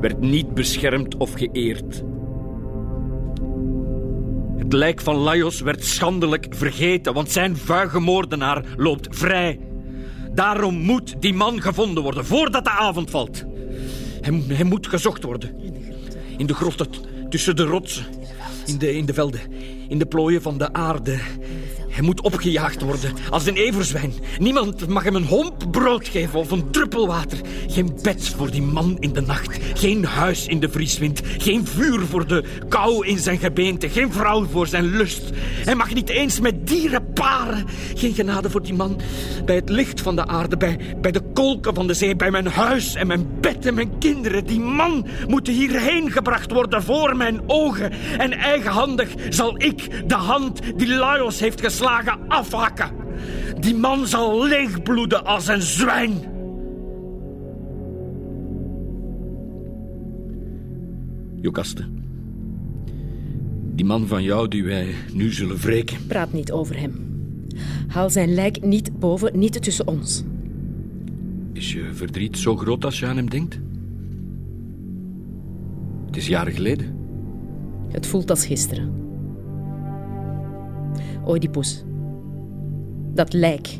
[0.00, 2.04] werd niet beschermd of geëerd.
[4.56, 9.65] Het lijk van Laios werd schandelijk vergeten, want zijn vuige moordenaar loopt vrij.
[10.36, 13.44] Daarom moet die man gevonden worden, voordat de avond valt.
[14.20, 15.50] Hij, hij moet gezocht worden.
[16.36, 16.86] In de grotten,
[17.28, 18.04] tussen de rotsen,
[18.66, 19.40] in de, in de velden,
[19.88, 21.20] in de plooien van de aarde.
[21.96, 24.12] Hij moet opgejaagd worden als een everzwijn.
[24.38, 27.38] Niemand mag hem een homp brood geven of een druppel water.
[27.68, 29.58] Geen bed voor die man in de nacht.
[29.74, 31.20] Geen huis in de vrieswind.
[31.38, 33.88] Geen vuur voor de kou in zijn gebeente.
[33.88, 35.22] Geen vrouw voor zijn lust.
[35.38, 37.66] Hij mag niet eens met dieren paren.
[37.94, 39.00] Geen genade voor die man.
[39.44, 42.46] Bij het licht van de aarde, bij, bij de kolken van de zee, bij mijn
[42.46, 44.46] huis en mijn bed en mijn kinderen.
[44.46, 47.92] Die man moet hierheen gebracht worden voor mijn ogen.
[48.18, 51.84] En eigenhandig zal ik de hand die Laios heeft geslagen
[52.28, 52.90] afhakken.
[53.60, 56.12] Die man zal leegbloeden als een zwijn.
[61.40, 61.84] Jokaste.
[63.74, 66.06] Die man van jou die wij nu zullen wreken.
[66.06, 67.04] Praat niet over hem.
[67.86, 70.24] Haal zijn lijk niet boven, niet tussen ons.
[71.52, 73.58] Is je verdriet zo groot als je aan hem denkt?
[76.06, 76.96] Het is jaren geleden.
[77.88, 79.05] Het voelt als gisteren.
[81.26, 81.84] Oedipus.
[83.14, 83.78] Dat lijk.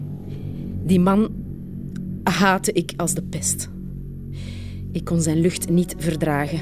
[0.84, 1.30] Die man
[2.22, 3.70] haatte ik als de pest.
[4.92, 6.60] Ik kon zijn lucht niet verdragen.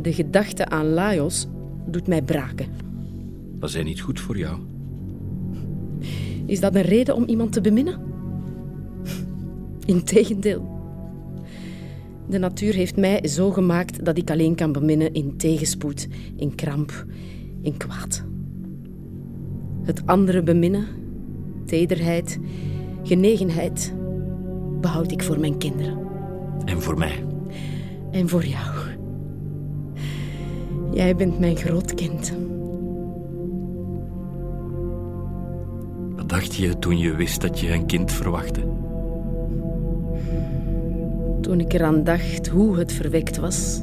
[0.00, 1.46] De gedachte aan Laios
[1.86, 2.66] doet mij braken.
[3.58, 4.58] Was hij niet goed voor jou?
[6.46, 8.00] Is dat een reden om iemand te beminnen?
[9.86, 10.72] Integendeel.
[12.28, 17.06] De natuur heeft mij zo gemaakt dat ik alleen kan beminnen in tegenspoed, in kramp,
[17.62, 18.24] in kwaad.
[19.84, 20.86] Het andere beminnen,
[21.64, 22.38] tederheid,
[23.02, 23.94] genegenheid,
[24.80, 25.98] behoud ik voor mijn kinderen.
[26.64, 27.24] En voor mij.
[28.10, 28.74] En voor jou.
[30.92, 32.34] Jij bent mijn grootkind.
[36.16, 38.60] Wat dacht je toen je wist dat je een kind verwachtte?
[41.40, 43.82] Toen ik eraan dacht hoe het verwekt was,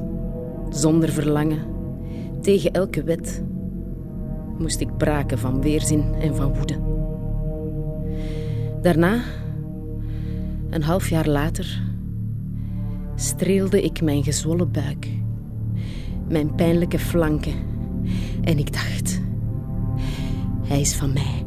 [0.69, 1.59] zonder verlangen,
[2.41, 3.43] tegen elke wet,
[4.61, 6.79] moest ik braken van weerzin en van woede.
[8.81, 9.23] Daarna,
[10.69, 11.81] een half jaar later,
[13.15, 15.07] streelde ik mijn gezwollen buik,
[16.27, 17.53] mijn pijnlijke flanken
[18.43, 19.21] en ik dacht:
[20.61, 21.45] Hij is van mij.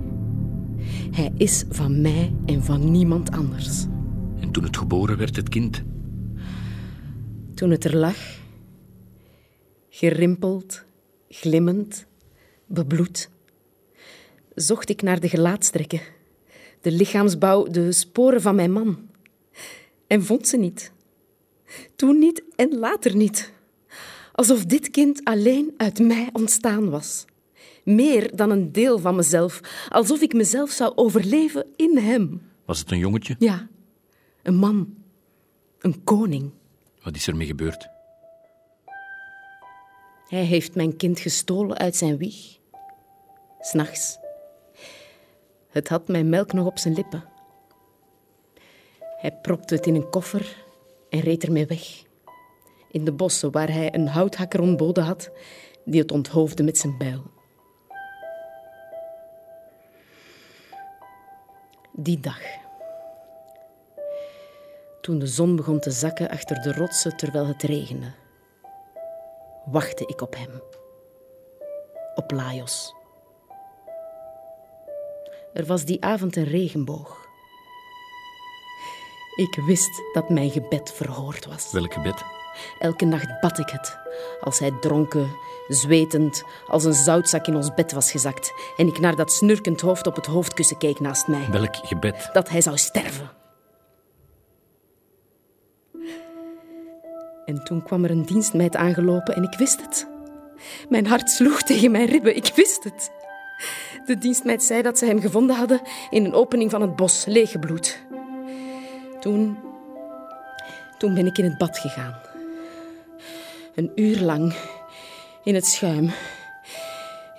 [1.10, 3.86] Hij is van mij en van niemand anders.
[4.40, 5.82] En toen het geboren werd, het kind?
[7.54, 8.16] Toen het er lag,
[9.88, 10.84] gerimpeld,
[11.28, 12.06] glimmend,
[12.66, 13.30] bebloed,
[14.54, 16.00] zocht ik naar de gelaatstrekken,
[16.80, 19.08] de lichaamsbouw, de sporen van mijn man.
[20.06, 20.92] En vond ze niet.
[21.96, 23.52] Toen niet en later niet.
[24.32, 27.24] Alsof dit kind alleen uit mij ontstaan was.
[27.84, 32.42] Meer dan een deel van mezelf, alsof ik mezelf zou overleven in hem.
[32.64, 33.36] Was het een jongetje?
[33.38, 33.68] Ja,
[34.42, 34.94] een man,
[35.78, 36.50] een koning.
[37.02, 37.88] Wat is ermee gebeurd?
[40.34, 42.58] Hij heeft mijn kind gestolen uit zijn wieg.
[43.60, 44.18] S'nachts.
[45.68, 47.24] Het had mijn melk nog op zijn lippen.
[49.16, 50.64] Hij propte het in een koffer
[51.08, 52.02] en reed ermee weg.
[52.90, 55.30] In de bossen waar hij een houthakker ontboden had,
[55.84, 57.22] die het onthoofde met zijn bijl.
[61.92, 62.40] Die dag.
[65.00, 68.12] Toen de zon begon te zakken achter de rotsen terwijl het regende,
[69.64, 70.62] wachtte ik op hem.
[72.14, 72.94] Op Laios.
[75.52, 77.22] Er was die avond een regenboog.
[79.34, 81.72] Ik wist dat mijn gebed verhoord was.
[81.72, 82.24] Welk gebed?
[82.78, 83.98] Elke nacht bad ik het.
[84.40, 85.36] Als hij dronken,
[85.68, 90.06] zwetend, als een zoutzak in ons bed was gezakt en ik naar dat snurkend hoofd
[90.06, 91.50] op het hoofdkussen keek naast mij.
[91.50, 92.30] Welk gebed?
[92.32, 93.30] Dat hij zou sterven.
[97.44, 100.06] En toen kwam er een dienstmeid aangelopen en ik wist het.
[100.88, 103.10] Mijn hart sloeg tegen mijn ribben, ik wist het.
[104.06, 105.80] De dienstmeid zei dat ze hem gevonden hadden
[106.10, 108.02] in een opening van het bos, leeggebloed.
[109.20, 109.58] Toen...
[110.98, 112.20] Toen ben ik in het bad gegaan.
[113.74, 114.54] Een uur lang
[115.44, 116.10] in het schuim.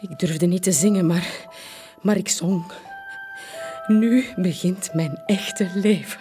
[0.02, 1.48] Ik durfde niet te zingen, maar,
[2.02, 2.72] maar ik zong.
[3.88, 6.20] Nu begint mijn echte leven.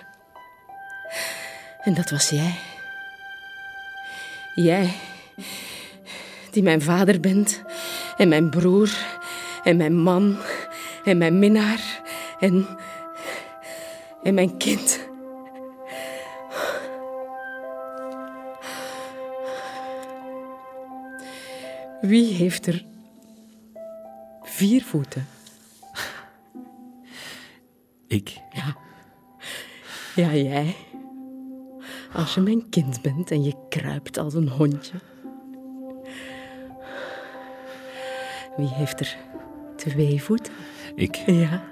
[1.80, 2.73] En dat was jij.
[4.54, 4.94] Jij,
[6.50, 7.62] die mijn vader bent,
[8.16, 8.90] en mijn broer,
[9.64, 10.36] en mijn man,
[11.04, 12.02] en mijn minnaar,
[12.40, 12.66] en,
[14.22, 15.00] en mijn kind.
[22.00, 22.84] Wie heeft er
[24.42, 25.26] vier voeten?
[28.06, 28.36] Ik?
[28.52, 28.76] Ja.
[30.14, 30.76] Ja, jij.
[32.14, 34.94] Als je mijn kind bent en je kruipt als een hondje.
[38.56, 39.16] Wie heeft er
[39.76, 40.52] twee voeten?
[40.94, 41.16] Ik.
[41.16, 41.62] Ja.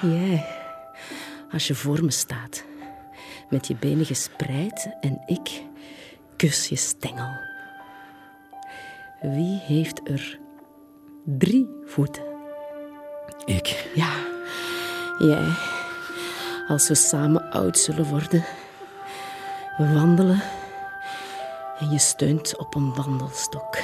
[0.00, 0.46] Jij.
[1.52, 2.64] Als je voor me staat,
[3.50, 5.62] met je benen gespreid en ik
[6.36, 7.32] kus je stengel.
[9.20, 10.38] Wie heeft er
[11.24, 12.22] drie voeten?
[13.44, 13.90] Ik.
[13.94, 14.12] Ja,
[15.18, 15.54] jij.
[16.68, 18.44] Als we samen oud zullen worden.
[19.82, 20.42] We wandelen
[21.78, 23.76] en je steunt op een wandelstok.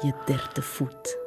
[0.00, 1.21] Je derde voet.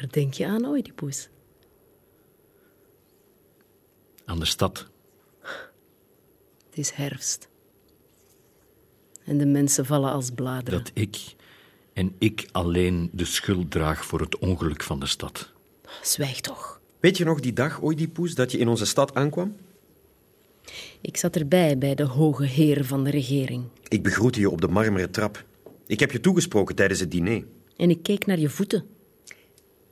[0.00, 1.28] Waar denk je aan, Oedipus?
[4.24, 4.86] Aan de stad.
[6.66, 7.48] Het is herfst.
[9.24, 10.78] En de mensen vallen als bladeren.
[10.78, 11.34] Dat ik
[11.92, 15.52] en ik alleen de schuld draag voor het ongeluk van de stad.
[16.02, 16.80] Zwijg toch.
[17.00, 19.56] Weet je nog die dag, Oedipus, dat je in onze stad aankwam?
[21.00, 23.64] Ik zat erbij bij de hoge heren van de regering.
[23.88, 25.44] Ik begroette je op de marmeren trap.
[25.86, 27.44] Ik heb je toegesproken tijdens het diner.
[27.76, 28.95] En ik keek naar je voeten.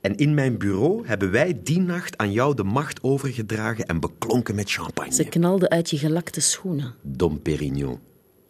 [0.05, 4.55] En in mijn bureau hebben wij die nacht aan jou de macht overgedragen en beklonken
[4.55, 5.13] met champagne.
[5.13, 6.95] Ze knalden uit je gelakte schoenen.
[7.01, 7.99] Dom Perignon.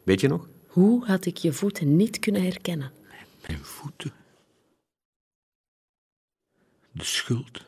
[0.04, 0.48] Weet je nog?
[0.68, 2.92] Hoe had ik je voeten niet kunnen herkennen?
[3.48, 4.12] Mijn voeten.
[6.92, 7.66] De schuld.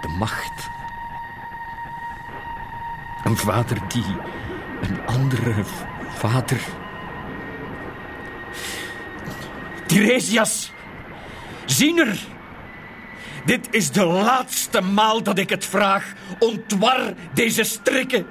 [0.00, 0.68] De macht.
[3.24, 4.16] Een vader die
[4.82, 5.64] een andere
[6.08, 6.66] vader.
[9.86, 10.73] Tiresias!
[11.66, 12.18] Ziener!
[13.44, 16.12] Dit is de laatste maal dat ik het vraag.
[16.38, 18.26] Ontwar deze strikken.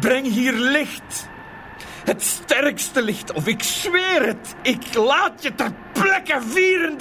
[0.00, 1.28] Breng hier licht.
[2.04, 4.54] Het sterkste licht, of ik zweer het.
[4.62, 6.98] Ik laat je ter plekke vieren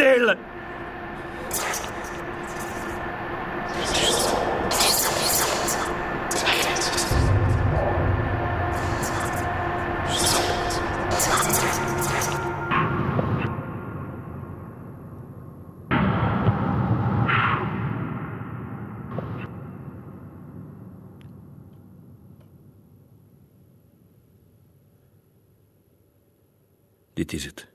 [27.20, 27.68] Dit is het.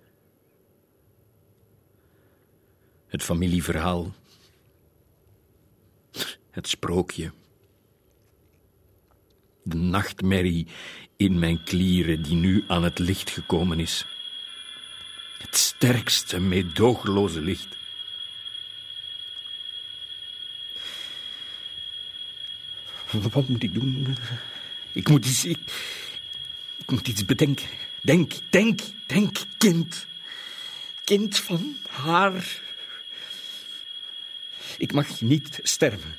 [3.06, 4.14] Het familieverhaal.
[6.50, 7.32] Het sprookje.
[9.62, 10.66] De nachtmerrie
[11.16, 14.06] in mijn klieren die nu aan het licht gekomen is.
[15.38, 17.76] Het sterkste, meedogenloze licht.
[23.10, 24.16] Wat moet ik doen?
[24.92, 25.44] Ik moet iets...
[25.44, 27.68] Ik moet iets bedenken.
[28.04, 30.06] Denk, denk, denk, kind.
[31.04, 32.60] Kind van haar.
[34.78, 36.16] Ik mag niet sterven.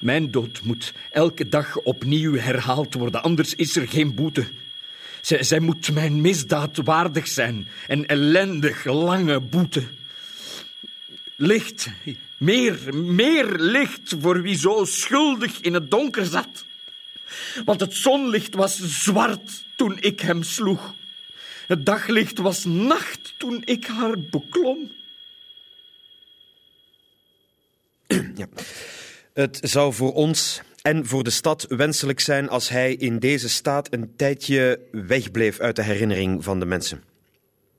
[0.00, 4.46] Mijn dood moet elke dag opnieuw herhaald worden, anders is er geen boete.
[5.20, 7.68] Zij, zij moet mijn misdaad waardig zijn.
[7.88, 9.82] Een ellendig lange boete.
[11.36, 11.88] Licht,
[12.36, 16.64] meer, meer licht voor wie zo schuldig in het donker zat.
[17.64, 20.94] Want het zonlicht was zwart toen ik hem sloeg.
[21.66, 24.90] Het daglicht was nacht toen ik haar beklom.
[28.34, 28.46] Ja.
[29.32, 33.92] Het zou voor ons en voor de stad wenselijk zijn als hij in deze staat
[33.92, 37.02] een tijdje wegbleef uit de herinnering van de mensen.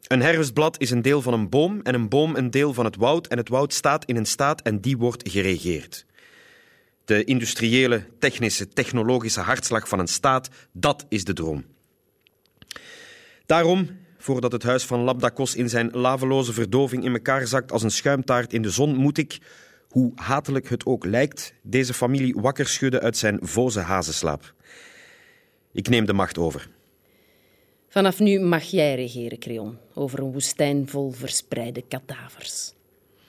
[0.08, 2.96] Een herfstblad is een deel van een boom en een boom een deel van het
[2.96, 6.06] woud en het woud staat in een staat en die wordt geregeerd.
[7.06, 11.66] De industriële, technische, technologische hartslag van een staat, dat is de droom.
[13.46, 17.92] Daarom, voordat het huis van Labdakos in zijn laveloze verdoving in elkaar zakt als een
[17.92, 19.38] schuimtaart in de zon, moet ik,
[19.90, 24.54] hoe hatelijk het ook lijkt, deze familie wakker schudden uit zijn voze hazenslaap.
[25.72, 26.70] Ik neem de macht over.
[27.88, 32.74] Vanaf nu mag jij regeren, Creon, over een woestijn vol verspreide kadavers.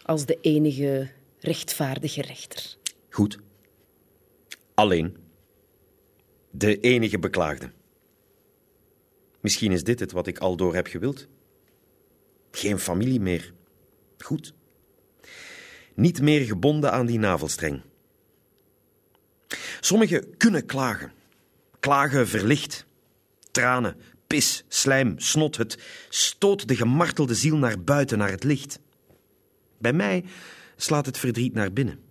[0.03, 2.77] Als de enige rechtvaardige rechter.
[3.11, 3.39] Goed.
[4.77, 5.16] Alleen.
[6.51, 7.70] De enige beklaagde.
[9.40, 11.27] Misschien is dit het wat ik al door heb gewild.
[12.51, 13.53] Geen familie meer.
[14.19, 14.55] Goed.
[15.94, 17.82] Niet meer gebonden aan die navelstreng.
[19.81, 21.12] Sommigen kunnen klagen.
[21.81, 22.86] Klagen verlicht.
[23.51, 23.97] Tranen,
[24.27, 25.57] pis, slijm, snot.
[25.57, 25.78] Het
[26.09, 28.81] stoot de gemartelde ziel naar buiten, naar het licht.
[29.78, 30.24] Bij mij
[30.77, 32.06] slaat het verdriet naar binnen.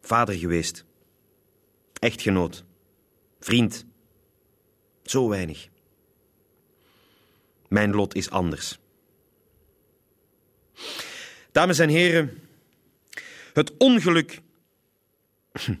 [0.00, 0.84] Vader geweest.
[1.98, 2.64] Echtgenoot.
[3.40, 3.84] Vriend.
[5.02, 5.68] Zo weinig.
[7.68, 8.78] Mijn lot is anders.
[11.52, 12.38] Dames en heren,
[13.52, 14.40] het ongeluk.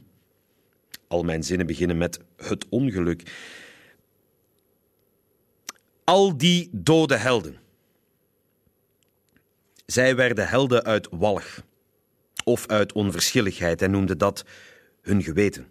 [1.08, 3.32] Al mijn zinnen beginnen met het ongeluk.
[6.04, 7.58] Al die dode helden.
[9.86, 11.62] Zij werden helden uit walg
[12.50, 14.44] of uit onverschilligheid en noemden dat
[15.02, 15.66] hun geweten.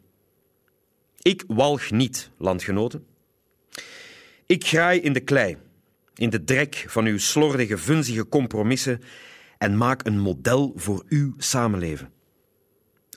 [1.22, 3.06] Ik walg niet, landgenoten.
[4.46, 5.58] Ik graai in de klei,
[6.16, 9.02] in de drek van uw slordige, vunzige compromissen
[9.58, 12.12] en maak een model voor uw samenleven.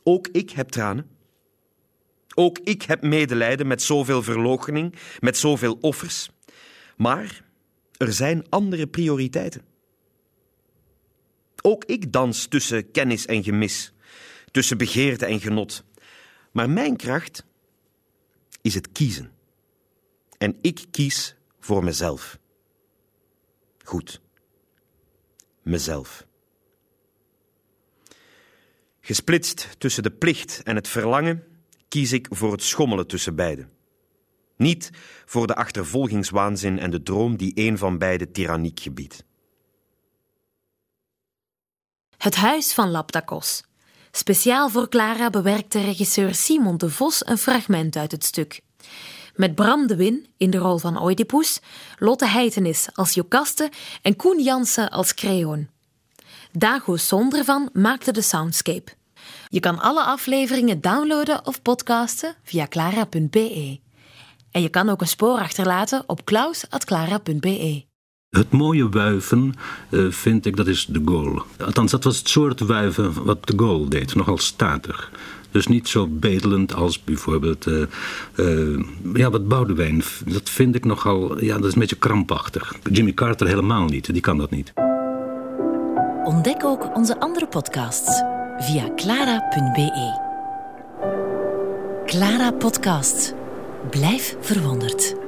[0.03, 1.11] Ook ik heb tranen.
[2.35, 6.31] Ook ik heb medelijden met zoveel verloochening, met zoveel offers.
[6.97, 7.45] Maar
[7.97, 9.72] er zijn andere prioriteiten.
[11.63, 13.93] Ook ik dans tussen kennis en gemis,
[14.51, 15.85] tussen begeerte en genot.
[16.53, 17.45] Maar mijn kracht
[18.63, 19.33] is het kiezen.
[20.39, 22.39] En ik kies voor mezelf.
[23.85, 24.21] Goed.
[25.63, 26.27] Mezelf.
[29.01, 31.45] Gesplitst tussen de plicht en het verlangen,
[31.89, 33.71] kies ik voor het schommelen tussen beiden.
[34.57, 34.91] Niet
[35.25, 39.25] voor de achtervolgingswaanzin en de droom die een van beide tyranniek gebiedt.
[42.23, 43.63] Het Huis van Laptakos.
[44.13, 48.61] Speciaal voor Clara bewerkte regisseur Simon de Vos een fragment uit het stuk.
[49.35, 51.61] Met Bram de Win in de rol van Oedipus,
[51.99, 53.71] Lotte Heitenis als Jocaste
[54.03, 55.69] en Koen Jansen als Creon.
[56.53, 58.93] Dago Sondervan maakte de soundscape.
[59.49, 63.81] Je kan alle afleveringen downloaden of podcasten via clara.be.
[64.51, 67.92] En je kan ook een spoor achterlaten op klaus.clara.be.
[68.37, 69.55] Het mooie wuiven
[69.91, 71.43] uh, vind ik, dat is de goal.
[71.59, 75.11] Althans, dat was het soort wuiven wat de goal deed, nogal statig.
[75.51, 77.83] Dus niet zo bedelend als bijvoorbeeld, uh,
[78.37, 78.85] uh,
[79.15, 82.75] ja, wat Boudewijn, dat vind ik nogal, ja, dat is een beetje krampachtig.
[82.91, 84.73] Jimmy Carter helemaal niet, die kan dat niet.
[86.25, 88.23] Ontdek ook onze andere podcasts
[88.59, 90.31] via clara.be.
[92.07, 93.35] Clara Podcast.
[93.91, 95.22] Blijf verwonderd.